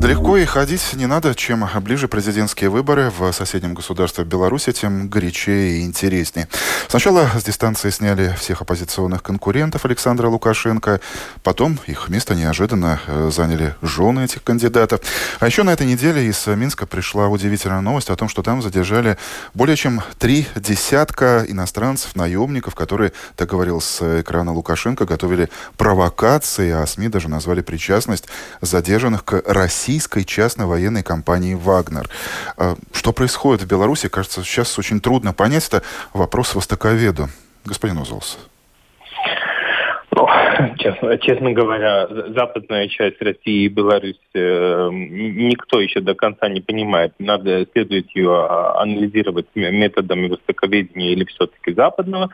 Далеко 0.00 0.38
и 0.38 0.46
ходить 0.46 0.94
не 0.94 1.04
надо. 1.04 1.34
Чем 1.34 1.68
ближе 1.82 2.08
президентские 2.08 2.70
выборы 2.70 3.12
в 3.18 3.32
соседнем 3.32 3.74
государстве 3.74 4.24
Беларуси, 4.24 4.72
тем 4.72 5.10
горячее 5.10 5.80
и 5.80 5.82
интереснее. 5.84 6.48
Сначала 6.88 7.28
с 7.38 7.44
дистанции 7.44 7.90
сняли 7.90 8.34
всех 8.38 8.62
оппозиционных 8.62 9.22
конкурентов 9.22 9.84
Александра 9.84 10.28
Лукашенко. 10.28 11.02
Потом 11.42 11.78
их 11.86 12.08
место 12.08 12.34
неожиданно 12.34 12.98
э, 13.06 13.30
заняли 13.30 13.74
жены 13.82 14.24
этих 14.24 14.42
кандидатов. 14.42 15.02
А 15.38 15.44
еще 15.44 15.64
на 15.64 15.70
этой 15.70 15.86
неделе 15.86 16.24
из 16.24 16.46
Минска 16.46 16.86
пришла 16.86 17.28
удивительная 17.28 17.82
новость 17.82 18.08
о 18.08 18.16
том, 18.16 18.30
что 18.30 18.42
там 18.42 18.62
задержали 18.62 19.18
более 19.52 19.76
чем 19.76 20.00
три 20.18 20.46
десятка 20.56 21.44
иностранцев, 21.46 22.16
наемников, 22.16 22.74
которые, 22.74 23.12
так 23.36 23.50
говорил 23.50 23.82
с 23.82 24.22
экрана 24.22 24.54
Лукашенко, 24.54 25.04
готовили 25.04 25.50
провокации, 25.76 26.70
а 26.70 26.86
СМИ 26.86 27.08
даже 27.08 27.28
назвали 27.28 27.60
причастность 27.60 28.28
задержанных 28.62 29.26
к 29.26 29.42
России 29.44 29.89
российской 29.90 30.24
частной 30.24 30.66
военной 30.66 31.02
компании 31.02 31.54
«Вагнер». 31.54 32.08
А, 32.56 32.74
что 32.92 33.12
происходит 33.12 33.62
в 33.62 33.68
Беларуси, 33.68 34.08
кажется, 34.08 34.44
сейчас 34.44 34.78
очень 34.78 35.00
трудно 35.00 35.32
понять. 35.32 35.66
Это 35.66 35.82
вопрос 36.14 36.54
востоковеду. 36.54 37.26
Господин 37.64 37.98
Узолс. 37.98 38.38
Ну, 40.12 40.28
честно, 40.78 41.18
честно 41.18 41.52
говоря, 41.52 42.06
западная 42.36 42.86
часть 42.86 43.20
России 43.20 43.64
и 43.64 43.68
Беларусь 43.68 44.20
э, 44.34 44.88
никто 44.92 45.80
еще 45.80 46.00
до 46.00 46.14
конца 46.14 46.48
не 46.48 46.60
понимает. 46.60 47.12
Надо 47.18 47.66
следует 47.72 48.06
ее 48.14 48.30
а, 48.30 48.82
анализировать 48.82 49.46
методами 49.56 50.28
востоковедения 50.28 51.10
или 51.12 51.24
все-таки 51.24 51.72
западного 51.74 52.30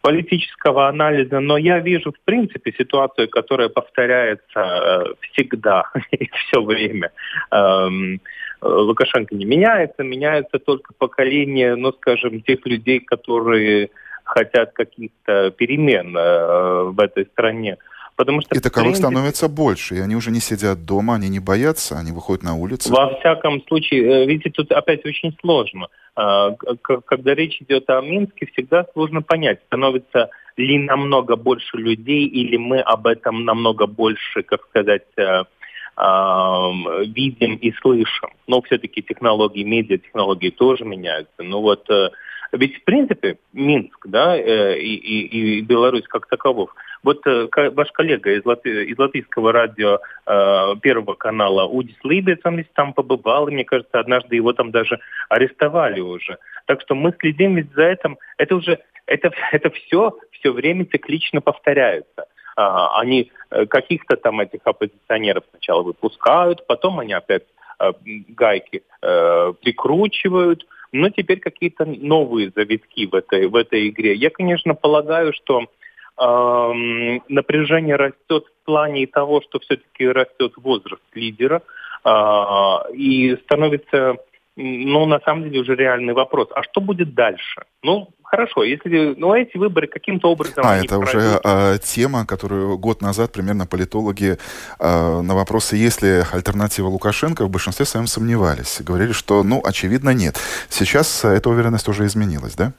политического 0.00 0.88
анализа, 0.88 1.40
но 1.40 1.58
я 1.58 1.78
вижу, 1.78 2.12
в 2.12 2.20
принципе, 2.24 2.72
ситуацию, 2.72 3.28
которая 3.28 3.68
повторяется 3.68 4.60
э, 4.60 5.04
всегда 5.32 5.84
и 6.10 6.28
все 6.28 6.62
время. 6.62 7.12
Эм, 7.50 8.20
Лукашенко 8.62 9.34
не 9.34 9.44
меняется, 9.44 10.02
меняется 10.02 10.58
только 10.58 10.92
поколение, 10.98 11.76
ну, 11.76 11.92
скажем, 11.92 12.42
тех 12.42 12.64
людей, 12.66 13.00
которые 13.00 13.90
хотят 14.24 14.72
каких-то 14.72 15.50
перемен 15.50 16.16
э, 16.16 16.82
в 16.84 17.00
этой 17.00 17.26
стране. 17.26 17.76
Потому 18.20 18.42
что, 18.42 18.54
и 18.54 18.58
таковых 18.60 18.88
принципе, 18.88 19.06
становится 19.06 19.48
больше, 19.48 19.94
и 19.94 19.98
они 19.98 20.14
уже 20.14 20.30
не 20.30 20.40
сидят 20.40 20.84
дома, 20.84 21.14
они 21.14 21.30
не 21.30 21.40
боятся, 21.40 21.98
они 21.98 22.12
выходят 22.12 22.42
на 22.42 22.54
улицу. 22.54 22.92
Во 22.92 23.14
всяком 23.14 23.62
случае, 23.66 24.02
э, 24.04 24.26
видите, 24.26 24.50
тут 24.50 24.70
опять 24.72 25.06
очень 25.06 25.34
сложно. 25.40 25.88
А, 26.14 26.50
когда 27.06 27.34
речь 27.34 27.62
идет 27.62 27.88
о 27.88 28.02
Минске, 28.02 28.44
всегда 28.52 28.84
сложно 28.92 29.22
понять, 29.22 29.60
становится 29.68 30.28
ли 30.58 30.76
намного 30.76 31.36
больше 31.36 31.78
людей, 31.78 32.26
или 32.26 32.58
мы 32.58 32.80
об 32.80 33.06
этом 33.06 33.46
намного 33.46 33.86
больше, 33.86 34.42
как 34.42 34.66
сказать, 34.68 35.06
э, 35.16 35.44
видим 35.96 37.54
и 37.54 37.72
слышим. 37.80 38.28
Но 38.46 38.60
все-таки 38.60 39.00
технологии, 39.00 39.62
медиатехнологии 39.64 40.50
тоже 40.50 40.84
меняются. 40.84 41.42
Ну 41.42 41.62
вот, 41.62 41.88
э, 41.88 42.10
ведь 42.52 42.82
в 42.82 42.84
принципе 42.84 43.38
Минск, 43.54 44.06
да, 44.06 44.36
и, 44.36 44.94
и, 44.94 45.58
и 45.58 45.60
Беларусь 45.62 46.06
как 46.06 46.26
таковых– 46.26 46.74
вот 47.02 47.26
э, 47.26 47.48
ваш 47.70 47.90
коллега 47.92 48.32
из, 48.32 48.44
Латви, 48.44 48.84
из 48.84 48.98
латвийского 48.98 49.52
радио 49.52 50.00
э, 50.26 50.74
Первого 50.82 51.14
канала 51.14 51.66
Удис 51.66 51.96
Либец, 52.04 52.40
он 52.44 52.58
ведь 52.58 52.72
там 52.74 52.92
побывал, 52.92 53.48
и 53.48 53.52
мне 53.52 53.64
кажется, 53.64 53.98
однажды 53.98 54.36
его 54.36 54.52
там 54.52 54.70
даже 54.70 55.00
арестовали 55.28 56.00
уже. 56.00 56.38
Так 56.66 56.82
что 56.82 56.94
мы 56.94 57.14
следим 57.18 57.56
ведь 57.56 57.72
за 57.72 57.84
этим. 57.84 58.18
Это 58.36 58.56
уже, 58.56 58.78
это, 59.06 59.32
это 59.52 59.70
все, 59.70 60.16
все 60.32 60.52
время 60.52 60.84
циклично 60.84 61.40
повторяется. 61.40 62.26
А, 62.56 63.00
они 63.00 63.32
э, 63.50 63.66
каких-то 63.66 64.16
там 64.16 64.40
этих 64.40 64.60
оппозиционеров 64.64 65.44
сначала 65.50 65.82
выпускают, 65.82 66.66
потом 66.66 66.98
они 67.00 67.12
опять 67.12 67.44
гайки 68.28 68.82
прикручивают, 69.00 70.66
но 70.92 71.08
теперь 71.08 71.40
какие-то 71.40 71.86
новые 71.86 72.52
завитки 72.54 73.06
в 73.06 73.14
этой, 73.14 73.46
в 73.46 73.56
этой 73.56 73.88
игре. 73.88 74.12
Я, 74.12 74.28
конечно, 74.28 74.74
полагаю, 74.74 75.32
что 75.32 75.66
напряжение 76.20 77.96
растет 77.96 78.44
в 78.44 78.64
плане 78.66 79.06
того, 79.06 79.40
что 79.40 79.58
все-таки 79.60 80.06
растет 80.06 80.52
возраст 80.56 81.02
лидера, 81.14 81.62
э, 82.04 82.10
и 82.94 83.36
становится, 83.44 84.16
ну, 84.56 85.06
на 85.06 85.20
самом 85.20 85.44
деле, 85.44 85.60
уже 85.60 85.74
реальный 85.74 86.12
вопрос. 86.12 86.48
А 86.54 86.62
что 86.62 86.80
будет 86.80 87.14
дальше? 87.14 87.62
Ну, 87.82 88.08
хорошо, 88.22 88.64
если 88.64 89.14
ну, 89.16 89.34
эти 89.34 89.56
выборы 89.56 89.86
каким-то 89.86 90.30
образом... 90.30 90.62
А, 90.64 90.76
это 90.76 90.98
пройдут. 90.98 91.08
уже 91.08 91.40
э, 91.42 91.78
тема, 91.82 92.26
которую 92.26 92.78
год 92.78 93.00
назад 93.00 93.32
примерно 93.32 93.66
политологи 93.66 94.36
э, 94.78 95.20
на 95.22 95.34
вопросы, 95.34 95.76
есть 95.76 96.02
ли 96.02 96.22
альтернатива 96.32 96.88
Лукашенко, 96.88 97.44
в 97.46 97.50
большинстве 97.50 97.86
своем 97.86 98.06
сомневались. 98.06 98.82
Говорили, 98.82 99.12
что, 99.12 99.42
ну, 99.42 99.62
очевидно, 99.64 100.10
нет. 100.10 100.36
Сейчас 100.68 101.24
эта 101.24 101.48
уверенность 101.48 101.88
уже 101.88 102.04
изменилась, 102.04 102.54
да? 102.56 102.72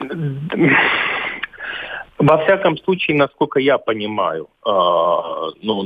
Во 2.20 2.36
всяком 2.44 2.76
случае, 2.76 3.16
насколько 3.16 3.60
я 3.60 3.78
понимаю, 3.78 4.48
э, 4.66 4.70
ну, 5.62 5.84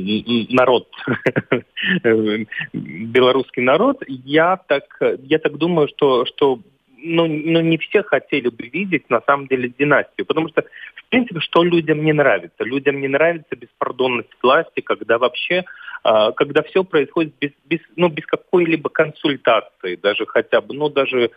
народ, 0.49 0.89
белорусский 2.73 3.63
народ, 3.63 4.03
я 4.07 4.57
так, 4.57 4.83
я 5.23 5.39
так 5.39 5.57
думаю, 5.57 5.87
что, 5.87 6.25
что 6.25 6.59
ну, 6.97 7.25
ну, 7.25 7.61
не 7.61 7.77
все 7.77 8.03
хотели 8.03 8.49
бы 8.49 8.67
видеть, 8.67 9.09
на 9.09 9.21
самом 9.21 9.47
деле, 9.47 9.71
династию. 9.79 10.25
Потому 10.25 10.49
что, 10.49 10.63
в 10.95 11.05
принципе, 11.09 11.39
что 11.39 11.63
людям 11.63 12.03
не 12.03 12.11
нравится? 12.11 12.65
Людям 12.65 12.99
не 12.99 13.07
нравится 13.07 13.55
беспардонность 13.55 14.35
власти, 14.43 14.81
когда 14.81 15.17
вообще, 15.17 15.63
э, 16.03 16.31
когда 16.35 16.63
все 16.63 16.83
происходит 16.83 17.33
без, 17.39 17.51
без, 17.63 17.79
ну, 17.95 18.09
без 18.09 18.25
какой-либо 18.25 18.89
консультации, 18.89 19.95
даже 19.95 20.25
хотя 20.25 20.59
бы, 20.59 20.73
ну, 20.73 20.89
даже 20.89 21.31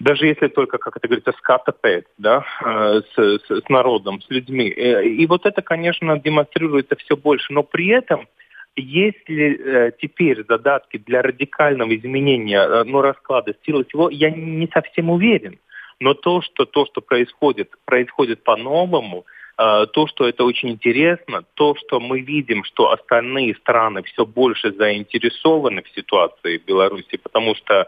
даже 0.00 0.26
если 0.26 0.48
только, 0.48 0.78
как 0.78 0.96
это 0.96 1.06
говорится, 1.06 1.32
скатапет, 1.32 2.06
да, 2.16 2.44
э, 2.64 3.02
с, 3.14 3.38
с, 3.46 3.50
с 3.50 3.68
народом, 3.68 4.20
с 4.22 4.30
людьми. 4.30 4.72
Э, 4.74 5.04
и 5.04 5.26
вот 5.26 5.44
это, 5.44 5.60
конечно, 5.60 6.18
демонстрируется 6.18 6.96
все 6.96 7.16
больше. 7.16 7.52
Но 7.52 7.62
при 7.62 7.88
этом, 7.88 8.26
если 8.76 9.60
э, 9.60 9.92
теперь 10.00 10.42
задатки 10.48 10.96
для 10.96 11.20
радикального 11.20 11.94
изменения 11.94 12.84
ну, 12.84 13.02
расклада 13.02 13.54
силы 13.66 13.84
всего, 13.84 14.08
я 14.08 14.30
не 14.30 14.68
совсем 14.72 15.10
уверен. 15.10 15.58
Но 16.00 16.14
то, 16.14 16.40
что 16.40 16.64
то, 16.64 16.86
что 16.86 17.02
происходит, 17.02 17.68
происходит 17.84 18.42
по-новому, 18.42 19.26
то, 19.60 20.06
что 20.06 20.26
это 20.26 20.44
очень 20.44 20.70
интересно, 20.70 21.42
то, 21.54 21.74
что 21.74 22.00
мы 22.00 22.20
видим, 22.20 22.64
что 22.64 22.92
остальные 22.92 23.56
страны 23.56 24.02
все 24.04 24.24
больше 24.24 24.72
заинтересованы 24.72 25.82
в 25.82 25.90
ситуации 25.90 26.56
в 26.56 26.64
Беларуси, 26.64 27.18
потому 27.22 27.54
что 27.54 27.86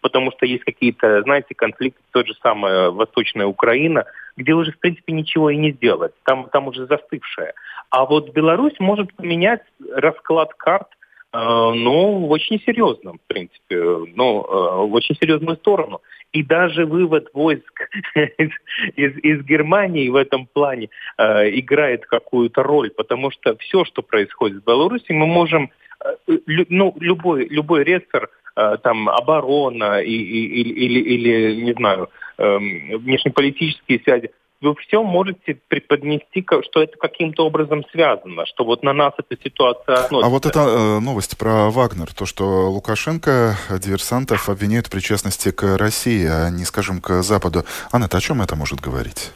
потому 0.00 0.32
что 0.32 0.46
есть 0.46 0.64
какие-то, 0.64 1.22
знаете, 1.22 1.54
конфликты, 1.54 2.00
тот 2.10 2.26
же 2.26 2.34
самый 2.42 2.90
Восточная 2.90 3.46
Украина, 3.46 4.04
где 4.36 4.52
уже, 4.52 4.72
в 4.72 4.78
принципе, 4.78 5.12
ничего 5.12 5.50
и 5.50 5.56
не 5.56 5.72
сделать. 5.72 6.12
Там, 6.24 6.48
там 6.50 6.68
уже 6.68 6.86
застывшая. 6.86 7.54
А 7.90 8.04
вот 8.04 8.32
Беларусь 8.32 8.78
может 8.78 9.14
поменять 9.14 9.62
расклад 9.94 10.52
карт 10.54 10.88
э, 10.88 10.95
ну, 11.38 12.26
в 12.26 12.30
очень 12.30 12.60
серьезном, 12.60 13.18
в 13.18 13.26
принципе, 13.26 13.76
ну, 14.14 14.42
э, 14.42 14.86
в 14.86 14.94
очень 14.94 15.16
серьезную 15.16 15.56
сторону. 15.56 16.00
И 16.32 16.42
даже 16.42 16.86
вывод 16.86 17.28
войск 17.32 17.88
из, 18.14 18.50
из, 18.96 19.16
из 19.18 19.44
Германии 19.44 20.08
в 20.08 20.16
этом 20.16 20.46
плане 20.46 20.88
э, 21.18 21.50
играет 21.58 22.06
какую-то 22.06 22.62
роль, 22.62 22.90
потому 22.90 23.30
что 23.30 23.56
все, 23.56 23.84
что 23.84 24.02
происходит 24.02 24.62
в 24.62 24.66
Беларуси, 24.66 25.12
мы 25.12 25.26
можем, 25.26 25.70
э, 26.04 26.38
лю, 26.46 26.66
ну, 26.68 26.94
любой, 26.98 27.48
любой 27.48 27.84
рецор 27.84 28.30
Э, 28.56 28.78
там 28.82 29.08
оборона 29.10 30.00
и, 30.00 30.12
и, 30.12 30.62
или, 30.62 31.00
или, 31.00 31.60
не 31.60 31.74
знаю, 31.74 32.08
эм, 32.38 32.98
внешнеполитические 33.00 34.00
связи, 34.00 34.30
вы 34.66 34.74
все 34.86 35.02
можете 35.02 35.58
преподнести, 35.68 36.44
что 36.62 36.82
это 36.82 36.96
каким-то 36.98 37.46
образом 37.46 37.84
связано, 37.92 38.46
что 38.46 38.64
вот 38.64 38.82
на 38.82 38.92
нас 38.92 39.12
эта 39.18 39.40
ситуация 39.42 39.96
относится. 39.96 40.26
А 40.26 40.30
вот 40.30 40.46
эта 40.46 40.60
э, 40.60 40.98
новость 41.00 41.38
про 41.38 41.70
Вагнер, 41.70 42.12
то, 42.12 42.26
что 42.26 42.70
Лукашенко 42.70 43.56
диверсантов 43.80 44.48
обвиняет 44.48 44.86
в 44.86 44.90
причастности 44.90 45.50
к 45.50 45.76
России, 45.76 46.26
а 46.26 46.50
не, 46.50 46.64
скажем, 46.64 47.00
к 47.00 47.22
Западу. 47.22 47.64
Анна, 47.92 48.08
о 48.10 48.20
чем 48.20 48.42
это 48.42 48.56
может 48.56 48.80
говорить? 48.80 49.32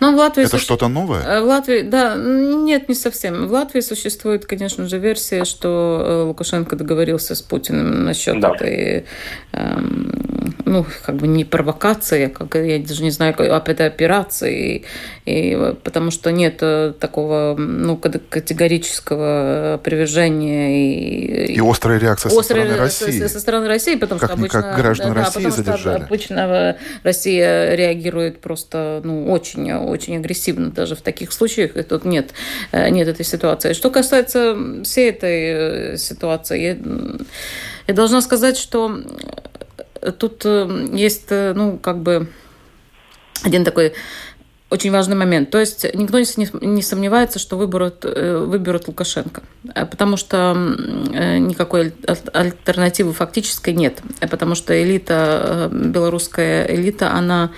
Но 0.00 0.12
в 0.12 0.16
Латвии 0.16 0.42
Это 0.42 0.52
суще... 0.52 0.64
что-то 0.64 0.88
новое? 0.88 1.22
Э, 1.22 1.40
в 1.40 1.44
Латвии, 1.44 1.82
да, 1.82 2.16
нет, 2.16 2.88
не 2.88 2.94
совсем. 2.94 3.46
В 3.46 3.52
Латвии 3.52 3.80
существует, 3.80 4.46
конечно 4.46 4.88
же, 4.88 4.98
версия, 4.98 5.44
что 5.44 6.02
э, 6.04 6.22
Лукашенко 6.24 6.76
договорился 6.76 7.34
с 7.34 7.42
Путиным 7.42 8.04
насчет 8.04 8.40
да. 8.40 8.52
этой, 8.54 9.06
эм, 9.52 10.13
ну, 10.74 10.86
как 11.04 11.16
бы 11.16 11.26
не 11.26 11.44
провокации, 11.44 12.26
а 12.26 12.28
как 12.28 12.54
я 12.56 12.78
даже 12.78 13.02
не 13.02 13.10
знаю, 13.10 13.34
об 13.54 13.68
этой 13.68 13.86
операции, 13.86 14.84
и, 15.24 15.52
и, 15.52 15.74
потому 15.82 16.10
что 16.10 16.30
нет 16.30 16.58
э, 16.60 16.92
такого, 16.98 17.54
ну, 17.56 17.96
категорического 17.96 19.80
привержения 19.82 21.46
и... 21.48 21.54
И 21.54 21.60
острая 21.60 21.98
реакция 21.98 22.30
со 22.30 22.42
стороны 22.42 22.76
России. 22.76 23.18
Со, 23.20 23.28
со 23.28 23.40
стороны 23.40 23.66
России, 23.68 23.94
потому 23.94 24.20
как, 24.20 24.30
что 24.30 24.38
обычно... 24.38 24.62
Как 24.62 24.76
граждан 24.76 25.14
да, 25.14 25.20
России 25.20 25.44
потому 25.44 25.56
задержали. 25.56 25.96
Что 25.96 26.06
обычно 26.06 26.76
Россия 27.02 27.74
реагирует 27.74 28.40
просто, 28.40 29.00
ну, 29.04 29.30
очень 29.32 29.54
очень, 29.54 29.72
очень 29.72 30.16
агрессивно 30.16 30.70
даже 30.70 30.96
в 30.96 31.02
таких 31.02 31.32
случаях, 31.32 31.76
и 31.76 31.82
тут 31.82 32.04
нет, 32.04 32.32
э, 32.72 32.88
нет 32.90 33.08
этой 33.08 33.24
ситуации. 33.24 33.72
Что 33.72 33.90
касается 33.90 34.56
всей 34.84 35.10
этой 35.10 35.94
э, 35.94 35.96
ситуации, 35.96 36.60
я, 36.60 36.76
я 37.86 37.94
должна 37.94 38.20
сказать, 38.20 38.56
что 38.56 38.98
тут 40.12 40.42
э, 40.44 40.88
есть, 40.92 41.30
ну, 41.30 41.78
как 41.78 42.00
бы 42.02 42.28
один 43.42 43.64
такой 43.64 43.94
очень 44.70 44.90
важный 44.90 45.14
момент. 45.14 45.50
То 45.50 45.60
есть 45.60 45.86
никто 45.94 46.18
не, 46.18 46.66
не 46.66 46.82
сомневается, 46.82 47.38
что 47.38 47.56
выберут, 47.56 48.04
э, 48.04 48.38
выберут 48.38 48.88
Лукашенко, 48.88 49.42
э, 49.74 49.86
потому 49.86 50.16
что 50.16 50.56
э, 51.12 51.38
никакой 51.38 51.92
альтернативы 52.32 53.12
фактической 53.12 53.74
нет, 53.74 54.00
потому 54.30 54.54
что 54.54 54.74
элита, 54.82 55.70
белорусская 55.72 56.66
элита, 56.66 57.12
она, 57.12 57.50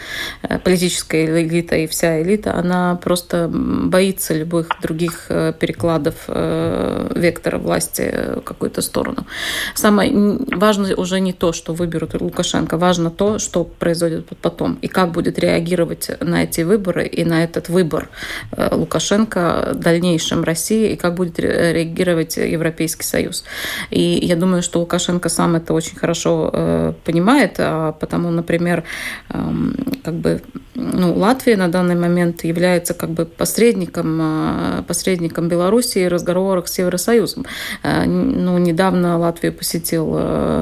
политическая 0.64 1.42
элита 1.42 1.76
и 1.76 1.86
вся 1.86 2.20
элита, 2.22 2.54
она 2.54 2.96
просто 2.96 3.48
боится 3.50 4.34
любых 4.34 4.68
других 4.82 5.26
перекладов 5.28 6.14
вектора 6.26 7.58
власти 7.58 8.36
в 8.36 8.40
какую-то 8.40 8.82
сторону. 8.82 9.26
Самое 9.74 10.12
важное 10.52 10.94
уже 10.96 11.20
не 11.20 11.32
то, 11.32 11.52
что 11.52 11.72
выберут 11.72 12.20
Лукашенко, 12.20 12.76
важно 12.76 13.10
то, 13.10 13.38
что 13.38 13.64
произойдет 13.64 14.26
потом 14.42 14.78
и 14.82 14.88
как 14.88 15.12
будет 15.12 15.38
реагировать 15.38 16.10
на 16.20 16.42
эти 16.44 16.62
выборы 16.62 16.95
и 17.04 17.24
на 17.24 17.44
этот 17.44 17.68
выбор 17.68 18.08
э, 18.52 18.68
Лукашенко 18.72 19.72
в 19.72 19.78
дальнейшем 19.78 20.44
России 20.44 20.92
и 20.92 20.96
как 20.96 21.14
будет 21.14 21.38
реагировать 21.38 22.36
Европейский 22.36 23.04
Союз. 23.04 23.44
И 23.90 24.00
я 24.22 24.36
думаю, 24.36 24.62
что 24.62 24.80
Лукашенко 24.80 25.28
сам 25.28 25.56
это 25.56 25.72
очень 25.74 25.96
хорошо 25.96 26.50
э, 26.52 26.92
понимает, 27.04 27.56
а 27.58 27.92
потому, 27.92 28.30
например, 28.30 28.84
эм, 29.30 29.74
как 30.04 30.14
бы 30.14 30.42
ну, 30.74 31.14
Латвия 31.14 31.56
на 31.56 31.68
данный 31.68 31.94
момент 31.94 32.44
является 32.44 32.94
как 32.94 33.10
бы 33.10 33.24
посредником, 33.24 34.20
э, 34.20 34.82
посредником 34.86 35.48
Белоруссии 35.48 36.06
в 36.06 36.12
разговорах 36.12 36.68
с 36.68 36.78
Евросоюзом. 36.78 37.46
Ну, 37.82 38.58
недавно 38.58 39.18
Латвию 39.18 39.52
посетил 39.52 40.06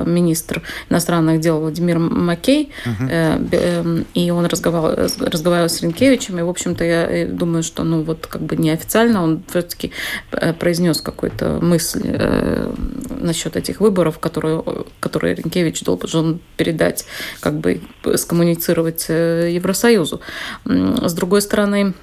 министр 0.05 0.63
иностранных 0.91 1.41
дел 1.41 1.61
Владимир 1.61 1.99
Макей, 1.99 2.73
угу. 2.87 4.05
и 4.15 4.31
он 4.31 4.47
разговаривал, 4.47 5.09
разговаривал 5.21 5.69
с 5.69 5.83
Ренкевичем, 5.83 6.24
и, 6.31 6.43
в 6.43 6.49
общем-то, 6.49 6.85
я 6.85 7.11
э, 7.11 7.27
думаю, 7.27 7.63
что, 7.63 7.85
ну, 7.85 8.03
вот 8.03 8.27
как 8.27 8.43
бы 8.43 8.57
неофициально 8.57 9.23
он 9.23 9.43
все-таки 9.49 9.93
э, 10.33 10.53
произнес 10.53 11.01
какую-то 11.01 11.59
мысль 11.61 12.03
э, 12.05 12.73
насчет 13.21 13.57
этих 13.57 13.81
выборов, 13.81 14.19
которые, 14.19 14.63
которые 15.01 15.35
Ренкевич 15.35 15.83
должен 15.83 16.41
передать, 16.57 17.07
как 17.41 17.59
бы 17.59 17.81
скоммуницировать 18.17 19.09
Евросоюзу. 19.09 20.21
С 20.65 21.13
другой 21.15 21.43
стороны, 21.43 21.95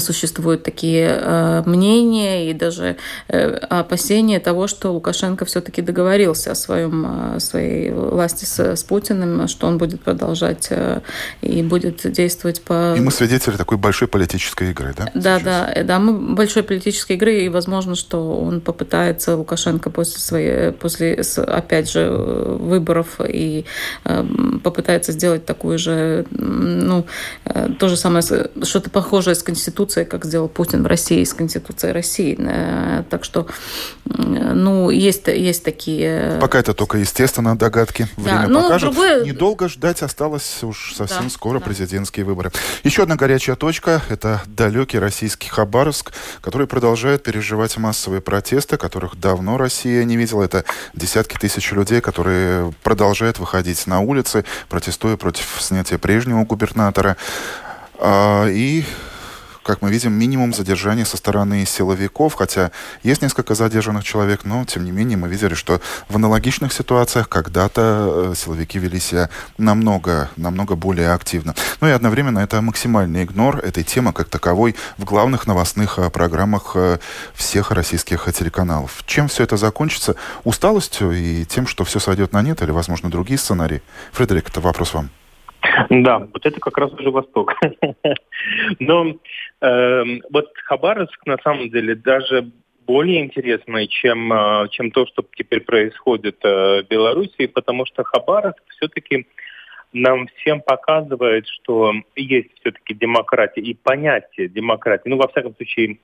существуют 0.00 0.62
такие 0.62 1.08
э, 1.08 1.62
мнения 1.64 2.50
и 2.50 2.52
даже 2.52 2.96
э, 3.28 3.54
опасения 3.54 4.38
того, 4.38 4.66
что 4.66 4.92
Лукашенко 4.92 5.44
все-таки 5.44 5.80
договорился 5.80 6.52
о 6.52 6.54
своем 6.54 7.36
э, 7.36 7.40
своей 7.40 7.90
власти 7.90 8.44
с, 8.44 8.58
с 8.58 8.84
Путиным, 8.84 9.48
что 9.48 9.66
он 9.66 9.78
будет 9.78 10.02
продолжать 10.02 10.68
э, 10.70 11.00
и 11.40 11.62
будет 11.62 12.10
действовать 12.12 12.60
по. 12.62 12.94
И 12.96 13.00
мы 13.00 13.10
свидетели 13.10 13.56
такой 13.56 13.78
большой 13.78 14.08
политической 14.08 14.70
игры, 14.70 14.94
да? 14.96 15.10
Да, 15.14 15.38
да, 15.40 15.72
э, 15.74 15.84
да, 15.84 15.98
мы 15.98 16.34
большой 16.34 16.62
политической 16.62 17.12
игры 17.12 17.40
и 17.40 17.48
возможно, 17.48 17.94
что 17.94 18.38
он 18.38 18.60
попытается 18.60 19.36
Лукашенко 19.36 19.88
после 19.88 20.18
своей 20.20 20.72
после 20.72 21.22
опять 21.46 21.90
же 21.90 22.10
выборов 22.10 23.20
и 23.26 23.64
э, 24.04 24.26
попытается 24.62 25.12
сделать 25.12 25.46
такую 25.46 25.78
же 25.78 26.26
ну 26.30 27.06
э, 27.46 27.70
то 27.78 27.88
же 27.88 27.96
самое 27.96 28.22
что-то 28.22 28.90
похожее 28.90 29.34
с 29.34 29.42
конституцией 29.42 29.77
Конституцией, 29.78 30.06
как 30.06 30.24
сделал 30.24 30.48
Путин 30.48 30.82
в 30.82 30.86
России 30.86 31.22
с 31.22 31.32
Конституцией 31.32 31.92
России. 31.92 32.36
Э, 32.38 33.04
так 33.08 33.24
что, 33.24 33.46
ну, 34.04 34.90
есть, 34.90 35.28
есть 35.28 35.62
такие... 35.62 36.38
Пока 36.40 36.58
это 36.58 36.74
только, 36.74 36.98
естественно, 36.98 37.56
догадки. 37.56 38.08
Время 38.16 38.42
да, 38.42 38.48
ну, 38.48 38.62
покажет. 38.62 38.90
Другое... 38.90 39.24
Недолго 39.24 39.68
ждать 39.68 40.02
осталось 40.02 40.64
уж 40.64 40.94
совсем 40.96 41.24
да, 41.24 41.30
скоро 41.30 41.60
да. 41.60 41.64
президентские 41.64 42.24
выборы. 42.24 42.50
Еще 42.82 43.04
одна 43.04 43.14
горячая 43.14 43.54
точка– 43.54 44.02
это 44.08 44.42
далекий 44.46 44.98
российский 44.98 45.48
Хабаровск, 45.48 46.12
который 46.40 46.66
продолжает 46.66 47.22
переживать 47.22 47.76
массовые 47.76 48.20
протесты, 48.20 48.78
которых 48.78 49.18
давно 49.20 49.58
Россия 49.58 50.02
не 50.02 50.16
видела. 50.16 50.42
Это 50.42 50.64
десятки 50.94 51.36
тысяч 51.38 51.70
людей, 51.70 52.00
которые 52.00 52.72
продолжают 52.82 53.38
выходить 53.38 53.86
на 53.86 54.00
улицы, 54.00 54.44
протестуя 54.68 55.16
против 55.16 55.58
снятия 55.60 55.98
прежнего 55.98 56.44
губернатора. 56.44 57.16
А, 58.00 58.46
и 58.48 58.84
как 59.68 59.82
мы 59.82 59.90
видим, 59.90 60.14
минимум 60.14 60.54
задержания 60.54 61.04
со 61.04 61.18
стороны 61.18 61.66
силовиков, 61.66 62.32
хотя 62.32 62.70
есть 63.02 63.20
несколько 63.20 63.54
задержанных 63.54 64.02
человек, 64.02 64.46
но, 64.46 64.64
тем 64.64 64.82
не 64.82 64.90
менее, 64.90 65.18
мы 65.18 65.28
видели, 65.28 65.52
что 65.52 65.82
в 66.08 66.16
аналогичных 66.16 66.72
ситуациях 66.72 67.28
когда-то 67.28 68.30
э, 68.32 68.34
силовики 68.34 68.78
вели 68.78 68.98
себя 68.98 69.28
намного, 69.58 70.30
намного 70.36 70.74
более 70.74 71.12
активно. 71.12 71.54
Ну 71.82 71.88
и 71.88 71.90
одновременно 71.90 72.38
это 72.38 72.62
максимальный 72.62 73.24
игнор 73.24 73.58
этой 73.58 73.84
темы 73.84 74.14
как 74.14 74.30
таковой 74.30 74.74
в 74.96 75.04
главных 75.04 75.46
новостных 75.46 75.98
э, 75.98 76.08
программах 76.08 76.72
э, 76.74 76.98
всех 77.34 77.70
российских 77.70 78.26
телеканалов. 78.32 79.02
Чем 79.04 79.28
все 79.28 79.44
это 79.44 79.58
закончится? 79.58 80.16
Усталостью 80.44 81.12
и 81.12 81.44
тем, 81.44 81.66
что 81.66 81.84
все 81.84 82.00
сойдет 82.00 82.32
на 82.32 82.40
нет, 82.40 82.62
или, 82.62 82.70
возможно, 82.70 83.10
другие 83.10 83.36
сценарии? 83.36 83.82
Фредерик, 84.12 84.48
это 84.48 84.62
вопрос 84.62 84.94
вам. 84.94 85.10
Да, 85.90 86.18
вот 86.18 86.46
это 86.46 86.60
как 86.60 86.78
раз 86.78 86.92
уже 86.92 87.10
Восток. 87.10 87.54
Но 88.78 89.14
э, 89.60 90.04
вот 90.30 90.52
Хабаровск 90.64 91.26
на 91.26 91.36
самом 91.38 91.70
деле 91.70 91.94
даже 91.94 92.50
более 92.86 93.20
интересный, 93.20 93.86
чем, 93.86 94.32
э, 94.32 94.68
чем 94.70 94.90
то, 94.90 95.06
что 95.06 95.24
теперь 95.36 95.60
происходит 95.60 96.38
э, 96.44 96.82
в 96.82 96.88
Беларуси, 96.88 97.46
потому 97.46 97.86
что 97.86 98.04
Хабаровск 98.04 98.62
все-таки 98.76 99.26
нам 99.92 100.28
всем 100.36 100.60
показывает, 100.60 101.46
что 101.46 101.92
есть 102.16 102.50
все-таки 102.60 102.94
демократия 102.94 103.60
и 103.60 103.74
понятие 103.74 104.48
демократии, 104.48 105.08
ну, 105.08 105.16
во 105.16 105.28
всяком 105.28 105.54
случае, 105.56 105.98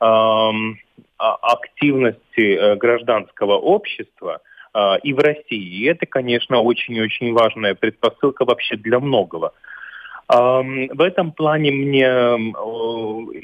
эм, 0.00 0.78
активности 1.18 2.56
э, 2.56 2.76
гражданского 2.76 3.54
общества– 3.54 4.40
а, 4.50 4.51
и 5.02 5.12
в 5.12 5.18
России. 5.18 5.80
И 5.80 5.84
это, 5.84 6.06
конечно, 6.06 6.60
очень-очень 6.60 7.32
важная 7.32 7.74
предпосылка 7.74 8.44
вообще 8.44 8.76
для 8.76 9.00
многого. 9.00 9.52
В 10.28 11.02
этом 11.02 11.32
плане 11.32 11.72
мне 11.72 12.06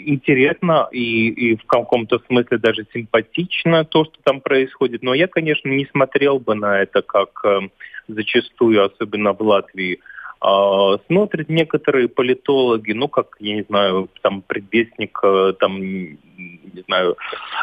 интересно 0.09 0.89
и, 0.91 1.29
и 1.29 1.57
в 1.57 1.67
каком-то 1.67 2.19
смысле 2.27 2.57
даже 2.57 2.87
симпатично 2.95 3.85
то, 3.85 4.05
что 4.05 4.15
там 4.23 4.41
происходит. 4.41 5.03
Но 5.03 5.13
я, 5.13 5.27
конечно, 5.27 5.69
не 5.69 5.85
смотрел 5.87 6.39
бы 6.39 6.55
на 6.55 6.81
это 6.81 7.03
как 7.03 7.41
эм, 7.45 7.71
зачастую, 8.07 8.85
особенно 8.85 9.35
в 9.35 9.43
Латвии, 9.43 10.01
смотрят 10.41 11.49
некоторые 11.49 12.09
политологи, 12.09 12.93
ну, 12.93 13.09
как, 13.09 13.37
я 13.41 13.57
не 13.57 13.63
знаю, 13.63 14.09
там, 14.23 14.43
предвестник, 14.43 15.19
э, 15.23 15.55
там, 15.59 15.81
не 15.81 16.83
знаю, 16.87 17.17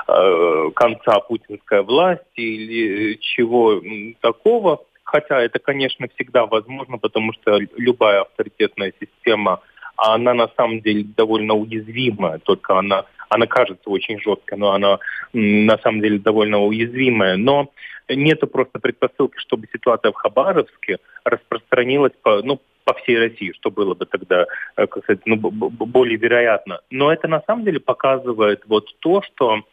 э, 0.07 0.71
конца 0.75 1.19
путинской 1.21 1.83
власти 1.83 2.41
или 2.41 3.17
чего 3.21 3.81
такого. 4.19 4.83
Хотя 5.03 5.41
это, 5.41 5.59
конечно, 5.59 6.07
всегда 6.15 6.45
возможно, 6.45 6.97
потому 6.97 7.31
что 7.33 7.59
любая 7.77 8.21
авторитетная 8.21 8.91
система, 8.99 9.61
она 9.95 10.33
на 10.33 10.49
самом 10.57 10.81
деле 10.81 11.05
довольно 11.15 11.53
уязвимая, 11.53 12.39
только 12.39 12.77
она, 12.77 13.05
она 13.29 13.47
кажется 13.47 13.89
очень 13.89 14.19
жесткой, 14.19 14.57
но 14.57 14.71
она 14.71 14.99
на 15.33 15.77
самом 15.79 16.01
деле 16.01 16.19
довольно 16.19 16.59
уязвимая. 16.61 17.37
Но 17.37 17.71
нет 18.09 18.39
просто 18.51 18.79
предпосылки, 18.79 19.37
чтобы 19.37 19.67
ситуация 19.71 20.11
в 20.11 20.15
Хабаровске 20.15 20.97
распространилась 21.23 22.13
по, 22.21 22.41
ну, 22.43 22.61
по 22.83 22.93
всей 22.93 23.17
России, 23.17 23.51
что 23.53 23.71
было 23.71 23.95
бы 23.95 24.05
тогда, 24.05 24.45
э, 24.77 24.87
как 24.87 25.03
сказать, 25.03 25.25
ну, 25.25 25.35
более 25.37 26.17
вероятно. 26.17 26.79
Но 26.91 27.11
это 27.11 27.27
на 27.27 27.41
самом 27.47 27.65
деле 27.65 27.79
показывает 27.79 28.61
вот 28.67 28.95
то, 28.99 29.21
что 29.23 29.63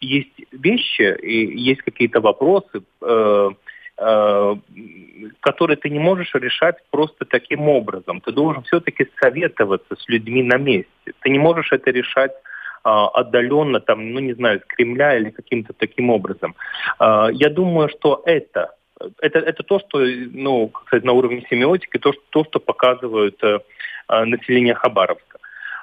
есть 0.00 0.40
вещи 0.52 1.16
и 1.20 1.58
есть 1.60 1.82
какие-то 1.82 2.20
вопросы, 2.20 2.82
э, 3.02 3.50
э, 3.98 4.56
которые 5.40 5.76
ты 5.76 5.90
не 5.90 5.98
можешь 5.98 6.34
решать 6.34 6.76
просто 6.90 7.24
таким 7.24 7.68
образом. 7.68 8.20
Ты 8.20 8.32
должен 8.32 8.62
все-таки 8.62 9.08
советоваться 9.20 9.96
с 9.96 10.08
людьми 10.08 10.42
на 10.42 10.56
месте. 10.56 10.88
Ты 11.20 11.30
не 11.30 11.38
можешь 11.38 11.72
это 11.72 11.90
решать 11.90 12.32
отдаленно, 12.82 13.80
там, 13.80 14.12
ну 14.12 14.20
не 14.20 14.34
знаю, 14.34 14.60
с 14.60 14.64
Кремля 14.64 15.16
или 15.16 15.30
каким-то 15.30 15.72
таким 15.72 16.10
образом. 16.10 16.54
А, 16.98 17.28
я 17.30 17.50
думаю, 17.50 17.88
что 17.88 18.22
это 18.24 18.74
это, 19.20 19.38
это 19.38 19.62
то, 19.62 19.78
что 19.78 19.98
ну, 19.98 20.68
кстати, 20.68 21.04
на 21.04 21.12
уровне 21.12 21.46
семиотики, 21.48 21.98
то, 21.98 22.12
что, 22.12 22.22
то, 22.30 22.44
что 22.44 22.60
показывают 22.60 23.42
э, 23.42 23.60
э, 24.08 24.24
население 24.24 24.74
Хабаровска. 24.74 25.38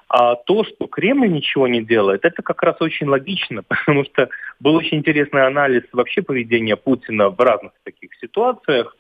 А 0.10 0.36
то, 0.36 0.64
что 0.64 0.88
Кремль 0.88 1.30
ничего 1.30 1.68
не 1.68 1.84
делает, 1.84 2.24
это 2.24 2.42
как 2.42 2.64
раз 2.64 2.78
очень 2.80 3.08
логично, 3.08 3.64
потому 3.68 4.06
что 4.06 4.30
был 4.60 4.76
очень 4.76 4.98
интересный 5.00 5.46
анализ 5.46 5.84
вообще 5.92 6.22
поведения 6.22 6.76
Путина 6.76 7.30
в 7.30 7.40
разных 7.40 7.74
таких 7.84 8.14
ситуациях. 8.22 8.96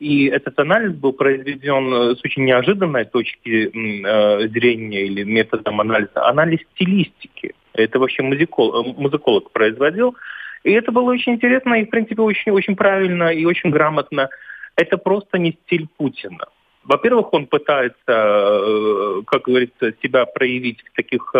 И 0.00 0.26
этот 0.26 0.58
анализ 0.58 0.92
был 0.92 1.14
произведен 1.14 2.14
с 2.14 2.22
очень 2.22 2.44
неожиданной 2.44 3.06
точки 3.06 3.70
э, 3.70 4.48
зрения 4.48 5.06
или 5.06 5.22
методом 5.22 5.80
анализа. 5.80 6.26
Анализ 6.28 6.60
стилистики. 6.74 7.54
Это 7.72 7.98
вообще 7.98 8.22
музыколог, 8.22 8.86
э, 8.86 9.00
музыколог 9.00 9.50
производил. 9.52 10.14
И 10.62 10.72
это 10.72 10.92
было 10.92 11.10
очень 11.12 11.32
интересно 11.32 11.74
и, 11.74 11.86
в 11.86 11.90
принципе, 11.90 12.20
очень, 12.20 12.52
очень 12.52 12.76
правильно 12.76 13.32
и 13.32 13.46
очень 13.46 13.70
грамотно. 13.70 14.28
Это 14.76 14.98
просто 14.98 15.38
не 15.38 15.56
стиль 15.64 15.88
Путина. 15.96 16.44
Во-первых, 16.84 17.32
он 17.32 17.46
пытается, 17.46 17.94
э, 18.06 19.22
как 19.26 19.42
говорится, 19.44 19.94
себя 20.02 20.26
проявить 20.26 20.82
в 20.82 20.96
таких 20.96 21.34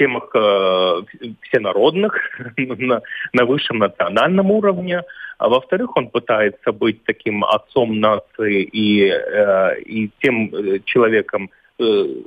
э, 0.00 0.04
темах 0.04 0.30
э, 0.34 1.02
всенародных, 1.42 2.14
на, 2.56 3.02
на 3.32 3.44
высшем 3.44 3.78
национальном 3.78 4.50
уровне. 4.50 5.02
А 5.38 5.48
во-вторых, 5.48 5.96
он 5.96 6.08
пытается 6.08 6.72
быть 6.72 7.04
таким 7.04 7.44
отцом 7.44 7.98
нации 8.00 8.62
и, 8.62 9.10
и 9.86 10.10
тем 10.20 10.50
человеком, 10.84 11.50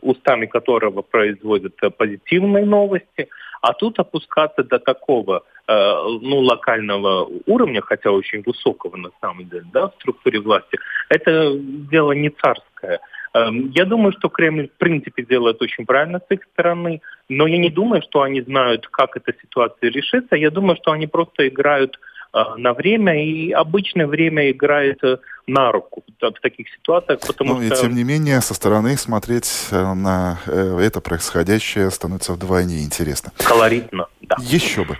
устами 0.01 0.47
которого 0.47 1.03
производят 1.03 1.75
позитивные 1.97 2.65
новости. 2.65 3.27
А 3.61 3.73
тут 3.73 3.99
опускаться 3.99 4.63
до 4.63 4.79
такого 4.79 5.43
Э, 5.65 5.93
ну, 6.21 6.39
локального 6.39 7.25
уровня, 7.45 7.81
хотя 7.81 8.11
очень 8.11 8.43
высокого 8.45 8.97
на 8.97 9.11
самом 9.21 9.47
деле, 9.47 9.63
да, 9.71 9.87
в 9.87 9.93
структуре 9.95 10.41
власти, 10.41 10.77
это 11.07 11.53
дело 11.55 12.11
не 12.11 12.29
царское. 12.31 12.99
Эм, 13.33 13.71
я 13.71 13.85
думаю, 13.85 14.13
что 14.13 14.29
Кремль 14.29 14.67
в 14.67 14.77
принципе 14.77 15.23
делает 15.23 15.61
очень 15.61 15.85
правильно 15.85 16.19
с 16.19 16.31
их 16.31 16.41
стороны, 16.53 17.01
но 17.29 17.47
я 17.47 17.57
не 17.57 17.69
думаю, 17.69 18.01
что 18.03 18.21
они 18.21 18.41
знают, 18.41 18.87
как 18.87 19.17
эта 19.17 19.33
ситуация 19.41 19.89
решится. 19.89 20.35
Я 20.35 20.51
думаю, 20.51 20.77
что 20.77 20.91
они 20.91 21.07
просто 21.07 21.47
играют 21.47 21.99
э, 22.33 22.39
на 22.57 22.73
время, 22.73 23.23
и 23.25 23.51
обычное 23.51 24.05
время 24.05 24.51
играет 24.51 25.03
э, 25.03 25.17
на 25.47 25.71
руку 25.71 26.03
в 26.21 26.41
таких 26.41 26.67
ситуациях, 26.69 27.21
потому 27.25 27.55
ну, 27.55 27.65
что... 27.65 27.75
и 27.75 27.81
тем 27.81 27.95
не 27.95 28.03
менее, 28.03 28.39
со 28.41 28.53
стороны 28.53 28.95
смотреть 28.97 29.69
на 29.71 30.39
это 30.45 31.01
происходящее 31.01 31.89
становится 31.91 32.33
вдвойне 32.33 32.83
интересно. 32.83 33.31
Колоритно, 33.37 34.07
да. 34.21 34.37
Еще 34.39 34.85
бы. 34.85 34.97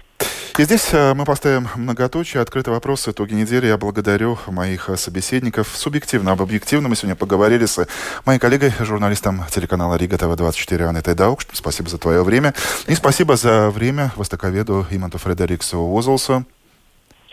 И 0.59 0.63
здесь 0.65 0.93
э, 0.93 1.15
мы 1.15 1.25
поставим 1.25 1.67
многоточие, 1.75 2.39
открытый 2.39 2.71
вопрос, 2.71 3.07
итоги 3.07 3.33
недели. 3.33 3.65
Я 3.65 3.75
благодарю 3.75 4.37
моих 4.45 4.87
собеседников. 4.97 5.67
Субъективно, 5.75 6.33
об 6.33 6.43
объективном 6.43 6.91
мы 6.91 6.95
сегодня 6.95 7.15
поговорили 7.15 7.65
с 7.65 7.87
моей 8.23 8.37
коллегой, 8.37 8.71
журналистом 8.79 9.43
телеканала 9.49 9.95
Рига 9.95 10.15
ТВ-24 10.19 10.87
Анетой 10.87 11.15
Даук. 11.15 11.41
Спасибо 11.51 11.89
за 11.89 11.97
твое 11.97 12.23
время. 12.23 12.53
И 12.85 12.93
спасибо 12.93 13.35
за 13.35 13.71
время 13.71 14.11
востоковеду 14.15 14.85
Иманту 14.91 15.17
Фредериксу 15.17 15.79
Озолсу. 15.91 16.45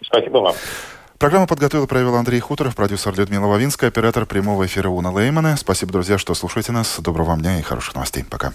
Спасибо 0.02 0.38
вам. 0.38 0.54
Программу 1.18 1.46
подготовил 1.46 1.84
и 1.84 1.88
провел 1.88 2.14
Андрей 2.14 2.40
Хуторов, 2.40 2.74
продюсер 2.74 3.14
Людмила 3.14 3.46
Вавинская, 3.48 3.90
оператор 3.90 4.24
прямого 4.24 4.64
эфира 4.64 4.88
Уна 4.88 5.12
Леймана. 5.12 5.58
Спасибо, 5.58 5.92
друзья, 5.92 6.16
что 6.16 6.32
слушаете 6.32 6.72
нас. 6.72 6.98
Доброго 6.98 7.26
вам 7.28 7.42
дня 7.42 7.58
и 7.58 7.62
хороших 7.62 7.94
новостей. 7.94 8.24
Пока. 8.24 8.54